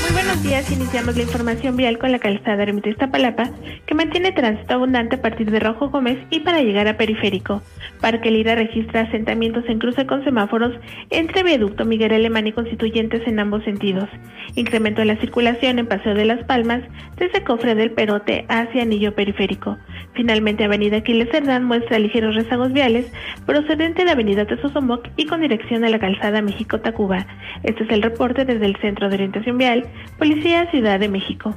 Muy 0.02 0.12
buenos 0.12 0.44
días, 0.44 0.70
iniciamos 0.70 1.16
la 1.16 1.24
información 1.24 1.78
vial 1.78 1.98
con 1.98 2.12
la 2.12 2.20
calzada 2.20 2.64
Ermita 2.64 2.90
Iztapalapa, 2.90 3.52
que 3.86 3.96
mantiene 3.96 4.34
tránsito 4.34 4.74
abundante 4.74 5.16
a 5.16 5.22
partir 5.22 5.50
de 5.50 5.62
Rojo 5.62 5.90
Gómez 5.90 6.18
y 6.30 6.42
para 6.42 6.62
llegar 6.62 6.90
a 6.90 6.98
Periférico. 6.98 7.62
Parque 8.02 8.32
Lira 8.32 8.56
registra 8.56 9.02
asentamientos 9.02 9.64
en 9.68 9.80
cruce 9.80 10.06
con 10.06 10.24
semáforos 10.24 10.74
entre 11.10 11.44
Viaducto 11.44 11.86
Miguel 11.86 12.14
Alemán 12.14 12.48
y 12.48 12.52
Constituyentes 12.52 13.28
en 13.28 13.40
ambos 13.40 13.64
sentidos. 13.64 14.10
Incremento 14.56 15.02
en 15.02 15.08
la 15.08 15.20
circulación 15.20 15.80
en 15.80 15.88
Paseo 15.88 16.14
de 16.14 16.26
las 16.26 16.44
Palmas 16.46 16.82
desde 17.18 17.44
Cofre 17.44 17.76
del 17.76 17.92
Perote 17.92 18.46
hacia 18.50 18.84
Anillo 18.84 19.16
Periférico. 19.16 19.78
Finalmente, 20.14 20.64
Avenida 20.64 20.98
Aquiles 20.98 21.30
Cerdán 21.32 21.66
muestra 21.66 22.00
ligeros 22.00 22.36
rezagos 22.36 22.74
viales 22.74 23.12
procedente 23.46 24.06
de 24.06 24.12
Avenida 24.12 24.46
Tesosomoc 24.46 25.08
y 25.16 25.26
con 25.26 25.42
dirección 25.42 25.84
a 25.84 25.90
la 25.90 26.00
calzada 26.00 26.42
México-Tacuba. 26.42 27.26
Este 27.64 27.84
es 27.84 27.90
el 27.90 28.02
reporte 28.02 28.46
desde 28.46 28.66
el 28.66 28.76
Centro 28.78 29.10
de 29.10 29.16
Orientación 29.16 29.58
Vial, 29.58 29.86
Policía 30.18 30.70
Ciudad 30.72 31.00
de 31.00 31.10
México. 31.10 31.56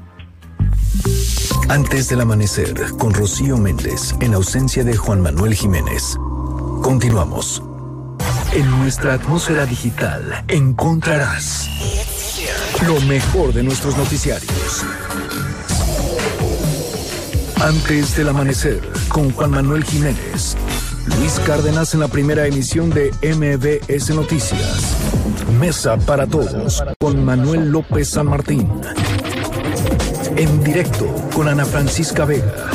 Antes 1.68 2.08
del 2.08 2.20
amanecer, 2.20 2.74
con 2.98 3.14
Rocío 3.14 3.56
Méndez, 3.56 4.14
en 4.20 4.34
ausencia 4.34 4.82
de 4.82 4.96
Juan 4.96 5.20
Manuel 5.20 5.54
Jiménez. 5.54 6.18
Continuamos. 6.82 7.62
En 8.52 8.68
nuestra 8.78 9.14
atmósfera 9.14 9.66
digital 9.66 10.44
encontrarás 10.48 11.68
lo 12.86 13.00
mejor 13.02 13.52
de 13.52 13.62
nuestros 13.62 13.96
noticiarios. 13.96 14.84
Antes 17.62 18.16
del 18.16 18.28
amanecer, 18.30 18.80
con 19.08 19.30
Juan 19.30 19.50
Manuel 19.50 19.84
Jiménez. 19.84 20.56
Luis 21.18 21.40
Cárdenas 21.46 21.94
en 21.94 22.00
la 22.00 22.08
primera 22.08 22.46
emisión 22.46 22.90
de 22.90 23.10
MBS 23.22 24.10
Noticias. 24.14 24.96
Mesa 25.58 25.96
para 25.98 26.26
todos, 26.26 26.82
con 26.98 27.24
Manuel 27.24 27.70
López 27.70 28.08
San 28.08 28.26
Martín. 28.26 28.68
En 30.36 30.64
directo 30.64 31.06
con 31.34 31.48
Ana 31.48 31.64
Francisca 31.64 32.24
Vega. 32.24 32.70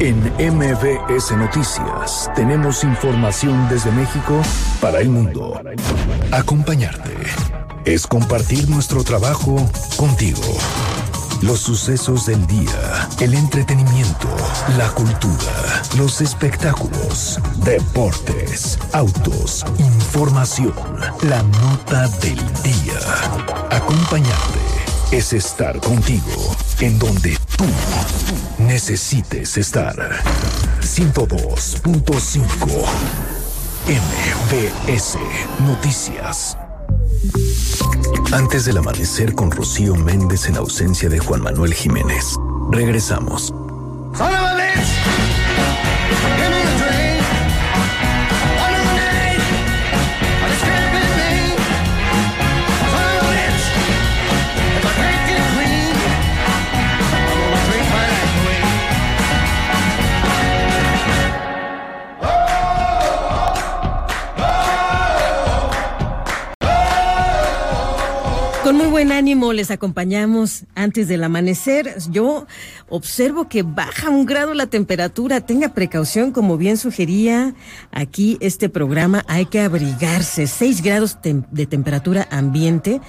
En 0.00 0.16
MBS 0.38 1.32
Noticias 1.36 2.30
tenemos 2.36 2.84
información 2.84 3.68
desde 3.68 3.90
México 3.90 4.40
para 4.80 5.00
el 5.00 5.08
mundo. 5.08 5.60
Acompañarte 6.30 7.16
es 7.84 8.06
compartir 8.06 8.70
nuestro 8.70 9.02
trabajo 9.02 9.56
contigo. 9.96 10.40
Los 11.42 11.58
sucesos 11.58 12.26
del 12.26 12.46
día, 12.46 13.08
el 13.18 13.34
entretenimiento, 13.34 14.28
la 14.76 14.88
cultura, 14.90 15.82
los 15.96 16.20
espectáculos, 16.20 17.40
deportes, 17.64 18.78
autos, 18.92 19.64
información, 19.80 20.74
la 21.22 21.42
nota 21.42 22.06
del 22.18 22.38
día. 22.62 23.00
Acompañarte 23.70 24.60
es 25.10 25.32
estar 25.32 25.80
contigo 25.80 26.56
en 26.80 27.00
donde 27.00 27.36
tú 27.58 27.66
necesites 28.58 29.58
estar. 29.58 29.96
102.5 30.80 32.42
MBS 33.88 35.18
Noticias. 35.66 36.56
Antes 38.32 38.64
del 38.64 38.78
amanecer 38.78 39.34
con 39.34 39.50
Rocío 39.50 39.96
Méndez 39.96 40.46
en 40.46 40.56
ausencia 40.56 41.08
de 41.08 41.18
Juan 41.18 41.42
Manuel 41.42 41.74
Jiménez. 41.74 42.36
Regresamos. 42.70 43.52
Buen 68.98 69.12
ánimo 69.12 69.52
les 69.52 69.70
acompañamos 69.70 70.64
antes 70.74 71.06
del 71.06 71.22
amanecer. 71.22 71.94
Yo 72.10 72.48
observo 72.88 73.48
que 73.48 73.62
baja 73.62 74.10
un 74.10 74.26
grado 74.26 74.54
la 74.54 74.66
temperatura. 74.66 75.40
Tenga 75.40 75.68
precaución, 75.68 76.32
como 76.32 76.56
bien 76.56 76.76
sugería 76.76 77.54
aquí 77.92 78.38
este 78.40 78.68
programa. 78.68 79.24
Hay 79.28 79.46
que 79.46 79.60
abrigarse. 79.60 80.48
Seis 80.48 80.82
grados 80.82 81.18
de 81.22 81.66
temperatura 81.66 82.26
ambiente. 82.32 83.00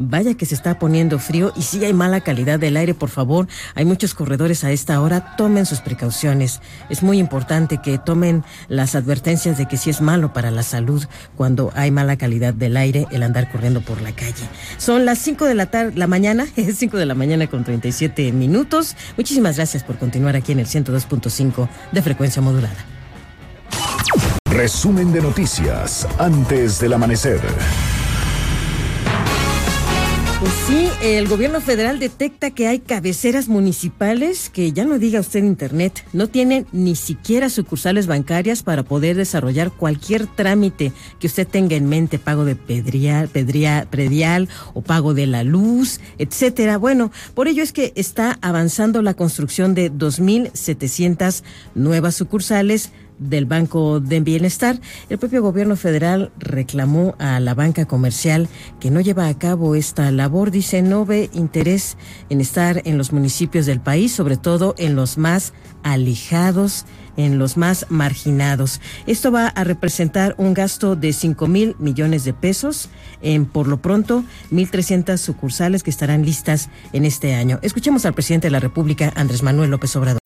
Vaya 0.00 0.34
que 0.34 0.46
se 0.46 0.54
está 0.54 0.78
poniendo 0.78 1.18
frío 1.18 1.52
y 1.56 1.62
si 1.62 1.84
hay 1.84 1.92
mala 1.92 2.20
calidad 2.20 2.60
del 2.60 2.76
aire, 2.76 2.94
por 2.94 3.08
favor. 3.08 3.48
Hay 3.74 3.84
muchos 3.84 4.14
corredores 4.14 4.62
a 4.62 4.70
esta 4.70 5.00
hora, 5.00 5.34
tomen 5.36 5.66
sus 5.66 5.80
precauciones. 5.80 6.60
Es 6.88 7.02
muy 7.02 7.18
importante 7.18 7.78
que 7.82 7.98
tomen 7.98 8.44
las 8.68 8.94
advertencias 8.94 9.58
de 9.58 9.66
que 9.66 9.76
si 9.76 9.90
es 9.90 10.00
malo 10.00 10.32
para 10.32 10.52
la 10.52 10.62
salud 10.62 11.04
cuando 11.36 11.72
hay 11.74 11.90
mala 11.90 12.16
calidad 12.16 12.54
del 12.54 12.76
aire 12.76 13.08
el 13.10 13.24
andar 13.24 13.50
corriendo 13.50 13.80
por 13.80 14.00
la 14.00 14.12
calle. 14.12 14.48
Son 14.76 15.04
las 15.04 15.18
5 15.18 15.46
de 15.46 15.54
la 15.56 15.66
tarde, 15.66 15.92
la 15.96 16.06
mañana, 16.06 16.46
es 16.56 16.76
5 16.76 16.96
de 16.96 17.06
la 17.06 17.16
mañana 17.16 17.48
con 17.48 17.64
37 17.64 18.30
minutos. 18.30 18.94
Muchísimas 19.16 19.56
gracias 19.56 19.82
por 19.82 19.98
continuar 19.98 20.36
aquí 20.36 20.52
en 20.52 20.60
el 20.60 20.66
102.5 20.66 21.68
de 21.90 22.02
frecuencia 22.02 22.40
modulada. 22.40 22.84
Resumen 24.48 25.12
de 25.12 25.22
noticias 25.22 26.06
antes 26.18 26.78
del 26.78 26.92
amanecer. 26.92 27.40
Pues 30.40 30.52
sí, 30.68 30.88
el 31.02 31.26
gobierno 31.26 31.60
federal 31.60 31.98
detecta 31.98 32.52
que 32.52 32.68
hay 32.68 32.78
cabeceras 32.78 33.48
municipales 33.48 34.50
que 34.50 34.70
ya 34.70 34.84
no 34.84 35.00
diga 35.00 35.18
usted 35.18 35.42
internet, 35.42 36.04
no 36.12 36.28
tienen 36.28 36.64
ni 36.70 36.94
siquiera 36.94 37.50
sucursales 37.50 38.06
bancarias 38.06 38.62
para 38.62 38.84
poder 38.84 39.16
desarrollar 39.16 39.72
cualquier 39.72 40.28
trámite 40.28 40.92
que 41.18 41.26
usted 41.26 41.48
tenga 41.48 41.74
en 41.74 41.88
mente, 41.88 42.20
pago 42.20 42.44
de 42.44 42.54
pedrial, 42.54 43.26
pedrial, 43.26 43.88
predial 43.88 44.48
o 44.74 44.80
pago 44.80 45.12
de 45.12 45.26
la 45.26 45.42
luz, 45.42 46.00
etcétera. 46.18 46.78
Bueno, 46.78 47.10
por 47.34 47.48
ello 47.48 47.64
es 47.64 47.72
que 47.72 47.92
está 47.96 48.38
avanzando 48.40 49.02
la 49.02 49.14
construcción 49.14 49.74
de 49.74 49.90
2.700 49.90 51.42
nuevas 51.74 52.14
sucursales 52.14 52.92
del 53.18 53.46
Banco 53.46 54.00
de 54.00 54.20
Bienestar. 54.20 54.80
El 55.08 55.18
propio 55.18 55.42
gobierno 55.42 55.76
federal 55.76 56.30
reclamó 56.38 57.14
a 57.18 57.40
la 57.40 57.54
banca 57.54 57.86
comercial 57.86 58.48
que 58.80 58.90
no 58.90 59.00
lleva 59.00 59.28
a 59.28 59.38
cabo 59.38 59.74
esta 59.74 60.10
labor. 60.10 60.50
Dice, 60.50 60.82
no 60.82 61.04
ve 61.04 61.30
interés 61.32 61.96
en 62.30 62.40
estar 62.40 62.82
en 62.84 62.98
los 62.98 63.12
municipios 63.12 63.66
del 63.66 63.80
país, 63.80 64.12
sobre 64.12 64.36
todo 64.36 64.74
en 64.78 64.96
los 64.96 65.18
más 65.18 65.52
alejados 65.82 66.86
en 67.18 67.38
los 67.38 67.56
más 67.56 67.86
marginados. 67.90 68.80
Esto 69.06 69.30
va 69.30 69.48
a 69.48 69.64
representar 69.64 70.34
un 70.38 70.54
gasto 70.54 70.96
de 70.96 71.12
5 71.12 71.46
mil 71.48 71.76
millones 71.78 72.24
de 72.24 72.32
pesos 72.32 72.88
en, 73.20 73.44
por 73.44 73.66
lo 73.66 73.82
pronto, 73.82 74.24
1.300 74.52 75.18
sucursales 75.18 75.82
que 75.82 75.90
estarán 75.90 76.24
listas 76.24 76.70
en 76.92 77.04
este 77.04 77.34
año. 77.34 77.58
Escuchemos 77.60 78.06
al 78.06 78.14
presidente 78.14 78.46
de 78.46 78.52
la 78.52 78.60
República, 78.60 79.12
Andrés 79.16 79.42
Manuel 79.42 79.70
López 79.70 79.94
Obrador. 79.96 80.18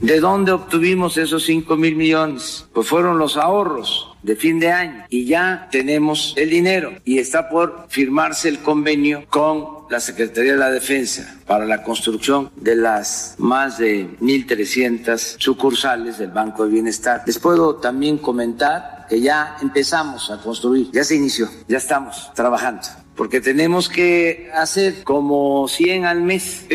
¿De 0.00 0.20
dónde 0.20 0.52
obtuvimos 0.52 1.16
esos 1.16 1.44
5 1.44 1.74
mil 1.76 1.96
millones? 1.96 2.66
Pues 2.74 2.86
fueron 2.86 3.18
los 3.18 3.38
ahorros 3.38 4.14
de 4.22 4.36
fin 4.36 4.60
de 4.60 4.70
año 4.70 5.04
y 5.08 5.24
ya 5.24 5.68
tenemos 5.72 6.34
el 6.36 6.50
dinero 6.50 6.92
y 7.04 7.18
está 7.18 7.48
por 7.48 7.86
firmarse 7.88 8.50
el 8.50 8.58
convenio 8.58 9.24
con 9.30 9.86
la 9.88 10.00
Secretaría 10.00 10.52
de 10.52 10.58
la 10.58 10.70
Defensa 10.70 11.38
para 11.46 11.64
la 11.64 11.82
construcción 11.82 12.50
de 12.56 12.76
las 12.76 13.36
más 13.38 13.78
de 13.78 14.08
1.300 14.20 15.36
sucursales 15.38 16.18
del 16.18 16.30
Banco 16.30 16.64
de 16.64 16.72
Bienestar. 16.72 17.22
Les 17.24 17.38
puedo 17.38 17.76
también 17.76 18.18
comentar 18.18 19.06
que 19.08 19.20
ya 19.20 19.56
empezamos 19.62 20.30
a 20.30 20.42
construir, 20.42 20.90
ya 20.92 21.04
se 21.04 21.16
inició, 21.16 21.48
ya 21.68 21.78
estamos 21.78 22.30
trabajando, 22.34 22.82
porque 23.14 23.40
tenemos 23.40 23.88
que 23.88 24.50
hacer 24.54 25.04
como 25.04 25.68
100 25.68 26.04
al 26.04 26.22
mes. 26.22 26.66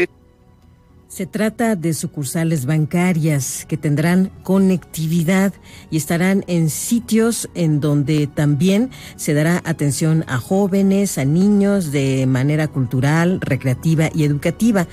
Se 1.11 1.25
trata 1.25 1.75
de 1.75 1.93
sucursales 1.93 2.65
bancarias 2.65 3.65
que 3.67 3.75
tendrán 3.75 4.31
conectividad 4.43 5.53
y 5.89 5.97
estarán 5.97 6.45
en 6.47 6.69
sitios 6.69 7.49
en 7.53 7.81
donde 7.81 8.27
también 8.27 8.91
se 9.17 9.33
dará 9.33 9.61
atención 9.65 10.23
a 10.29 10.37
jóvenes, 10.37 11.17
a 11.17 11.25
niños 11.25 11.91
de 11.91 12.25
manera 12.27 12.69
cultural, 12.69 13.41
recreativa 13.41 14.09
y 14.15 14.23
educativa. 14.23 14.87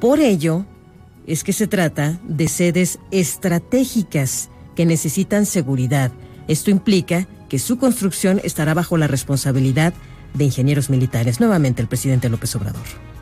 Por 0.00 0.20
ello, 0.20 0.66
es 1.26 1.44
que 1.44 1.54
se 1.54 1.66
trata 1.66 2.20
de 2.28 2.46
sedes 2.48 2.98
estratégicas 3.10 4.50
que 4.76 4.84
necesitan 4.84 5.46
seguridad. 5.46 6.12
Esto 6.46 6.70
implica 6.72 7.26
que 7.48 7.58
su 7.58 7.78
construcción 7.78 8.38
estará 8.44 8.74
bajo 8.74 8.98
la 8.98 9.06
responsabilidad 9.06 9.94
de 10.34 10.44
ingenieros 10.44 10.90
militares. 10.90 11.40
Nuevamente 11.40 11.80
el 11.80 11.88
presidente 11.88 12.28
López 12.28 12.54
Obrador. 12.54 13.13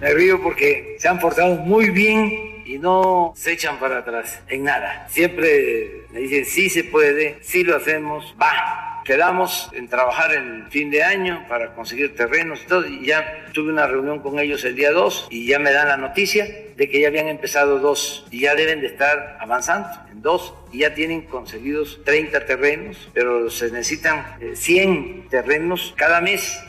Me 0.00 0.12
río 0.12 0.42
porque 0.42 0.96
se 0.98 1.08
han 1.08 1.18
portado 1.18 1.54
muy 1.56 1.90
bien 1.90 2.62
y 2.66 2.78
no 2.78 3.32
se 3.34 3.52
echan 3.52 3.78
para 3.78 3.98
atrás 3.98 4.40
en 4.48 4.64
nada. 4.64 5.06
Siempre 5.08 6.02
me 6.10 6.20
dicen, 6.20 6.44
sí 6.44 6.68
se 6.68 6.84
puede, 6.84 7.38
sí 7.40 7.64
lo 7.64 7.76
hacemos, 7.76 8.34
va. 8.40 9.02
Quedamos 9.04 9.70
en 9.72 9.88
trabajar 9.88 10.34
el 10.34 10.66
fin 10.68 10.90
de 10.90 11.04
año 11.04 11.46
para 11.48 11.74
conseguir 11.74 12.16
terrenos 12.16 12.60
y 12.62 12.66
todo. 12.66 12.86
Y 12.86 13.06
ya 13.06 13.46
tuve 13.54 13.70
una 13.72 13.86
reunión 13.86 14.18
con 14.18 14.38
ellos 14.38 14.64
el 14.64 14.74
día 14.74 14.90
2 14.90 15.28
y 15.30 15.46
ya 15.46 15.60
me 15.60 15.72
dan 15.72 15.88
la 15.88 15.96
noticia 15.96 16.44
de 16.76 16.90
que 16.90 17.00
ya 17.00 17.08
habían 17.08 17.28
empezado 17.28 17.78
dos 17.78 18.26
y 18.30 18.40
ya 18.40 18.54
deben 18.54 18.80
de 18.80 18.88
estar 18.88 19.38
avanzando 19.40 19.88
en 20.10 20.20
dos 20.20 20.52
y 20.72 20.80
ya 20.80 20.92
tienen 20.92 21.22
conseguidos 21.22 22.00
30 22.04 22.44
terrenos, 22.44 23.08
pero 23.14 23.48
se 23.48 23.70
necesitan 23.70 24.26
100 24.54 24.90
eh, 24.90 25.26
terrenos 25.30 25.94
cada 25.96 26.20
mes 26.20 26.60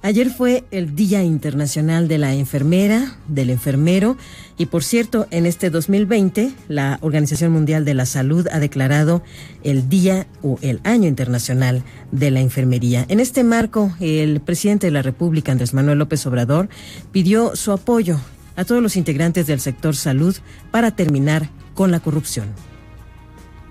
Ayer 0.00 0.30
fue 0.30 0.62
el 0.70 0.94
Día 0.94 1.24
Internacional 1.24 2.06
de 2.06 2.18
la 2.18 2.32
Enfermera, 2.32 3.16
del 3.26 3.50
Enfermero, 3.50 4.16
y 4.56 4.66
por 4.66 4.84
cierto, 4.84 5.26
en 5.32 5.44
este 5.44 5.70
2020, 5.70 6.52
la 6.68 6.98
Organización 7.02 7.50
Mundial 7.50 7.84
de 7.84 7.94
la 7.94 8.06
Salud 8.06 8.46
ha 8.52 8.60
declarado 8.60 9.24
el 9.64 9.88
Día 9.88 10.28
o 10.40 10.56
el 10.62 10.80
Año 10.84 11.08
Internacional 11.08 11.82
de 12.12 12.30
la 12.30 12.40
Enfermería. 12.40 13.06
En 13.08 13.18
este 13.18 13.42
marco, 13.42 13.92
el 13.98 14.40
presidente 14.40 14.86
de 14.86 14.92
la 14.92 15.02
República, 15.02 15.50
Andrés 15.50 15.74
Manuel 15.74 15.98
López 15.98 16.24
Obrador, 16.26 16.68
pidió 17.10 17.56
su 17.56 17.72
apoyo 17.72 18.20
a 18.54 18.64
todos 18.64 18.80
los 18.80 18.94
integrantes 18.94 19.48
del 19.48 19.58
sector 19.58 19.96
salud 19.96 20.36
para 20.70 20.92
terminar 20.92 21.50
con 21.74 21.90
la 21.90 21.98
corrupción. 21.98 22.46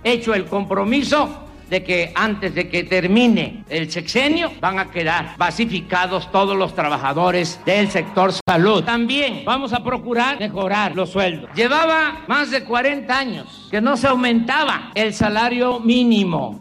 Hecho 0.03 0.33
el 0.33 0.45
compromiso 0.45 1.46
de 1.69 1.83
que 1.83 2.11
antes 2.15 2.55
de 2.55 2.69
que 2.69 2.83
termine 2.83 3.63
el 3.69 3.91
sexenio 3.91 4.51
van 4.59 4.79
a 4.79 4.89
quedar 4.89 5.35
basificados 5.37 6.31
todos 6.31 6.55
los 6.55 6.73
trabajadores 6.73 7.59
del 7.65 7.89
sector 7.89 8.31
salud. 8.47 8.83
También 8.83 9.43
vamos 9.45 9.73
a 9.73 9.83
procurar 9.83 10.39
mejorar 10.39 10.95
los 10.95 11.09
sueldos. 11.09 11.49
Llevaba 11.55 12.23
más 12.27 12.51
de 12.51 12.63
40 12.63 13.17
años 13.17 13.67
que 13.69 13.81
no 13.81 13.97
se 13.97 14.07
aumentaba 14.07 14.91
el 14.95 15.13
salario 15.13 15.79
mínimo. 15.79 16.59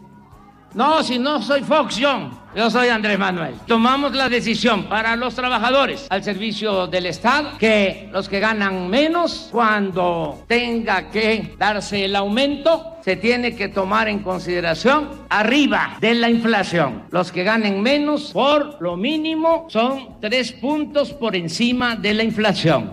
No, 0.73 1.01
si 1.01 1.17
no 1.17 1.41
soy 1.41 1.61
Fox 1.61 1.95
Young, 1.95 2.29
yo 2.57 2.71
soy 2.71 2.87
Andrés 2.87 3.19
Manuel. 3.19 3.53
Tomamos 3.67 4.15
la 4.15 4.29
decisión 4.29 4.89
para 4.89 5.15
los 5.15 5.35
trabajadores 5.35 6.07
al 6.09 6.23
servicio 6.23 6.87
del 6.87 7.05
Estado 7.05 7.51
que 7.59 8.09
los 8.11 8.27
que 8.27 8.39
ganan 8.39 8.89
menos, 8.89 9.49
cuando 9.51 10.43
tenga 10.47 11.11
que 11.11 11.53
darse 11.59 12.05
el 12.05 12.15
aumento, 12.15 12.95
se 13.05 13.15
tiene 13.15 13.55
que 13.55 13.67
tomar 13.67 14.07
en 14.07 14.19
consideración 14.19 15.09
arriba 15.29 15.97
de 16.01 16.15
la 16.15 16.31
inflación. 16.31 17.03
Los 17.11 17.31
que 17.31 17.43
ganen 17.43 17.83
menos, 17.83 18.31
por 18.31 18.81
lo 18.81 18.97
mínimo, 18.97 19.67
son 19.69 20.19
tres 20.19 20.51
puntos 20.51 21.13
por 21.13 21.35
encima 21.35 21.95
de 21.95 22.15
la 22.15 22.23
inflación. 22.23 22.91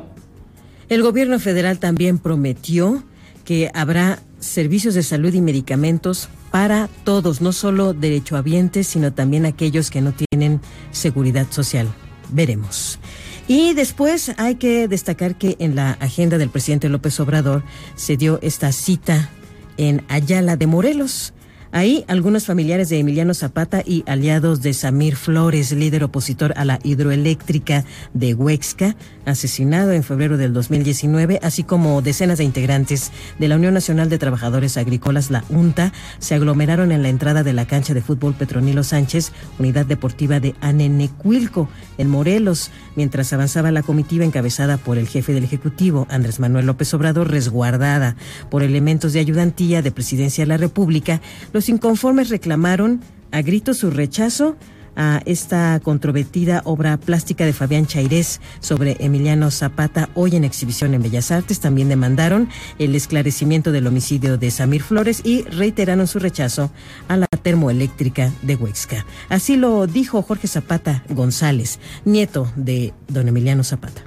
El 0.91 1.01
gobierno 1.01 1.39
federal 1.39 1.79
también 1.79 2.19
prometió 2.19 3.03
que 3.47 3.71
habrá 3.73 4.19
servicios 4.41 4.95
de 4.95 5.03
salud 5.03 5.33
y 5.33 5.41
medicamentos 5.41 6.29
para 6.55 6.89
todos, 7.03 7.41
no 7.41 7.53
solo 7.53 7.95
derechohabientes, 7.95 8.87
sino 8.87 9.13
también 9.13 9.45
aquellos 9.45 9.91
que 9.91 10.01
no 10.01 10.13
tienen 10.13 10.61
seguridad 10.93 11.49
social. 11.51 11.93
veremos. 12.31 13.01
Y 13.49 13.75
después 13.75 14.33
hay 14.39 14.55
que 14.55 14.87
destacar 14.87 15.35
que 15.35 15.57
en 15.59 15.75
la 15.75 15.91
agenda 15.99 16.39
del 16.39 16.51
presidente 16.51 16.89
López 16.89 17.19
Obrador 17.19 17.65
se 17.97 18.17
dio 18.17 18.39
esta 18.41 18.71
cita 18.71 19.31
en 19.79 20.05
Ayala 20.07 20.57
de 20.57 20.69
Morelos 20.69 21.33
Ahí 21.75 22.05
algunos 22.07 22.47
familiares 22.47 22.89
de 22.89 23.01
Emiliano 23.01 23.35
Zapata 23.35 23.83
y 23.85 24.05
aliados 24.07 24.62
de 24.62 24.72
Samir 24.75 25.16
Flores, 25.16 25.72
líder 25.72 26.05
opositor 26.05 26.55
a 26.57 26.64
la 26.64 26.79
hidroeléctrica 26.85 27.85
de 28.12 28.33
Huexca, 28.33 28.95
asesinado 29.25 29.91
en 29.91 30.05
febrero 30.05 30.37
del 30.37 30.53
2019, 30.53 31.41
así 31.43 31.64
como 31.64 32.01
decenas 32.01 32.39
de 32.39 32.45
integrantes 32.45 33.11
de 33.41 33.49
la 33.49 33.57
Unión 33.57 33.75
Nacional 33.75 34.09
de 34.09 34.18
Trabajadores 34.18 34.77
Agrícolas, 34.77 35.33
la 35.33 35.43
UNTA, 35.49 35.93
se 36.20 36.37
aglomeraron 36.37 36.93
en 36.93 37.03
la 37.03 37.09
entrada 37.09 37.43
de 37.43 37.53
la 37.53 37.66
cancha 37.66 37.93
de 37.93 38.03
fútbol 38.03 38.35
Petronilo 38.35 38.85
Sánchez, 38.85 39.33
unidad 39.59 39.85
deportiva 39.85 40.39
de 40.39 40.55
Anenecuilco, 40.61 41.68
en 41.99 42.09
Morelos, 42.09 42.70
mientras 42.95 43.33
avanzaba 43.33 43.72
la 43.72 43.83
comitiva 43.83 44.25
encabezada 44.25 44.77
por 44.77 44.97
el 44.97 45.09
jefe 45.09 45.33
del 45.33 45.43
Ejecutivo, 45.43 46.07
Andrés 46.09 46.39
Manuel 46.39 46.66
López 46.66 46.95
Obrador, 46.95 47.33
resguardada 47.33 48.14
por 48.49 48.62
elementos 48.62 49.12
de 49.12 49.18
ayudantía 49.18 49.83
de 49.83 49.91
Presidencia 49.91 50.45
de 50.45 50.49
la 50.49 50.57
República. 50.57 51.20
Los 51.65 51.71
inconformes 51.71 52.29
reclamaron 52.29 53.01
a 53.33 53.41
gritos 53.41 53.79
su 53.79 53.91
rechazo 53.91 54.55
a 54.97 55.23
esta 55.25 55.81
controvertida 55.83 56.61
obra 56.67 56.99
plástica 56.99 57.47
de 57.47 57.55
Fabián 57.55 57.87
Chairés 57.87 58.43
sobre 58.61 58.99
Emiliano 59.01 59.51
Zapata, 59.51 60.11
hoy 60.15 60.37
en 60.37 60.45
exhibición 60.45 60.93
en 60.93 61.01
Bellas 61.01 61.31
Artes. 61.31 61.61
También 61.61 61.89
demandaron 61.89 62.51
el 62.79 62.95
esclarecimiento 62.95 63.73
del 63.73 63.87
homicidio 63.87 64.37
de 64.37 64.51
Samir 64.51 64.83
Flores 64.83 65.23
y 65.25 65.45
reiteraron 65.45 66.07
su 66.07 66.19
rechazo 66.19 66.71
a 67.09 67.17
la 67.17 67.29
termoeléctrica 67.29 68.31
de 68.43 68.57
Huexca. 68.57 69.07
Así 69.31 69.57
lo 69.57 69.87
dijo 69.87 70.21
Jorge 70.21 70.49
Zapata 70.49 71.03
González, 71.09 71.79
nieto 72.05 72.53
de 72.57 72.93
don 73.09 73.27
Emiliano 73.27 73.65
Zapata. 73.65 74.03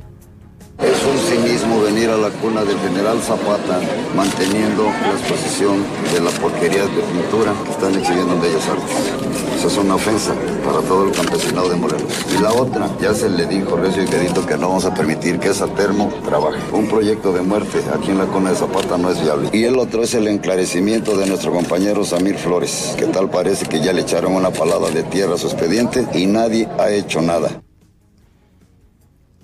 Es 0.79 1.63
un 1.63 1.66
venir 1.97 2.11
a 2.11 2.17
la 2.17 2.29
cuna 2.29 2.63
del 2.63 2.77
general 2.77 3.19
Zapata 3.21 3.79
manteniendo 4.15 4.83
la 4.83 5.13
exposición 5.13 5.83
de 6.13 6.21
la 6.21 6.29
porquería 6.29 6.83
de 6.83 7.01
pintura 7.01 7.55
que 7.65 7.71
están 7.71 7.95
exhibiendo 7.95 8.35
en 8.35 8.41
Bellas 8.41 8.69
Artes. 8.69 8.97
Esa 9.57 9.67
es 9.67 9.77
una 9.77 9.95
ofensa 9.95 10.35
para 10.63 10.81
todo 10.81 11.05
el 11.05 11.11
campesinado 11.11 11.69
de 11.69 11.75
Morelos. 11.75 12.11
Y 12.37 12.39
la 12.39 12.53
otra, 12.53 12.87
ya 13.01 13.15
se 13.15 13.27
le 13.29 13.47
dijo 13.47 13.77
recio 13.77 14.03
y 14.03 14.05
quedito 14.05 14.45
que 14.45 14.57
no 14.57 14.69
vamos 14.69 14.85
a 14.85 14.93
permitir 14.93 15.39
que 15.39 15.49
esa 15.49 15.65
termo 15.69 16.13
trabaje. 16.23 16.59
Un 16.71 16.87
proyecto 16.87 17.33
de 17.33 17.41
muerte 17.41 17.81
aquí 17.91 18.11
en 18.11 18.19
la 18.19 18.25
cuna 18.25 18.51
de 18.51 18.57
Zapata 18.57 18.95
no 18.99 19.09
es 19.09 19.19
viable. 19.19 19.49
Y 19.51 19.63
el 19.63 19.79
otro 19.79 20.03
es 20.03 20.13
el 20.13 20.27
enclarecimiento 20.27 21.17
de 21.17 21.25
nuestro 21.25 21.51
compañero 21.51 22.05
Samir 22.05 22.37
Flores, 22.37 22.93
que 22.95 23.07
tal 23.07 23.31
parece 23.31 23.65
que 23.65 23.79
ya 23.79 23.91
le 23.91 24.01
echaron 24.01 24.35
una 24.35 24.51
palada 24.51 24.91
de 24.91 25.01
tierra 25.01 25.33
a 25.33 25.37
su 25.39 25.47
expediente 25.47 26.05
y 26.13 26.27
nadie 26.27 26.69
ha 26.77 26.91
hecho 26.91 27.21
nada. 27.21 27.63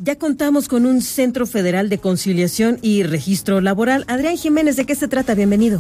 Ya 0.06 0.18
contamos 0.18 0.68
con 0.68 0.86
un 0.86 1.02
Centro 1.02 1.48
Federal 1.48 1.88
de 1.88 1.98
Conciliación 1.98 2.78
y 2.82 3.04
Registro 3.04 3.62
Laboral. 3.62 4.04
Adrián 4.10 4.36
Jiménez, 4.36 4.76
¿de 4.76 4.86
qué 4.86 4.96
se 4.96 5.08
trata? 5.08 5.34
Bienvenido. 5.34 5.80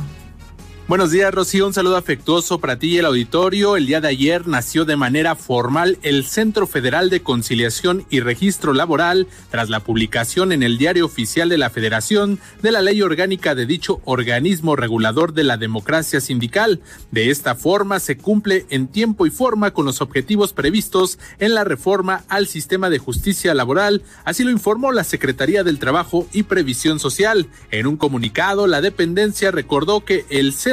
Buenos 0.85 1.11
días, 1.11 1.33
Rocío. 1.33 1.65
Un 1.65 1.73
saludo 1.73 1.95
afectuoso 1.95 2.59
para 2.59 2.77
ti 2.77 2.87
y 2.87 2.97
el 2.97 3.05
auditorio. 3.05 3.77
El 3.77 3.85
día 3.85 4.01
de 4.01 4.09
ayer 4.09 4.49
nació 4.49 4.83
de 4.83 4.97
manera 4.97 5.33
formal 5.33 5.97
el 6.01 6.25
Centro 6.25 6.67
Federal 6.67 7.09
de 7.09 7.21
Conciliación 7.21 8.05
y 8.09 8.19
Registro 8.19 8.73
Laboral 8.73 9.27
tras 9.49 9.69
la 9.69 9.79
publicación 9.79 10.51
en 10.51 10.61
el 10.61 10.77
Diario 10.77 11.05
Oficial 11.05 11.47
de 11.47 11.57
la 11.57 11.69
Federación 11.69 12.37
de 12.61 12.73
la 12.73 12.81
Ley 12.81 13.01
Orgánica 13.01 13.55
de 13.55 13.65
dicho 13.65 14.01
organismo 14.03 14.75
regulador 14.75 15.33
de 15.33 15.45
la 15.45 15.55
democracia 15.55 16.19
sindical. 16.19 16.81
De 17.11 17.29
esta 17.29 17.55
forma 17.55 18.01
se 18.01 18.17
cumple 18.17 18.65
en 18.69 18.87
tiempo 18.87 19.25
y 19.25 19.29
forma 19.29 19.71
con 19.71 19.85
los 19.85 20.01
objetivos 20.01 20.51
previstos 20.51 21.17
en 21.39 21.53
la 21.53 21.63
reforma 21.63 22.25
al 22.27 22.45
sistema 22.45 22.89
de 22.89 22.99
justicia 22.99 23.53
laboral. 23.53 24.01
Así 24.25 24.43
lo 24.43 24.51
informó 24.51 24.91
la 24.91 25.05
Secretaría 25.05 25.63
del 25.63 25.79
Trabajo 25.79 26.27
y 26.33 26.43
Previsión 26.43 26.99
Social. 26.99 27.47
En 27.71 27.87
un 27.87 27.95
comunicado, 27.95 28.67
la 28.67 28.81
dependencia 28.81 29.49
recordó 29.49 30.03
que 30.03 30.25
el 30.29 30.51
Centro 30.51 30.72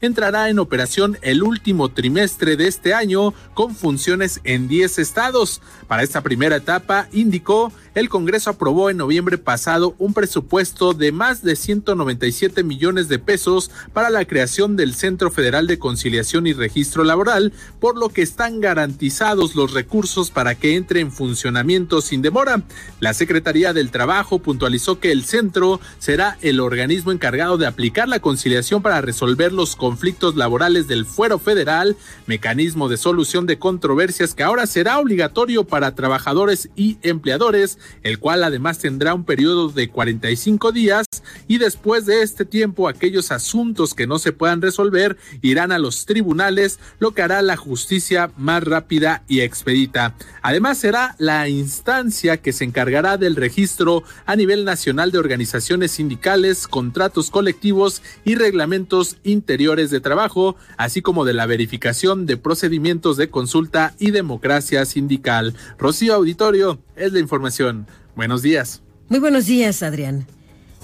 entrará 0.00 0.48
en 0.48 0.58
operación 0.58 1.18
el 1.22 1.42
último 1.42 1.90
trimestre 1.90 2.56
de 2.56 2.68
este 2.68 2.94
año 2.94 3.34
con 3.54 3.74
funciones 3.74 4.40
en 4.44 4.68
10 4.68 4.98
estados. 4.98 5.60
Para 5.86 6.02
esta 6.02 6.22
primera 6.22 6.56
etapa, 6.56 7.08
indicó, 7.12 7.72
el 7.94 8.08
Congreso 8.08 8.50
aprobó 8.50 8.90
en 8.90 8.96
noviembre 8.96 9.36
pasado 9.36 9.94
un 9.98 10.14
presupuesto 10.14 10.94
de 10.94 11.12
más 11.12 11.42
de 11.42 11.56
197 11.56 12.62
millones 12.62 13.08
de 13.08 13.18
pesos 13.18 13.70
para 13.92 14.08
la 14.08 14.24
creación 14.24 14.76
del 14.76 14.94
Centro 14.94 15.30
Federal 15.30 15.66
de 15.66 15.78
Conciliación 15.78 16.46
y 16.46 16.52
Registro 16.52 17.04
Laboral, 17.04 17.52
por 17.80 17.98
lo 17.98 18.08
que 18.08 18.22
están 18.22 18.60
garantizados 18.60 19.56
los 19.56 19.72
recursos 19.72 20.30
para 20.30 20.54
que 20.54 20.76
entre 20.76 21.00
en 21.00 21.12
funcionamiento 21.12 22.00
sin 22.00 22.22
demora. 22.22 22.62
La 23.00 23.14
Secretaría 23.14 23.72
del 23.72 23.90
Trabajo 23.90 24.38
puntualizó 24.38 25.00
que 25.00 25.12
el 25.12 25.24
centro 25.24 25.80
será 25.98 26.38
el 26.40 26.60
organismo 26.60 27.12
encargado 27.12 27.58
de 27.58 27.66
aplicar 27.66 28.08
la 28.08 28.20
conciliación 28.20 28.80
para 28.80 29.00
resolver 29.00 29.34
ver 29.34 29.52
los 29.52 29.76
conflictos 29.76 30.36
laborales 30.36 30.86
del 30.88 31.06
fuero 31.06 31.38
federal, 31.38 31.96
mecanismo 32.26 32.88
de 32.88 32.96
solución 32.96 33.46
de 33.46 33.58
controversias 33.58 34.34
que 34.34 34.42
ahora 34.42 34.66
será 34.66 34.98
obligatorio 34.98 35.64
para 35.64 35.94
trabajadores 35.94 36.68
y 36.76 36.98
empleadores, 37.02 37.78
el 38.02 38.18
cual 38.18 38.44
además 38.44 38.78
tendrá 38.78 39.14
un 39.14 39.24
periodo 39.24 39.68
de 39.68 39.88
45 39.88 40.72
días 40.72 41.06
y 41.48 41.58
después 41.58 42.06
de 42.06 42.22
este 42.22 42.44
tiempo 42.44 42.88
aquellos 42.88 43.32
asuntos 43.32 43.94
que 43.94 44.06
no 44.06 44.18
se 44.18 44.32
puedan 44.32 44.62
resolver 44.62 45.16
irán 45.42 45.72
a 45.72 45.78
los 45.78 46.06
tribunales, 46.06 46.78
lo 46.98 47.12
que 47.12 47.22
hará 47.22 47.42
la 47.42 47.56
justicia 47.56 48.30
más 48.36 48.62
rápida 48.62 49.24
y 49.28 49.40
expedita. 49.40 50.14
Además 50.42 50.78
será 50.78 51.14
la 51.18 51.48
instancia 51.48 52.38
que 52.38 52.52
se 52.52 52.64
encargará 52.64 53.16
del 53.16 53.36
registro 53.36 54.02
a 54.26 54.36
nivel 54.36 54.64
nacional 54.64 55.10
de 55.10 55.18
organizaciones 55.18 55.92
sindicales, 55.92 56.68
contratos 56.68 57.30
colectivos 57.30 58.02
y 58.24 58.34
reglamentos 58.34 59.16
interiores 59.24 59.90
de 59.90 60.00
trabajo, 60.00 60.56
así 60.76 61.02
como 61.02 61.24
de 61.24 61.34
la 61.34 61.46
verificación 61.46 62.26
de 62.26 62.36
procedimientos 62.36 63.16
de 63.16 63.30
consulta 63.30 63.94
y 63.98 64.10
democracia 64.10 64.84
sindical. 64.84 65.54
Rocío 65.78 66.14
Auditorio 66.14 66.78
es 66.96 67.12
la 67.12 67.20
información. 67.20 67.86
Buenos 68.16 68.42
días. 68.42 68.82
Muy 69.08 69.18
buenos 69.18 69.46
días, 69.46 69.82
Adrián. 69.82 70.26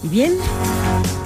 Y 0.02 0.08
bien, 0.08 0.32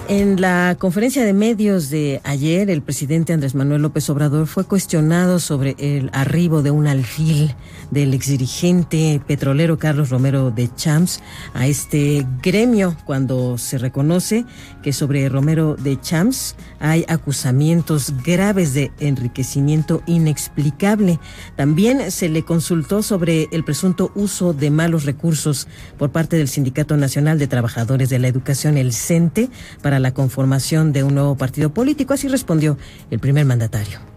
en 0.08 0.40
la 0.40 0.76
conferencia 0.78 1.24
de 1.24 1.32
medios 1.32 1.90
de 1.90 2.20
ayer, 2.24 2.68
el 2.70 2.82
presidente 2.82 3.32
Andrés 3.32 3.54
Manuel 3.54 3.82
López 3.82 4.08
Obrador 4.10 4.46
fue 4.46 4.64
cuestionado 4.64 5.38
sobre 5.38 5.76
el 5.78 6.10
arribo 6.12 6.62
de 6.62 6.70
un 6.70 6.86
alfil 6.86 7.54
del 7.94 8.12
exdirigente 8.12 9.22
petrolero 9.26 9.78
Carlos 9.78 10.10
Romero 10.10 10.50
de 10.50 10.68
Champs 10.74 11.20
a 11.54 11.66
este 11.66 12.26
gremio 12.42 12.96
cuando 13.06 13.56
se 13.56 13.78
reconoce 13.78 14.44
que 14.82 14.92
sobre 14.92 15.28
Romero 15.28 15.76
de 15.76 15.98
Champs 16.00 16.56
hay 16.80 17.04
acusamientos 17.08 18.12
graves 18.24 18.74
de 18.74 18.90
enriquecimiento 18.98 20.02
inexplicable. 20.06 21.20
También 21.56 22.10
se 22.10 22.28
le 22.28 22.42
consultó 22.42 23.02
sobre 23.02 23.48
el 23.52 23.64
presunto 23.64 24.10
uso 24.14 24.52
de 24.52 24.70
malos 24.70 25.04
recursos 25.04 25.68
por 25.96 26.10
parte 26.10 26.36
del 26.36 26.48
Sindicato 26.48 26.96
Nacional 26.96 27.38
de 27.38 27.46
Trabajadores 27.46 28.10
de 28.10 28.18
la 28.18 28.28
Educación, 28.28 28.76
el 28.76 28.92
CENTE, 28.92 29.48
para 29.80 30.00
la 30.00 30.12
conformación 30.12 30.92
de 30.92 31.04
un 31.04 31.14
nuevo 31.14 31.36
partido 31.36 31.72
político. 31.72 32.12
Así 32.12 32.28
respondió 32.28 32.76
el 33.10 33.20
primer 33.20 33.46
mandatario. 33.46 34.13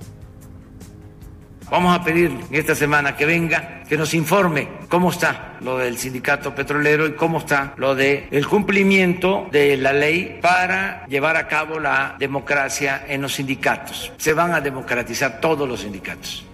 Vamos 1.69 1.93
a 1.93 2.01
pedir 2.01 2.31
esta 2.49 2.75
semana 2.75 3.17
que 3.17 3.25
venga, 3.25 3.83
que 3.89 3.97
nos 3.97 4.13
informe 4.13 4.69
cómo 4.87 5.09
está 5.11 5.57
lo 5.59 5.77
del 5.77 5.97
sindicato 5.97 6.55
petrolero 6.55 7.05
y 7.05 7.13
cómo 7.13 7.39
está 7.39 7.73
lo 7.75 7.93
del 7.93 8.23
el 8.31 8.47
cumplimiento 8.47 9.49
de 9.51 9.75
la 9.75 9.91
ley 9.91 10.39
para 10.41 11.05
llevar 11.07 11.35
a 11.35 11.45
cabo 11.47 11.77
la 11.77 12.15
democracia 12.17 13.03
en 13.07 13.21
los 13.21 13.33
sindicatos. 13.33 14.13
Se 14.17 14.33
van 14.33 14.53
a 14.53 14.61
democratizar 14.61 15.41
todos 15.41 15.67
los 15.67 15.81
sindicatos. 15.81 16.45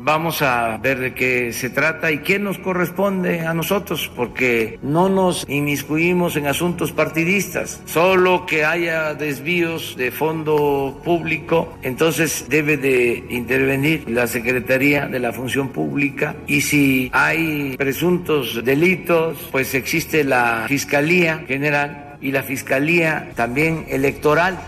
Vamos 0.00 0.42
a 0.42 0.76
ver 0.78 1.00
de 1.00 1.12
qué 1.12 1.52
se 1.52 1.70
trata 1.70 2.12
y 2.12 2.18
qué 2.18 2.38
nos 2.38 2.58
corresponde 2.58 3.40
a 3.40 3.52
nosotros, 3.52 4.10
porque 4.14 4.78
no 4.80 5.08
nos 5.08 5.44
inmiscuimos 5.48 6.36
en 6.36 6.46
asuntos 6.46 6.92
partidistas, 6.92 7.80
solo 7.84 8.46
que 8.46 8.64
haya 8.64 9.14
desvíos 9.14 9.96
de 9.96 10.12
fondo 10.12 11.00
público, 11.04 11.76
entonces 11.82 12.46
debe 12.48 12.76
de 12.76 13.24
intervenir 13.28 14.08
la 14.08 14.28
Secretaría 14.28 15.08
de 15.08 15.18
la 15.18 15.32
Función 15.32 15.70
Pública 15.70 16.36
y 16.46 16.60
si 16.60 17.10
hay 17.12 17.76
presuntos 17.76 18.64
delitos, 18.64 19.36
pues 19.50 19.74
existe 19.74 20.22
la 20.22 20.66
Fiscalía 20.68 21.44
General 21.48 22.16
y 22.20 22.30
la 22.30 22.44
Fiscalía 22.44 23.32
también 23.34 23.84
electoral. 23.88 24.58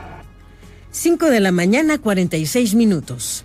5 0.90 1.30
de 1.30 1.38
la 1.38 1.52
mañana, 1.52 1.98
46 1.98 2.74
minutos. 2.74 3.44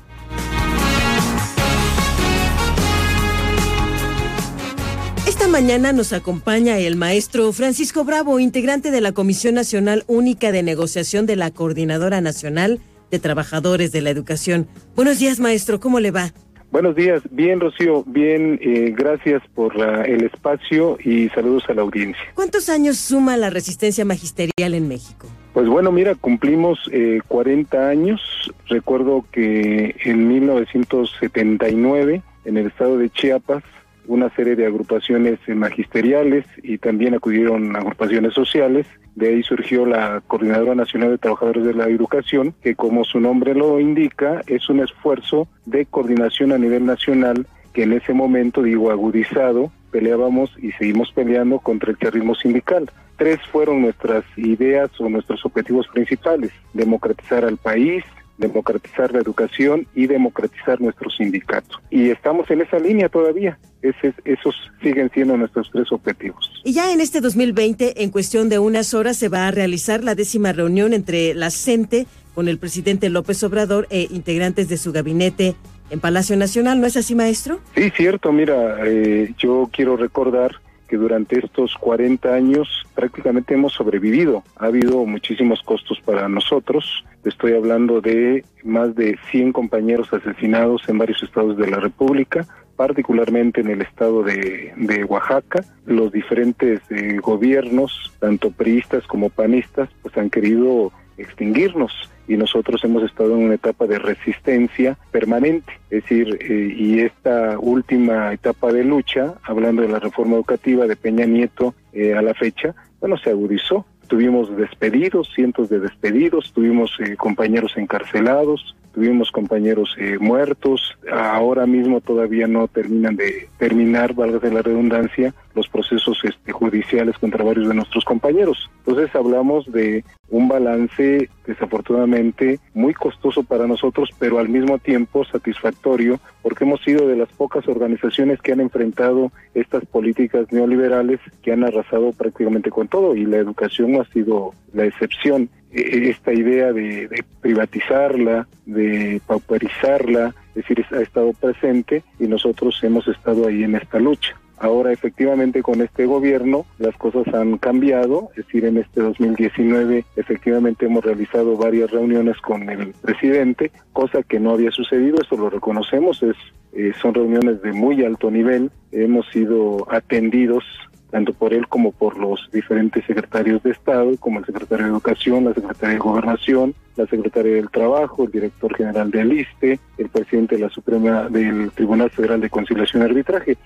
Mañana 5.47 5.93
nos 5.93 6.11
acompaña 6.11 6.79
el 6.79 6.95
maestro 6.95 7.53
Francisco 7.53 8.03
Bravo, 8.03 8.39
integrante 8.39 8.89
de 8.89 8.99
la 8.99 9.11
Comisión 9.11 9.53
Nacional 9.53 10.03
Única 10.07 10.51
de 10.51 10.63
Negociación 10.63 11.27
de 11.27 11.35
la 11.35 11.51
Coordinadora 11.51 12.19
Nacional 12.19 12.79
de 13.11 13.19
Trabajadores 13.19 13.91
de 13.91 14.01
la 14.01 14.09
Educación. 14.09 14.67
Buenos 14.95 15.19
días, 15.19 15.39
maestro, 15.39 15.79
¿cómo 15.79 15.99
le 15.99 16.09
va? 16.09 16.31
Buenos 16.71 16.95
días, 16.95 17.21
bien 17.29 17.59
Rocío, 17.59 18.03
bien, 18.05 18.59
eh, 18.61 18.93
gracias 18.97 19.43
por 19.53 19.79
el 20.07 20.23
espacio 20.23 20.97
y 21.03 21.29
saludos 21.29 21.63
a 21.69 21.75
la 21.75 21.83
audiencia. 21.83 22.23
¿Cuántos 22.33 22.67
años 22.67 22.97
suma 22.97 23.37
la 23.37 23.51
resistencia 23.51 24.03
magisterial 24.03 24.73
en 24.73 24.87
México? 24.87 25.27
Pues 25.53 25.67
bueno, 25.67 25.91
mira, 25.91 26.15
cumplimos 26.15 26.79
eh, 26.91 27.21
40 27.27 27.87
años. 27.87 28.19
Recuerdo 28.67 29.23
que 29.31 29.95
en 30.03 30.27
1979, 30.27 32.23
en 32.45 32.57
el 32.57 32.67
estado 32.67 32.97
de 32.97 33.09
Chiapas, 33.11 33.63
una 34.07 34.29
serie 34.35 34.55
de 34.55 34.65
agrupaciones 34.65 35.39
magisteriales 35.47 36.45
y 36.63 36.77
también 36.77 37.15
acudieron 37.15 37.75
agrupaciones 37.75 38.33
sociales. 38.33 38.85
De 39.15 39.29
ahí 39.29 39.43
surgió 39.43 39.85
la 39.85 40.21
Coordinadora 40.27 40.75
Nacional 40.75 41.11
de 41.11 41.17
Trabajadores 41.17 41.63
de 41.65 41.73
la 41.73 41.87
Educación, 41.87 42.53
que 42.61 42.75
como 42.75 43.03
su 43.03 43.19
nombre 43.19 43.55
lo 43.55 43.79
indica, 43.79 44.41
es 44.47 44.69
un 44.69 44.81
esfuerzo 44.81 45.47
de 45.65 45.85
coordinación 45.85 46.51
a 46.51 46.57
nivel 46.57 46.85
nacional 46.85 47.47
que 47.73 47.83
en 47.83 47.93
ese 47.93 48.13
momento, 48.13 48.63
digo, 48.63 48.89
agudizado, 48.89 49.71
peleábamos 49.91 50.51
y 50.61 50.71
seguimos 50.73 51.11
peleando 51.11 51.59
contra 51.59 51.91
el 51.91 51.97
terrorismo 51.97 52.35
sindical. 52.35 52.89
Tres 53.17 53.39
fueron 53.51 53.81
nuestras 53.81 54.25
ideas 54.37 54.89
o 54.99 55.07
nuestros 55.09 55.45
objetivos 55.45 55.87
principales, 55.87 56.51
democratizar 56.73 57.45
al 57.45 57.57
país, 57.57 58.03
democratizar 58.37 59.11
la 59.13 59.19
educación 59.19 59.87
y 59.95 60.07
democratizar 60.07 60.81
nuestro 60.81 61.09
sindicato. 61.09 61.79
Y 61.89 62.09
estamos 62.09 62.49
en 62.51 62.61
esa 62.61 62.79
línea 62.79 63.09
todavía. 63.09 63.57
esos 63.81 64.55
siguen 64.81 65.09
siendo 65.13 65.37
nuestros 65.37 65.69
tres 65.71 65.91
objetivos. 65.91 66.51
Y 66.63 66.73
ya 66.73 66.91
en 66.91 67.01
este 67.01 67.21
2020, 67.21 68.03
en 68.03 68.09
cuestión 68.09 68.49
de 68.49 68.59
unas 68.59 68.93
horas, 68.93 69.17
se 69.17 69.29
va 69.29 69.47
a 69.47 69.51
realizar 69.51 70.03
la 70.03 70.15
décima 70.15 70.53
reunión 70.53 70.93
entre 70.93 71.33
la 71.33 71.51
CENTE 71.51 72.07
con 72.33 72.47
el 72.47 72.57
presidente 72.57 73.09
López 73.09 73.43
Obrador 73.43 73.87
e 73.89 74.07
integrantes 74.11 74.67
de 74.67 74.77
su 74.77 74.91
gabinete 74.91 75.55
en 75.89 75.99
Palacio 75.99 76.35
Nacional. 76.35 76.81
¿No 76.81 76.87
es 76.87 76.97
así, 76.97 77.15
maestro? 77.15 77.59
Sí, 77.75 77.91
cierto. 77.91 78.31
Mira, 78.31 78.77
eh, 78.85 79.33
yo 79.37 79.69
quiero 79.71 79.95
recordar 79.95 80.59
que 80.87 80.97
durante 80.97 81.39
estos 81.39 81.73
40 81.75 82.33
años 82.33 82.67
prácticamente 82.93 83.53
hemos 83.53 83.73
sobrevivido. 83.73 84.43
Ha 84.57 84.67
habido 84.67 85.05
muchísimos 85.05 85.61
costos 85.63 85.99
para 86.01 86.29
nosotros. 86.29 87.03
Estoy 87.23 87.53
hablando 87.53 88.01
de 88.01 88.45
más 88.63 88.95
de 88.95 89.17
100 89.31 89.53
compañeros 89.53 90.11
asesinados 90.13 90.87
en 90.87 90.97
varios 90.97 91.21
estados 91.23 91.57
de 91.57 91.69
la 91.69 91.79
República, 91.79 92.45
particularmente 92.75 93.61
en 93.61 93.69
el 93.69 93.81
estado 93.81 94.23
de, 94.23 95.05
Oaxaca. 95.07 95.63
Los 95.85 96.11
diferentes 96.11 96.81
eh, 96.89 97.17
gobiernos, 97.21 98.13
tanto 98.19 98.51
priistas 98.51 99.05
como 99.07 99.29
panistas, 99.29 99.89
pues 100.01 100.15
han 100.17 100.29
querido 100.29 100.91
extinguirnos 101.17 101.91
y 102.27 102.37
nosotros 102.37 102.83
hemos 102.83 103.03
estado 103.03 103.35
en 103.35 103.45
una 103.45 103.55
etapa 103.55 103.85
de 103.85 103.99
resistencia 103.99 104.97
permanente. 105.11 105.73
Es 105.89 106.03
decir, 106.03 106.37
eh, 106.41 106.73
y 106.75 106.99
esta 106.99 107.57
última 107.59 108.33
etapa 108.33 108.71
de 108.71 108.83
lucha, 108.83 109.35
hablando 109.43 109.81
de 109.81 109.89
la 109.89 109.99
reforma 109.99 110.35
educativa 110.35 110.87
de 110.87 110.95
Peña 110.95 111.25
Nieto 111.25 111.75
eh, 111.93 112.13
a 112.13 112.21
la 112.21 112.33
fecha, 112.33 112.75
bueno, 112.99 113.17
se 113.17 113.29
agudizó. 113.29 113.85
Tuvimos 114.07 114.55
despedidos, 114.55 115.29
cientos 115.33 115.69
de 115.69 115.79
despedidos, 115.79 116.53
tuvimos 116.53 116.91
eh, 116.99 117.15
compañeros 117.15 117.73
encarcelados, 117.75 118.75
tuvimos 118.95 119.29
compañeros 119.29 119.95
muertos, 120.21 120.97
ahora 121.11 121.65
mismo 121.65 121.99
todavía 121.99 122.47
no 122.47 122.69
terminan 122.69 123.17
de 123.17 123.49
terminar, 123.57 124.13
valga 124.13 124.49
la 124.49 124.61
redundancia, 124.61 125.33
los 125.53 125.67
procesos 125.67 126.17
este, 126.23 126.53
judiciales 126.53 127.17
contra 127.17 127.43
varios 127.43 127.67
de 127.67 127.73
nuestros 127.73 128.05
compañeros. 128.05 128.69
Entonces 128.85 129.13
hablamos 129.13 129.69
de 129.71 130.05
un 130.29 130.47
balance 130.47 131.29
desafortunadamente 131.45 132.59
muy 132.73 132.93
costoso 132.93 133.43
para 133.43 133.67
nosotros, 133.67 134.09
pero 134.17 134.39
al 134.39 134.49
mismo 134.49 134.79
tiempo 134.79 135.25
satisfactorio, 135.25 136.19
porque 136.41 136.63
hemos 136.63 136.81
sido 136.81 137.07
de 137.07 137.17
las 137.17 137.29
pocas 137.29 137.67
organizaciones 137.67 138.41
que 138.41 138.53
han 138.53 138.61
enfrentado 138.61 139.31
estas 139.53 139.85
políticas 139.85 140.51
neoliberales 140.51 141.19
que 141.43 141.51
han 141.51 141.63
arrasado 141.63 142.11
prácticamente 142.13 142.69
con 142.69 142.87
todo 142.87 143.15
y 143.15 143.25
la 143.25 143.37
educación 143.37 143.91
no 143.91 144.01
ha 144.01 144.05
sido 144.05 144.53
la 144.73 144.85
excepción. 144.85 145.49
E, 145.75 145.81
e, 145.81 146.09
esta 146.09 146.31
idea 146.31 146.71
de, 146.71 147.09
de 147.09 147.23
privatizarla, 147.41 148.47
de 148.65 149.21
pauperizarla, 149.27 150.33
es 150.49 150.55
decir, 150.55 150.85
ha 150.89 151.01
estado 151.01 151.33
presente 151.33 152.01
y 152.17 152.27
nosotros 152.27 152.81
hemos 152.81 153.05
estado 153.09 153.45
ahí 153.47 153.63
en 153.63 153.75
esta 153.75 153.99
lucha. 153.99 154.37
Ahora 154.57 154.93
efectivamente 154.93 155.61
con 155.61 155.81
este 155.81 156.05
gobierno 156.05 156.65
las 156.79 156.95
cosas 156.95 157.27
han 157.33 157.57
cambiado, 157.57 158.29
es 158.37 158.45
decir, 158.45 158.63
en 158.63 158.77
este 158.77 159.01
2019 159.01 160.05
efectivamente 160.15 160.85
hemos 160.85 161.03
realizado 161.03 161.57
varias 161.57 161.91
reuniones 161.91 162.37
con 162.37 162.69
el 162.69 162.93
presidente, 163.01 163.71
cosa 163.91 164.23
que 164.23 164.39
no 164.39 164.51
había 164.51 164.71
sucedido, 164.71 165.17
eso 165.21 165.35
lo 165.35 165.49
reconocemos, 165.49 166.23
es 166.23 166.37
eh, 166.71 166.93
son 167.01 167.13
reuniones 167.13 167.61
de 167.61 167.73
muy 167.73 168.03
alto 168.05 168.31
nivel, 168.31 168.71
hemos 168.93 169.27
sido 169.27 169.87
atendidos 169.91 170.63
tanto 171.11 171.33
por 171.33 171.53
él 171.53 171.67
como 171.67 171.91
por 171.91 172.17
los 172.17 172.49
diferentes 172.51 173.05
secretarios 173.05 173.63
de 173.63 173.71
Estado, 173.71 174.15
como 174.19 174.39
el 174.39 174.45
secretario 174.45 174.85
de 174.85 174.91
Educación, 174.91 175.45
la 175.45 175.53
secretaria 175.53 175.93
de 175.93 175.99
Gobernación, 175.99 176.75
la 176.95 177.05
secretaria 177.07 177.53
del 177.53 177.69
Trabajo, 177.69 178.23
el 178.23 178.31
director 178.31 178.75
general 178.75 179.11
del 179.11 179.33
ISTE, 179.33 179.79
el 179.97 180.09
presidente 180.09 180.55
de 180.55 180.61
la 180.61 180.69
Suprema 180.69 181.29
del 181.29 181.71
Tribunal 181.71 182.09
Federal 182.09 182.41
de 182.41 182.49
Conciliación 182.49 183.03
y 183.03 183.05
Arbitraje. 183.05 183.57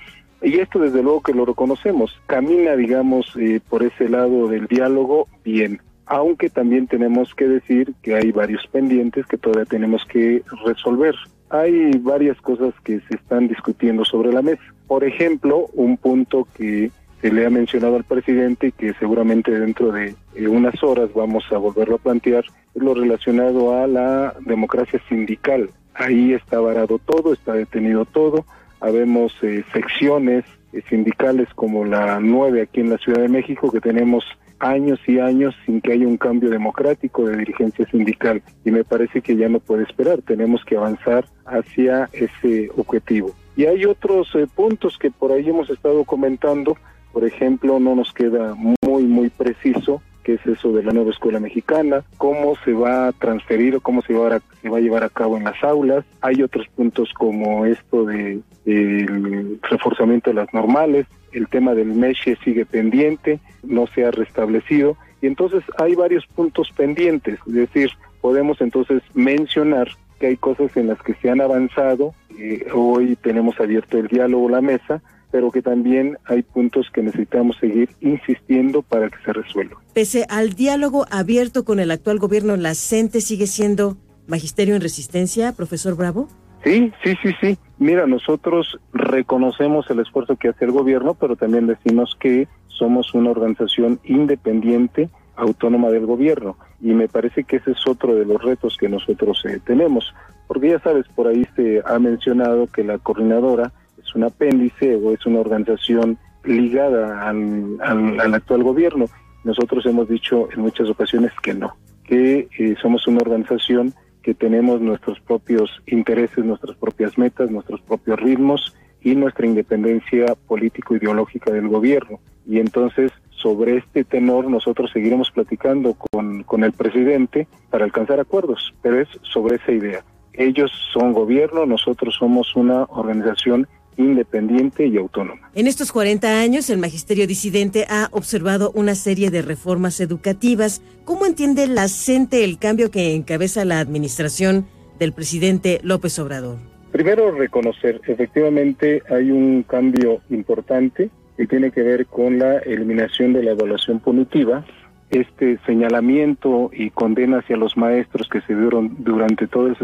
Y 0.41 0.59
esto 0.59 0.79
desde 0.79 1.03
luego 1.03 1.21
que 1.21 1.33
lo 1.33 1.45
reconocemos, 1.45 2.17
camina, 2.25 2.75
digamos, 2.75 3.33
eh, 3.37 3.59
por 3.67 3.83
ese 3.83 4.07
lado 4.07 4.47
del 4.47 4.67
diálogo 4.67 5.27
bien, 5.43 5.81
aunque 6.05 6.49
también 6.49 6.87
tenemos 6.87 7.35
que 7.35 7.47
decir 7.47 7.93
que 8.01 8.15
hay 8.15 8.31
varios 8.31 8.65
pendientes 8.67 9.25
que 9.27 9.37
todavía 9.37 9.65
tenemos 9.65 10.05
que 10.05 10.41
resolver. 10.65 11.15
Hay 11.49 11.91
varias 11.99 12.39
cosas 12.41 12.73
que 12.83 12.99
se 13.01 13.15
están 13.15 13.47
discutiendo 13.47 14.05
sobre 14.05 14.31
la 14.31 14.41
mesa. 14.41 14.61
Por 14.87 15.03
ejemplo, 15.03 15.67
un 15.73 15.97
punto 15.97 16.47
que 16.55 16.91
se 17.21 17.31
le 17.31 17.45
ha 17.45 17.49
mencionado 17.49 17.95
al 17.95 18.03
presidente 18.03 18.67
y 18.67 18.71
que 18.71 18.93
seguramente 18.93 19.51
dentro 19.51 19.91
de 19.91 20.15
eh, 20.35 20.47
unas 20.47 20.81
horas 20.83 21.09
vamos 21.13 21.43
a 21.51 21.57
volverlo 21.57 21.95
a 21.95 21.99
plantear, 21.99 22.45
es 22.73 22.81
lo 22.81 22.93
relacionado 22.93 23.75
a 23.75 23.87
la 23.87 24.33
democracia 24.41 25.01
sindical. 25.09 25.69
Ahí 25.93 26.33
está 26.33 26.59
varado 26.59 26.99
todo, 26.99 27.33
está 27.33 27.53
detenido 27.53 28.05
todo, 28.05 28.45
habemos 28.79 29.33
eh, 29.41 29.63
secciones 29.73 30.45
eh, 30.71 30.81
sindicales 30.89 31.49
como 31.55 31.83
la 31.83 32.19
9 32.19 32.61
aquí 32.61 32.79
en 32.79 32.91
la 32.91 32.97
Ciudad 32.97 33.21
de 33.21 33.29
México 33.29 33.71
que 33.71 33.81
tenemos 33.81 34.23
años 34.59 34.99
y 35.07 35.19
años 35.19 35.55
sin 35.65 35.81
que 35.81 35.93
haya 35.93 36.07
un 36.07 36.17
cambio 36.17 36.49
democrático 36.49 37.25
de 37.25 37.37
dirigencia 37.37 37.85
sindical 37.89 38.41
y 38.65 38.71
me 38.71 38.83
parece 38.83 39.21
que 39.21 39.35
ya 39.35 39.49
no 39.49 39.59
puede 39.59 39.83
esperar, 39.83 40.21
tenemos 40.21 40.63
que 40.65 40.77
avanzar 40.77 41.25
hacia 41.45 42.09
ese 42.13 42.69
objetivo. 42.77 43.33
Y 43.55 43.65
hay 43.65 43.85
otros 43.85 44.33
eh, 44.35 44.47
puntos 44.53 44.97
que 44.97 45.11
por 45.11 45.31
ahí 45.31 45.49
hemos 45.49 45.69
estado 45.69 46.03
comentando, 46.03 46.77
por 47.11 47.25
ejemplo, 47.25 47.79
no 47.79 47.95
nos 47.95 48.13
queda 48.13 48.55
muy, 48.55 49.03
muy 49.03 49.29
preciso 49.29 50.01
qué 50.23 50.33
es 50.33 50.45
eso 50.45 50.71
de 50.73 50.83
la 50.83 50.91
nueva 50.91 51.11
escuela 51.11 51.39
mexicana, 51.39 52.03
cómo 52.17 52.55
se 52.63 52.73
va 52.73 53.07
a 53.07 53.11
transferir 53.13 53.75
o 53.75 53.81
cómo 53.81 54.01
se 54.01 54.13
va 54.13 54.35
a, 54.35 54.41
se 54.61 54.69
va 54.69 54.77
a 54.77 54.81
llevar 54.81 55.03
a 55.03 55.09
cabo 55.09 55.37
en 55.37 55.45
las 55.45 55.63
aulas. 55.63 56.05
Hay 56.21 56.43
otros 56.43 56.67
puntos 56.75 57.11
como 57.13 57.65
esto 57.65 58.05
de 58.05 58.41
el 58.65 59.59
reforzamiento 59.61 60.29
de 60.29 60.35
las 60.35 60.53
normales, 60.53 61.07
el 61.31 61.47
tema 61.47 61.73
del 61.73 61.87
MESHE 61.87 62.37
sigue 62.43 62.65
pendiente, 62.65 63.39
no 63.63 63.87
se 63.87 64.05
ha 64.05 64.11
restablecido 64.11 64.97
y 65.21 65.27
entonces 65.27 65.63
hay 65.77 65.95
varios 65.95 66.25
puntos 66.27 66.71
pendientes, 66.75 67.39
es 67.47 67.53
decir, 67.53 67.89
podemos 68.21 68.61
entonces 68.61 69.01
mencionar 69.13 69.89
que 70.19 70.27
hay 70.27 70.37
cosas 70.37 70.75
en 70.75 70.87
las 70.87 71.01
que 71.01 71.13
se 71.15 71.29
han 71.29 71.41
avanzado, 71.41 72.13
eh, 72.37 72.65
hoy 72.73 73.15
tenemos 73.15 73.59
abierto 73.59 73.97
el 73.97 74.07
diálogo, 74.07 74.49
la 74.49 74.61
mesa, 74.61 75.01
pero 75.31 75.51
que 75.51 75.61
también 75.61 76.17
hay 76.25 76.41
puntos 76.41 76.89
que 76.93 77.03
necesitamos 77.03 77.57
seguir 77.59 77.89
insistiendo 78.01 78.81
para 78.81 79.09
que 79.09 79.17
se 79.23 79.33
resuelvan. 79.33 79.79
Pese 79.93 80.25
al 80.29 80.53
diálogo 80.53 81.05
abierto 81.11 81.63
con 81.65 81.79
el 81.79 81.91
actual 81.91 82.19
gobierno, 82.19 82.55
¿la 82.57 82.73
CENTE 82.73 83.21
sigue 83.21 83.47
siendo 83.47 83.97
magisterio 84.27 84.75
en 84.75 84.81
resistencia, 84.81 85.53
profesor 85.53 85.95
Bravo? 85.95 86.27
Sí, 86.63 86.91
sí, 87.03 87.15
sí, 87.23 87.29
sí. 87.39 87.57
Mira, 87.77 88.05
nosotros 88.05 88.77
reconocemos 88.91 89.89
el 89.89 89.99
esfuerzo 89.99 90.35
que 90.35 90.49
hace 90.49 90.65
el 90.65 90.71
gobierno, 90.71 91.13
pero 91.13 91.35
también 91.35 91.67
decimos 91.67 92.17
que 92.19 92.47
somos 92.67 93.13
una 93.13 93.31
organización 93.31 93.99
independiente, 94.03 95.09
autónoma 95.35 95.89
del 95.89 96.05
gobierno. 96.05 96.57
Y 96.81 96.93
me 96.93 97.07
parece 97.07 97.43
que 97.45 97.57
ese 97.57 97.71
es 97.71 97.87
otro 97.87 98.15
de 98.15 98.25
los 98.25 98.41
retos 98.41 98.77
que 98.77 98.89
nosotros 98.89 99.43
eh, 99.45 99.59
tenemos. 99.65 100.13
Porque 100.47 100.69
ya 100.71 100.79
sabes, 100.79 101.05
por 101.15 101.27
ahí 101.27 101.45
se 101.55 101.81
ha 101.85 101.99
mencionado 101.99 102.67
que 102.67 102.83
la 102.83 102.97
coordinadora 102.97 103.71
es 104.09 104.15
un 104.15 104.23
apéndice 104.23 104.95
o 104.95 105.13
es 105.13 105.25
una 105.25 105.39
organización 105.39 106.17
ligada 106.43 107.29
al, 107.29 108.33
actual 108.33 108.63
gobierno. 108.63 109.05
Nosotros 109.43 109.85
hemos 109.85 110.09
dicho 110.09 110.49
en 110.51 110.61
muchas 110.61 110.89
ocasiones 110.89 111.31
que 111.41 111.53
no, 111.53 111.75
que 112.03 112.47
eh, 112.57 112.75
somos 112.81 113.07
una 113.07 113.19
organización 113.19 113.93
que 114.23 114.33
tenemos 114.33 114.81
nuestros 114.81 115.19
propios 115.21 115.69
intereses, 115.87 116.43
nuestras 116.43 116.75
propias 116.77 117.17
metas, 117.17 117.49
nuestros 117.49 117.81
propios 117.81 118.19
ritmos 118.19 118.75
y 119.01 119.15
nuestra 119.15 119.45
independencia 119.45 120.35
político-ideológica 120.47 121.51
del 121.51 121.69
gobierno. 121.69 122.19
Y 122.45 122.59
entonces, 122.59 123.11
sobre 123.29 123.77
este 123.77 124.03
tenor, 124.03 124.49
nosotros 124.49 124.91
seguiremos 124.91 125.31
platicando 125.31 125.93
con, 125.93 126.43
con 126.43 126.63
el 126.63 126.73
presidente 126.73 127.47
para 127.69 127.85
alcanzar 127.85 128.19
acuerdos, 128.19 128.73
pero 128.81 128.99
es 128.99 129.07
sobre 129.21 129.57
esa 129.57 129.71
idea 129.71 130.03
Ellos 130.33 130.71
son 130.91 131.13
gobierno, 131.13 131.65
nosotros 131.65 132.15
somos 132.19 132.55
una 132.55 132.83
organización 132.83 133.67
independiente 133.99 134.87
y 134.87 134.97
autónoma. 134.97 135.51
En 135.53 135.67
estos 135.67 135.91
40 135.91 136.39
años, 136.39 136.69
el 136.69 136.79
magisterio 136.79 137.27
disidente 137.27 137.85
ha 137.89 138.07
observado 138.11 138.71
una 138.73 138.95
serie 138.95 139.29
de 139.29 139.41
reformas 139.41 139.99
educativas. 139.99 140.81
¿Cómo 141.05 141.25
entiende 141.25 141.67
la 141.67 141.87
CENTE 141.87 142.43
el 142.43 142.57
cambio 142.57 142.89
que 142.89 143.13
encabeza 143.13 143.65
la 143.65 143.79
administración 143.79 144.65
del 144.97 145.13
presidente 145.13 145.79
López 145.83 146.17
Obrador? 146.17 146.57
Primero, 146.91 147.31
reconocer, 147.31 148.01
efectivamente 148.07 149.03
hay 149.09 149.31
un 149.31 149.63
cambio 149.63 150.21
importante 150.29 151.09
que 151.37 151.45
tiene 151.45 151.71
que 151.71 151.83
ver 151.83 152.07
con 152.07 152.39
la 152.39 152.57
eliminación 152.59 153.33
de 153.33 153.43
la 153.43 153.51
evaluación 153.51 153.99
punitiva, 153.99 154.65
este 155.09 155.59
señalamiento 155.65 156.69
y 156.73 156.89
condena 156.89 157.39
hacia 157.39 157.57
los 157.57 157.77
maestros 157.77 158.27
que 158.29 158.41
se 158.41 158.55
dieron 158.55 158.95
durante 158.99 159.47
todo 159.47 159.67
el 159.67 159.77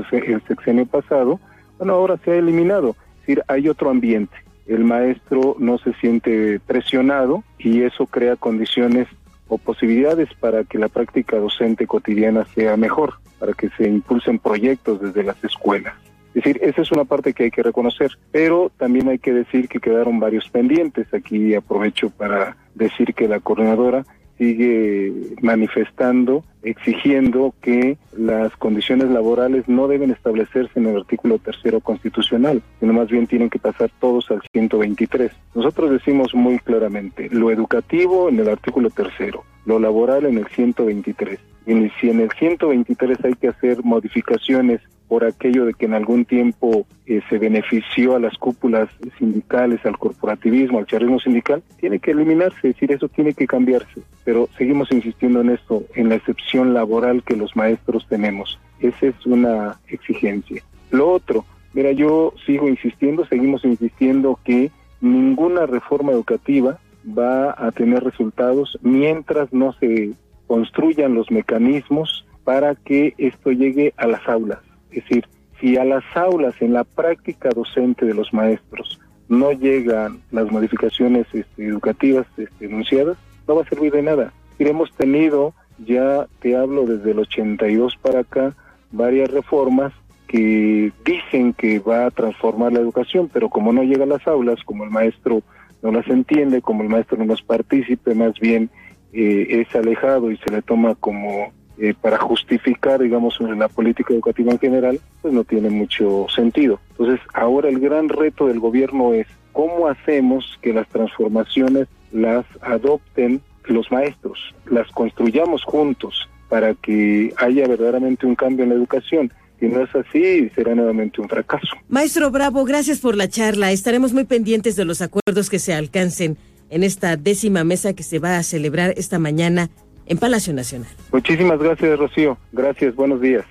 sexenio 0.48 0.86
pasado, 0.86 1.40
bueno, 1.78 1.94
ahora 1.94 2.18
se 2.24 2.32
ha 2.32 2.36
eliminado 2.36 2.96
decir, 3.26 3.44
hay 3.48 3.70
otro 3.70 3.90
ambiente. 3.90 4.36
El 4.68 4.84
maestro 4.84 5.56
no 5.60 5.78
se 5.78 5.94
siente 5.94 6.60
presionado 6.60 7.44
y 7.58 7.84
eso 7.84 8.08
crea 8.08 8.36
condiciones 8.36 9.08
o 9.48 9.58
posibilidades 9.58 10.30
para 10.40 10.64
que 10.64 10.80
la 10.80 10.90
práctica 10.90 11.38
docente 11.38 11.86
cotidiana 11.86 12.46
sea 12.56 12.76
mejor, 12.78 13.16
para 13.40 13.54
que 13.54 13.70
se 13.78 13.88
impulsen 13.88 14.40
proyectos 14.40 15.02
desde 15.02 15.24
las 15.24 15.44
escuelas. 15.44 15.94
Es 16.30 16.44
decir, 16.44 16.60
esa 16.64 16.82
es 16.82 16.92
una 16.92 17.06
parte 17.06 17.34
que 17.34 17.46
hay 17.46 17.52
que 17.52 17.64
reconocer, 17.64 18.12
pero 18.32 18.70
también 18.78 19.08
hay 19.08 19.20
que 19.20 19.32
decir 19.32 19.70
que 19.70 19.80
quedaron 19.80 20.20
varios 20.20 20.50
pendientes. 20.50 21.14
Aquí 21.14 21.56
aprovecho 21.56 22.10
para 22.10 22.58
decir 22.74 23.14
que 23.14 23.30
la 23.30 23.40
coordinadora 23.40 24.06
sigue 24.38 25.14
manifestando, 25.42 26.44
exigiendo 26.64 27.54
que 27.62 27.98
las 28.18 28.56
condiciones 28.58 29.10
laborales 29.10 29.68
no 29.68 29.88
deben 29.88 30.12
establecerse 30.12 30.80
en 30.80 30.88
el 30.88 30.98
artículo 30.98 31.38
tercero 31.38 31.80
constitucional, 31.80 32.62
sino 32.80 32.94
más 32.94 33.10
bien 33.10 33.28
tienen 33.28 33.50
que 33.50 33.60
pasar 33.60 33.92
todos 34.00 34.30
al 34.32 34.42
123. 34.52 35.32
Nosotros 35.54 35.92
decimos 35.92 36.34
muy 36.34 36.60
claramente, 36.60 37.30
lo 37.32 37.52
educativo 37.52 38.30
en 38.30 38.40
el 38.40 38.50
artículo 38.50 38.90
tercero, 38.90 39.44
lo 39.66 39.80
laboral 39.80 40.26
en 40.26 40.38
el 40.38 40.48
123. 40.48 41.40
Y 41.68 41.90
si 42.00 42.10
en 42.10 42.20
el 42.20 42.32
123 42.32 43.26
hay 43.26 43.34
que 43.34 43.48
hacer 43.48 43.84
modificaciones 43.84 44.82
por 45.08 45.24
aquello 45.24 45.66
de 45.66 45.74
que 45.74 45.86
en 45.86 45.94
algún 45.94 46.26
tiempo 46.26 46.86
eh, 47.06 47.22
se 47.30 47.38
benefició 47.38 48.16
a 48.16 48.20
las 48.20 48.38
cúpulas 48.38 48.90
sindicales, 49.18 49.86
al 49.86 49.98
corporativismo, 49.98 50.80
al 50.80 50.88
charismo 50.88 51.20
sindical, 51.20 51.64
tiene 51.80 52.00
que 52.00 52.12
eliminarse, 52.12 52.70
es 52.70 52.76
decir, 52.76 52.92
eso 52.92 53.08
tiene 53.08 53.34
que 53.34 53.48
cambiarse. 53.48 54.02
Pero 54.24 54.50
seguimos 54.58 54.92
insistiendo 54.92 55.42
en 55.42 55.52
esto, 55.52 55.84
en 55.96 56.10
la 56.10 56.16
excepción 56.16 56.74
laboral 56.74 57.24
que 57.24 57.36
los 57.36 57.56
maestros 57.56 58.08
tenemos. 58.10 58.60
Esa 58.80 59.08
es 59.08 59.26
una 59.26 59.80
exigencia. 59.88 60.64
Lo 60.92 61.10
otro, 61.12 61.46
mira, 61.74 61.92
yo 61.92 62.34
sigo 62.46 62.68
insistiendo, 62.68 63.26
seguimos 63.26 63.64
insistiendo 63.64 64.40
que 64.44 64.72
ninguna 65.02 65.66
reforma 65.66 66.12
educativa 66.12 66.80
va 67.08 67.56
a 67.58 67.72
tener 67.72 68.04
resultados 68.04 68.80
mientras 68.82 69.54
no 69.54 69.74
se 69.74 70.14
construyan 70.48 71.14
los 71.14 71.30
mecanismos 71.30 72.26
para 72.44 72.76
que 72.76 73.14
esto 73.18 73.52
llegue 73.52 73.94
a 73.98 74.08
las 74.08 74.28
aulas 74.28 74.60
es 74.98 75.04
decir, 75.04 75.28
si 75.60 75.78
a 75.78 75.86
las 75.86 76.04
aulas, 76.16 76.56
en 76.62 76.74
la 76.74 76.84
práctica 76.84 77.50
docente 77.50 78.06
de 78.06 78.14
los 78.14 78.34
maestros, 78.34 79.00
no 79.28 79.52
llegan 79.52 80.20
las 80.32 80.52
modificaciones 80.52 81.26
este, 81.34 81.66
educativas 81.66 82.28
este, 82.38 82.66
enunciadas, 82.66 83.18
no 83.48 83.56
va 83.56 83.64
a 83.64 83.70
servir 83.70 83.92
de 83.92 84.02
nada. 84.02 84.34
Y 84.60 84.68
hemos 84.68 84.92
tenido, 84.94 85.54
ya 85.80 86.28
te 86.40 86.56
hablo 86.56 86.86
desde 86.86 87.12
el 87.12 87.20
82 87.20 87.98
para 88.02 88.20
acá, 88.20 88.56
varias 88.92 89.30
reformas 89.32 89.94
que 90.28 90.92
dicen 91.04 91.54
que 91.54 91.80
va 91.80 92.06
a 92.06 92.12
transformar 92.12 92.74
la 92.74 92.80
educación, 92.80 93.30
pero 93.32 93.50
como 93.50 93.74
no 93.74 93.84
llega 93.84 94.04
a 94.04 94.08
las 94.08 94.26
aulas, 94.28 94.60
como 94.66 94.84
el 94.84 94.90
maestro 94.90 95.42
no 95.82 95.92
las 95.92 96.08
entiende, 96.08 96.62
como 96.62 96.84
el 96.84 96.90
maestro 96.90 97.18
no 97.18 97.26
las 97.26 97.42
participe, 97.42 98.16
más 98.16 98.34
bien 98.40 98.70
eh, 99.14 99.62
es 99.62 99.76
alejado 99.76 100.32
y 100.32 100.38
se 100.38 100.52
le 100.52 100.62
toma 100.62 100.96
como 100.96 101.52
eh, 101.78 101.94
para 102.00 102.18
justificar, 102.18 103.02
digamos, 103.02 103.40
la 103.42 103.68
política 103.68 104.14
educativa 104.14 104.52
en 104.52 104.60
general, 104.60 105.00
pues 105.22 105.34
no 105.34 105.44
tiene 105.44 105.70
mucho 105.70 106.28
sentido. 106.34 106.80
Entonces, 106.92 107.20
ahora 107.34 107.70
el 107.70 107.80
gran 107.80 108.10
reto 108.10 108.48
del 108.48 108.60
gobierno 108.60 109.14
es 109.14 109.28
cómo 109.52 109.88
hacemos 109.88 110.58
que 110.62 110.74
las 110.74 110.88
transformaciones 110.90 111.88
las 112.12 112.46
adopten 112.62 113.42
los 113.66 113.92
maestros, 113.92 114.38
las 114.70 114.90
construyamos 114.92 115.64
juntos 115.64 116.30
para 116.50 116.74
que 116.76 117.34
haya 117.38 117.68
verdaderamente 117.68 118.26
un 118.26 118.36
cambio 118.36 118.64
en 118.64 118.70
la 118.70 118.76
educación. 118.76 119.32
Si 119.60 119.68
no 119.68 119.82
es 119.82 119.96
así, 119.96 120.50
será 120.50 120.76
nuevamente 120.76 121.22
un 121.22 121.30
fracaso. 121.30 121.68
Maestro 121.88 122.30
Bravo, 122.30 122.64
gracias 122.66 123.00
por 123.00 123.16
la 123.16 123.28
charla. 123.28 123.72
Estaremos 123.72 124.14
muy 124.14 124.26
pendientes 124.26 124.76
de 124.76 124.86
los 124.86 125.02
acuerdos 125.02 125.50
que 125.50 125.60
se 125.60 125.74
alcancen 125.74 126.38
en 126.70 126.84
esta 126.84 127.16
décima 127.16 127.64
mesa 127.64 127.94
que 127.94 128.04
se 128.04 128.20
va 128.20 128.38
a 128.38 128.44
celebrar 128.44 128.94
esta 128.98 129.20
mañana 129.20 129.70
en 130.06 130.18
Palacio 130.18 130.54
Nacional. 130.54 130.90
Muchísimas 131.12 131.60
gracias, 131.60 131.98
Rocío. 131.98 132.38
Gracias, 132.52 132.96
buenos 132.96 133.22
días. 133.22 133.46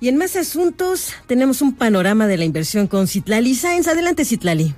Y 0.00 0.08
en 0.08 0.16
más 0.16 0.36
asuntos, 0.36 1.14
tenemos 1.26 1.62
un 1.62 1.74
panorama 1.74 2.26
de 2.26 2.36
la 2.36 2.44
inversión 2.44 2.86
con 2.86 3.06
Citlali 3.06 3.54
Sáenz. 3.54 3.88
Adelante, 3.88 4.24
Citlali. 4.24 4.74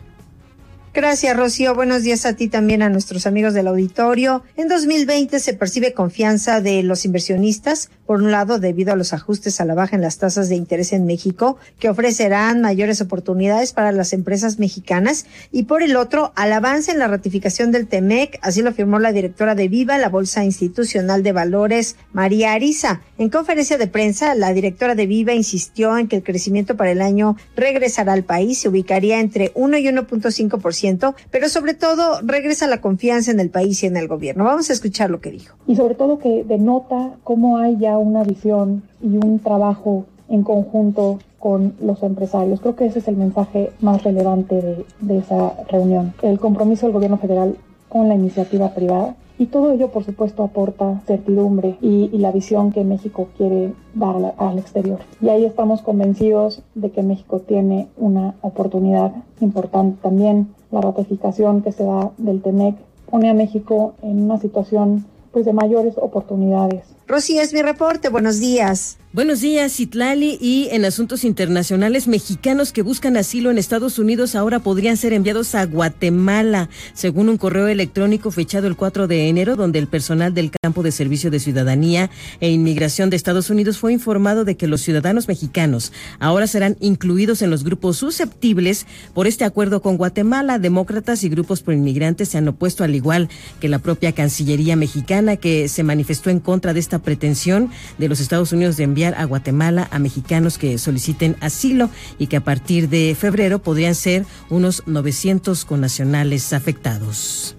Gracias, 0.97 1.37
Rocío. 1.37 1.75
Buenos 1.75 2.05
días 2.05 2.25
a 2.25 2.37
ti 2.37 2.49
también, 2.49 2.81
a 2.81 2.89
nuestros 2.89 3.27
amigos 3.27 3.53
del 3.53 3.67
auditorio. 3.67 4.43
En 4.57 4.67
2020 4.67 5.41
se 5.41 5.53
percibe 5.53 5.93
confianza 5.93 6.63
de 6.63 6.83
los 6.83 7.05
inversionistas, 7.05 7.91
por 8.07 8.23
un 8.23 8.31
lado, 8.31 8.59
debido 8.59 8.95
a 8.95 8.97
los 8.97 9.13
ajustes 9.13 9.61
a 9.61 9.67
la 9.67 9.75
baja 9.75 9.95
en 9.95 10.01
las 10.01 10.17
tasas 10.17 10.49
de 10.49 10.57
interés 10.57 10.95
en 10.95 11.05
México, 11.05 11.59
que 11.79 11.91
ofrecerán 11.91 12.63
mayores 12.63 13.03
oportunidades 13.03 13.75
para 13.75 13.93
las 13.93 14.15
empresas 14.15 14.59
mexicanas, 14.59 15.27
y 15.53 15.65
por 15.65 15.83
el 15.83 15.97
otro, 15.97 16.33
al 16.35 16.51
avance 16.55 16.93
en 16.93 16.99
la 16.99 17.09
ratificación 17.09 17.73
del 17.73 17.89
TEMEC, 17.89 18.39
así 18.41 18.63
lo 18.63 18.71
afirmó 18.71 18.99
la 18.99 19.13
directora 19.13 19.55
de 19.55 19.69
Viva, 19.69 19.99
la 19.99 20.09
Bolsa 20.09 20.45
Institucional 20.45 21.23
de 21.23 21.33
Valores, 21.33 21.97
María 22.15 22.53
Ariza. 22.53 23.03
En 23.19 23.29
conferencia 23.29 23.77
de 23.77 23.87
prensa, 23.87 24.35
la 24.35 24.55
directora 24.55 24.95
de 24.95 25.07
Viva 25.07 25.35
insistió 25.35 25.99
en 25.99 26.09
que 26.09 26.17
el 26.17 26.23
crecimiento 26.23 26.75
para 26.79 26.93
el 26.93 27.03
año 27.03 27.37
regresará 27.55 28.15
al 28.15 28.25
país, 28.25 28.61
se 28.61 28.71
ubicaría 28.71 29.21
entre 29.21 29.53
1 29.55 29.77
y 29.77 29.89
1.5% 29.89 30.86
pero 31.31 31.49
sobre 31.49 31.75
todo 31.75 32.21
regresa 32.23 32.67
la 32.67 32.81
confianza 32.81 33.31
en 33.31 33.41
el 33.41 33.51
país 33.51 33.83
y 33.83 33.87
en 33.87 33.97
el 33.97 34.09
gobierno. 34.09 34.45
Vamos 34.45 34.71
a 34.71 34.73
escuchar 34.73 35.11
lo 35.11 35.21
que 35.21 35.31
dijo. 35.31 35.57
Y 35.67 35.77
sobre 35.77 35.95
todo 35.95 36.19
que 36.19 36.45
denota 36.45 37.13
cómo 37.25 37.59
hay 37.59 37.77
ya 37.79 37.99
una 37.99 38.23
visión 38.23 38.83
y 39.03 39.17
un 39.17 39.39
trabajo 39.41 40.07
en 40.29 40.43
conjunto 40.43 41.19
con 41.39 41.75
los 41.81 42.03
empresarios. 42.03 42.61
Creo 42.61 42.77
que 42.77 42.87
ese 42.87 42.99
es 42.99 43.09
el 43.09 43.17
mensaje 43.17 43.71
más 43.81 44.03
relevante 44.03 44.85
de, 45.01 45.19
esa 45.19 45.53
reunión. 45.69 46.15
El 46.23 46.39
compromiso 46.39 46.87
del 46.87 46.93
gobierno 46.93 47.19
federal 47.19 47.57
con 47.89 48.09
la 48.09 48.15
iniciativa 48.15 48.75
privada 48.75 49.15
y 49.39 49.47
todo 49.47 49.71
ello, 49.71 49.89
por 49.89 50.03
supuesto, 50.03 50.43
aporta 50.43 51.03
certidumbre 51.07 51.77
y, 51.83 52.09
la 52.19 52.33
visión 52.33 52.73
que 52.73 52.85
México 52.85 53.29
quiere 53.37 53.75
dar 53.95 54.35
al, 54.39 54.59
exterior. 54.59 55.01
Y 55.21 55.29
ahí 55.29 55.45
estamos 55.45 55.83
convencidos 55.83 56.63
de 56.75 56.91
que 56.91 57.03
México 57.03 57.41
tiene 57.41 57.89
una 57.97 58.35
oportunidad 58.41 59.13
importante 59.41 59.99
también. 60.03 60.49
La 60.71 60.81
ratificación 60.81 61.63
que 61.63 61.73
se 61.73 61.85
da 61.85 62.11
del 62.19 62.43
TEMEC 62.43 62.77
pone 63.11 63.31
a 63.31 63.35
México 63.35 63.95
en 64.03 64.25
una 64.25 64.39
situación 64.39 65.05
pues, 65.33 65.45
de 65.45 65.53
mayores 65.53 65.95
oportunidades. 65.97 66.85
Rosy, 67.09 67.39
es 67.39 67.53
mi 67.53 67.63
reporte. 67.63 68.09
Buenos 68.09 68.41
días. 68.41 68.99
Buenos 69.17 69.41
días, 69.41 69.81
Itlali. 69.81 70.37
Y 70.43 70.69
en 70.73 70.85
asuntos 70.85 71.25
internacionales, 71.25 72.07
mexicanos 72.07 72.71
que 72.71 72.83
buscan 72.83 73.17
asilo 73.17 73.51
en 73.51 73.57
Estados 73.57 73.99
Unidos 73.99 74.35
ahora 74.35 74.59
podrían 74.59 74.99
ser 74.99 75.15
enviados 75.15 75.55
a 75.55 75.65
Guatemala, 75.65 76.69
según 76.93 77.31
un 77.31 77.39
correo 77.39 77.67
electrónico 77.67 78.31
fechado 78.31 78.67
el 78.67 78.77
4 78.77 79.07
de 79.07 79.31
enero, 79.31 79.57
donde 79.57 79.79
el 79.79 79.87
personal 79.87 80.35
del 80.35 80.51
Campo 80.51 80.83
de 80.83 80.93
Servicio 80.93 81.31
de 81.31 81.41
Ciudadanía 81.41 82.11
e 82.41 82.51
Inmigración 82.51 83.09
de 83.09 83.17
Estados 83.17 83.49
Unidos 83.49 83.79
fue 83.79 83.95
informado 83.95 84.45
de 84.45 84.59
que 84.59 84.67
los 84.67 84.83
ciudadanos 84.83 85.29
mexicanos 85.29 85.95
ahora 86.19 86.47
serán 86.47 86.77
incluidos 86.81 87.41
en 87.41 87.49
los 87.49 87.65
grupos 87.65 87.97
susceptibles 87.97 88.87
por 89.15 89.27
este 89.27 89.45
acuerdo 89.47 89.81
con 89.81 89.97
Guatemala. 89.97 90.59
Demócratas 90.59 91.25
y 91.25 91.31
grupos 91.31 91.63
pro 91.63 91.73
inmigrantes 91.73 92.29
se 92.29 92.37
han 92.37 92.49
opuesto, 92.49 92.85
al 92.85 92.95
igual 92.95 93.31
que 93.61 93.71
la 93.71 93.79
propia 93.79 94.13
Cancillería 94.13 94.77
mexicana, 94.77 95.37
que 95.37 95.69
se 95.69 95.85
manifestó 95.85 96.29
en 96.29 96.41
contra 96.41 96.75
de 96.75 96.81
esta 96.81 96.96
pretensión 97.01 97.71
de 97.99 98.09
los 98.09 98.21
Estados 98.21 98.53
Unidos 98.53 98.77
de 98.77 98.85
enviar 98.85 99.15
a 99.15 99.25
Guatemala 99.25 99.89
a 99.91 99.99
mexicanos 99.99 100.59
que 100.59 100.79
soliciten 100.79 101.37
asilo 101.41 101.91
y 102.19 102.27
que 102.27 102.37
a 102.37 102.45
partir 102.45 102.89
de 102.89 103.17
febrero 103.19 103.61
podrían 103.61 103.95
ser 103.95 104.25
unos 104.51 104.83
900 104.87 105.65
connacionales 105.65 106.53
afectados. 106.53 107.57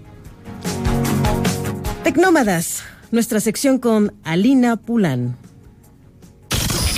Tecnómadas, 2.03 2.83
nuestra 3.11 3.39
sección 3.39 3.79
con 3.79 4.13
Alina 4.23 4.77
Pulán. 4.77 5.37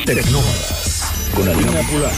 Tecnómadas, 0.05 1.03
con 1.35 1.47
Alina 1.47 1.81
Pulán. 1.89 2.11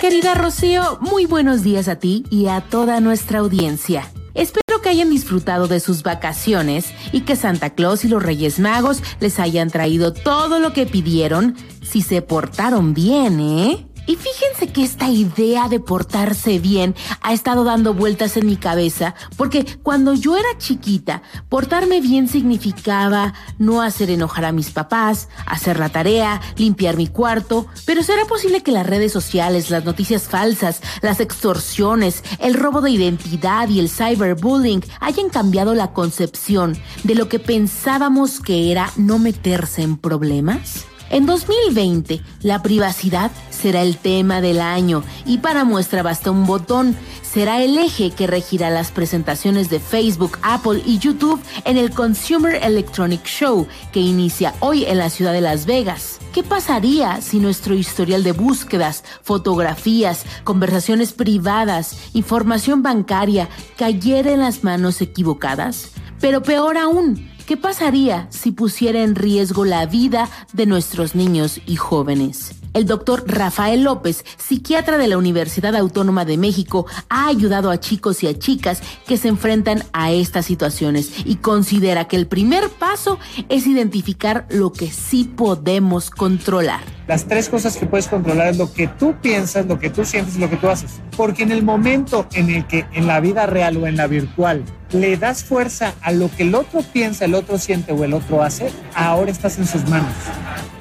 Querida 0.00 0.34
Rocío, 0.34 0.98
muy 1.00 1.26
buenos 1.26 1.62
días 1.62 1.88
a 1.88 1.96
ti 1.96 2.24
y 2.28 2.48
a 2.48 2.60
toda 2.60 3.00
nuestra 3.00 3.38
audiencia. 3.38 4.10
Espero 4.34 4.61
que 4.82 4.90
hayan 4.90 5.10
disfrutado 5.10 5.68
de 5.68 5.80
sus 5.80 6.02
vacaciones 6.02 6.92
y 7.12 7.22
que 7.22 7.36
Santa 7.36 7.70
Claus 7.70 8.04
y 8.04 8.08
los 8.08 8.22
Reyes 8.22 8.58
Magos 8.58 9.02
les 9.20 9.38
hayan 9.38 9.70
traído 9.70 10.12
todo 10.12 10.58
lo 10.58 10.72
que 10.72 10.86
pidieron 10.86 11.56
si 11.82 12.02
se 12.02 12.20
portaron 12.20 12.92
bien, 12.92 13.40
¿eh? 13.40 13.91
Y 14.04 14.16
fíjense 14.16 14.72
que 14.72 14.82
esta 14.82 15.08
idea 15.08 15.68
de 15.68 15.78
portarse 15.78 16.58
bien 16.58 16.96
ha 17.20 17.32
estado 17.32 17.62
dando 17.62 17.94
vueltas 17.94 18.36
en 18.36 18.46
mi 18.46 18.56
cabeza, 18.56 19.14
porque 19.36 19.64
cuando 19.82 20.12
yo 20.14 20.36
era 20.36 20.58
chiquita, 20.58 21.22
portarme 21.48 22.00
bien 22.00 22.26
significaba 22.26 23.32
no 23.58 23.80
hacer 23.80 24.10
enojar 24.10 24.44
a 24.44 24.52
mis 24.52 24.70
papás, 24.70 25.28
hacer 25.46 25.78
la 25.78 25.88
tarea, 25.88 26.40
limpiar 26.56 26.96
mi 26.96 27.06
cuarto, 27.06 27.66
pero 27.86 28.02
¿será 28.02 28.24
posible 28.24 28.64
que 28.64 28.72
las 28.72 28.86
redes 28.88 29.12
sociales, 29.12 29.70
las 29.70 29.84
noticias 29.84 30.24
falsas, 30.24 30.82
las 31.00 31.20
extorsiones, 31.20 32.24
el 32.40 32.54
robo 32.54 32.80
de 32.80 32.90
identidad 32.90 33.68
y 33.68 33.78
el 33.78 33.88
cyberbullying 33.88 34.84
hayan 35.00 35.28
cambiado 35.28 35.74
la 35.74 35.92
concepción 35.92 36.76
de 37.04 37.14
lo 37.14 37.28
que 37.28 37.38
pensábamos 37.38 38.40
que 38.40 38.72
era 38.72 38.90
no 38.96 39.20
meterse 39.20 39.82
en 39.82 39.96
problemas? 39.96 40.86
En 41.12 41.26
2020, 41.26 42.22
la 42.40 42.62
privacidad 42.62 43.30
será 43.50 43.82
el 43.82 43.98
tema 43.98 44.40
del 44.40 44.62
año 44.62 45.04
y 45.26 45.38
para 45.38 45.62
muestra 45.64 46.02
basta 46.02 46.30
un 46.30 46.46
botón. 46.46 46.96
Será 47.20 47.62
el 47.62 47.76
eje 47.76 48.12
que 48.12 48.26
regirá 48.26 48.70
las 48.70 48.90
presentaciones 48.92 49.68
de 49.68 49.78
Facebook, 49.78 50.38
Apple 50.40 50.82
y 50.86 50.98
YouTube 50.98 51.38
en 51.66 51.76
el 51.76 51.90
Consumer 51.90 52.58
Electronic 52.64 53.24
Show 53.26 53.68
que 53.92 54.00
inicia 54.00 54.54
hoy 54.60 54.86
en 54.86 54.96
la 54.96 55.10
ciudad 55.10 55.34
de 55.34 55.42
Las 55.42 55.66
Vegas. 55.66 56.18
¿Qué 56.32 56.42
pasaría 56.42 57.20
si 57.20 57.40
nuestro 57.40 57.74
historial 57.74 58.24
de 58.24 58.32
búsquedas, 58.32 59.04
fotografías, 59.22 60.24
conversaciones 60.44 61.12
privadas, 61.12 61.94
información 62.14 62.82
bancaria 62.82 63.50
cayera 63.76 64.32
en 64.32 64.40
las 64.40 64.64
manos 64.64 65.02
equivocadas? 65.02 65.90
Pero 66.22 66.42
peor 66.42 66.78
aún, 66.78 67.31
¿Qué 67.52 67.58
pasaría 67.58 68.28
si 68.30 68.50
pusiera 68.50 69.02
en 69.02 69.14
riesgo 69.14 69.66
la 69.66 69.84
vida 69.84 70.30
de 70.54 70.64
nuestros 70.64 71.14
niños 71.14 71.60
y 71.66 71.76
jóvenes? 71.76 72.54
El 72.72 72.86
doctor 72.86 73.24
Rafael 73.26 73.82
López, 73.82 74.24
psiquiatra 74.38 74.96
de 74.96 75.06
la 75.06 75.18
Universidad 75.18 75.76
Autónoma 75.76 76.24
de 76.24 76.38
México, 76.38 76.86
ha 77.10 77.26
ayudado 77.26 77.70
a 77.70 77.78
chicos 77.78 78.22
y 78.22 78.28
a 78.28 78.38
chicas 78.38 78.80
que 79.06 79.18
se 79.18 79.28
enfrentan 79.28 79.84
a 79.92 80.12
estas 80.12 80.46
situaciones 80.46 81.12
y 81.26 81.36
considera 81.36 82.08
que 82.08 82.16
el 82.16 82.26
primer 82.26 82.70
paso 82.70 83.18
es 83.50 83.66
identificar 83.66 84.46
lo 84.48 84.72
que 84.72 84.90
sí 84.90 85.24
podemos 85.24 86.08
controlar. 86.08 86.80
Las 87.06 87.24
tres 87.24 87.48
cosas 87.48 87.76
que 87.76 87.86
puedes 87.86 88.06
controlar 88.06 88.48
es 88.48 88.58
lo 88.58 88.72
que 88.72 88.86
tú 88.86 89.14
piensas, 89.20 89.66
lo 89.66 89.78
que 89.78 89.90
tú 89.90 90.04
sientes 90.04 90.36
lo 90.36 90.48
que 90.48 90.56
tú 90.56 90.68
haces. 90.68 91.00
Porque 91.16 91.42
en 91.42 91.50
el 91.50 91.62
momento 91.62 92.26
en 92.32 92.50
el 92.50 92.66
que 92.66 92.86
en 92.92 93.06
la 93.06 93.20
vida 93.20 93.46
real 93.46 93.76
o 93.76 93.86
en 93.86 93.96
la 93.96 94.06
virtual 94.06 94.64
le 94.92 95.16
das 95.16 95.44
fuerza 95.44 95.94
a 96.02 96.12
lo 96.12 96.30
que 96.30 96.44
el 96.44 96.54
otro 96.54 96.82
piensa, 96.82 97.24
el 97.24 97.34
otro 97.34 97.58
siente 97.58 97.92
o 97.92 98.04
el 98.04 98.14
otro 98.14 98.42
hace, 98.42 98.70
ahora 98.94 99.30
estás 99.30 99.58
en 99.58 99.66
sus 99.66 99.88
manos. 99.88 100.12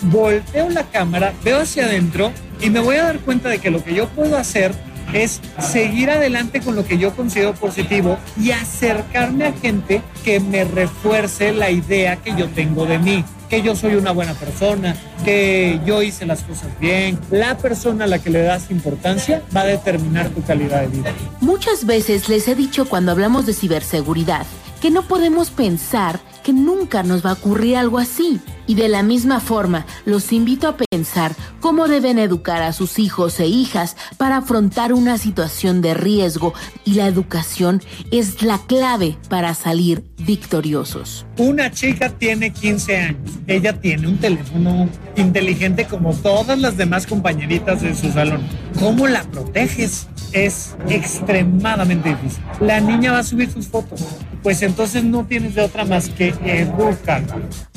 Volteo 0.04 0.70
la 0.70 0.84
cámara, 0.84 1.34
veo 1.44 1.62
hacia 1.62 1.86
adentro 1.86 2.32
y 2.60 2.70
me 2.70 2.80
voy 2.80 2.98
a 2.98 3.04
dar 3.04 3.20
cuenta 3.20 3.50
de 3.50 3.60
que 3.60 3.72
lo 3.72 3.84
que 3.84 3.94
yo 3.94 4.08
puedo 4.10 4.38
hacer 4.38 4.74
es 5.14 5.42
seguir 5.60 6.10
adelante 6.10 6.62
con 6.62 6.76
lo 6.76 6.86
que 6.86 6.98
yo 6.98 7.16
considero 7.16 7.54
positivo 7.54 8.18
y 8.40 8.52
acercarme 8.52 9.46
a 9.46 9.54
gente 9.54 10.02
que 10.24 10.40
me 10.40 10.64
refuerce 10.64 11.52
la 11.52 11.72
idea 11.72 12.18
que 12.18 12.36
yo 12.36 12.48
tengo 12.50 12.86
de 12.86 13.00
mí 13.00 13.24
que 13.52 13.62
yo 13.62 13.76
soy 13.76 13.96
una 13.96 14.14
buena 14.14 14.34
persona, 14.34 14.96
que 15.26 15.82
yo 15.86 16.02
hice 16.02 16.26
las 16.26 16.42
cosas 16.42 16.70
bien. 16.80 17.20
La 17.32 17.58
persona 17.58 18.06
a 18.06 18.08
la 18.08 18.20
que 18.20 18.30
le 18.30 18.44
das 18.44 18.72
importancia 18.72 19.44
va 19.54 19.62
a 19.62 19.66
determinar 19.66 20.30
tu 20.30 20.42
calidad 20.42 20.84
de 20.84 20.88
vida. 20.88 21.12
Muchas 21.42 21.86
veces 21.86 22.30
les 22.30 22.48
he 22.48 22.56
dicho 22.56 22.86
cuando 22.86 23.12
hablamos 23.12 23.46
de 23.46 23.54
ciberseguridad 23.54 24.48
que 24.82 24.90
no 24.90 25.04
podemos 25.04 25.50
pensar 25.50 26.22
que 26.42 26.54
nunca 26.54 27.04
nos 27.04 27.26
va 27.26 27.32
a 27.32 27.34
ocurrir 27.34 27.78
algo 27.78 28.00
así. 28.00 28.40
Y 28.68 28.76
de 28.76 28.88
la 28.88 29.04
misma 29.04 29.40
forma, 29.40 29.86
los 30.06 30.32
invito 30.32 30.68
a 30.68 30.78
pensar 30.78 31.36
cómo 31.60 31.88
deben 31.88 32.20
educar 32.20 32.62
a 32.62 32.74
sus 32.74 33.00
hijos 33.00 33.40
e 33.40 33.48
hijas 33.48 33.98
para 34.18 34.38
afrontar 34.38 34.94
una 34.94 35.18
situación 35.18 35.82
de 35.82 35.94
riesgo 35.94 36.54
y 36.86 36.94
la 36.94 37.08
educación 37.08 37.82
es 38.12 38.44
la 38.44 38.60
clave 38.60 39.18
para 39.30 39.54
salir 39.56 40.06
victoriosos. 40.18 41.26
Una 41.38 41.72
chica 41.72 42.10
tiene 42.10 42.52
15 42.52 42.98
años, 42.98 43.32
ella 43.48 43.80
tiene 43.80 44.08
un 44.08 44.18
teléfono 44.18 44.88
inteligente 45.16 45.86
como 45.86 46.14
todas 46.14 46.60
las 46.60 46.78
demás 46.78 47.08
compañeritas 47.08 47.82
de 47.82 47.96
su 47.96 48.12
salón. 48.12 48.42
¿Cómo 48.80 49.08
la 49.08 49.24
proteges? 49.24 50.08
Es 50.34 50.76
extremadamente 50.88 52.10
difícil. 52.10 52.44
La 52.60 52.80
niña 52.80 53.12
va 53.12 53.20
a 53.20 53.24
subir 53.24 53.52
sus 53.52 53.68
fotos, 53.68 54.02
pues 54.44 54.62
entonces 54.62 55.04
no 55.04 55.26
tienes 55.26 55.56
de 55.56 55.62
otra 55.62 55.86
más 55.86 56.10
que 56.10 56.30
educar. 56.44 57.24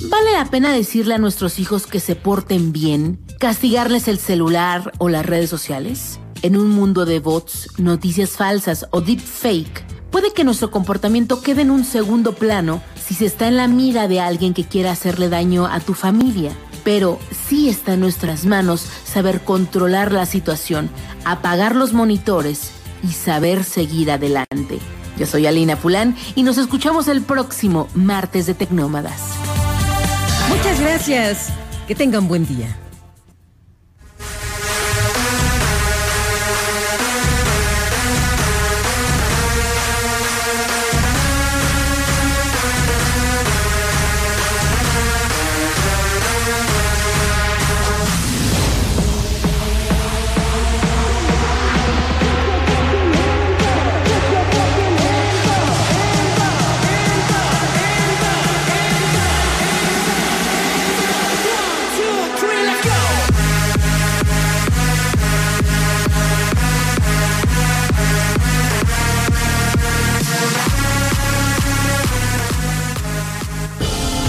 Vale 0.09 0.33
la 0.33 0.45
pena 0.51 0.73
decirle 0.73 1.15
a 1.15 1.19
nuestros 1.19 1.59
hijos 1.59 1.87
que 1.87 2.01
se 2.01 2.15
porten 2.15 2.73
bien, 2.73 3.19
castigarles 3.41 4.09
el 4.09 4.19
celular 4.19 4.93
o 4.99 5.09
las 5.09 5.27
redes 5.27 5.51
sociales? 5.51 6.21
En 6.43 6.57
un 6.57 6.71
mundo 6.71 7.07
de 7.07 7.21
bots, 7.21 7.71
noticias 7.79 8.31
falsas 8.31 8.87
o 8.91 9.01
deepfake, 9.01 9.85
puede 10.11 10.33
que 10.33 10.45
nuestro 10.45 10.71
comportamiento 10.71 11.43
quede 11.43 11.63
en 11.63 11.71
un 11.71 11.85
segundo 11.85 12.35
plano 12.35 12.83
si 13.05 13.15
se 13.15 13.27
está 13.27 13.49
en 13.49 13.57
la 13.57 13.67
mira 13.67 14.09
de 14.09 14.21
alguien 14.21 14.55
que 14.55 14.65
quiera 14.65 14.93
hacerle 14.93 15.29
daño 15.29 15.67
a 15.67 15.81
tu 15.81 15.95
familia. 15.95 16.53
Pero 16.85 17.19
sí 17.49 17.69
está 17.69 17.95
en 17.95 18.01
nuestras 18.01 18.45
manos 18.45 18.87
saber 19.05 19.41
controlar 19.43 20.13
la 20.13 20.27
situación, 20.27 20.91
apagar 21.25 21.75
los 21.75 21.93
monitores 21.93 22.71
y 23.03 23.13
saber 23.13 23.65
seguir 23.65 24.11
adelante. 24.11 24.79
Yo 25.19 25.27
soy 25.27 25.47
Alina 25.47 25.77
Fulán 25.77 26.17
y 26.35 26.43
nos 26.43 26.59
escuchamos 26.59 27.09
el 27.09 27.23
próximo 27.23 27.89
martes 27.95 28.47
de 28.47 28.55
Tecnómadas. 28.55 29.21
Muchas 30.49 30.81
gracias. 30.81 31.49
Que 31.87 31.95
tengan 31.95 32.29
buen 32.29 32.47
día. 32.47 32.77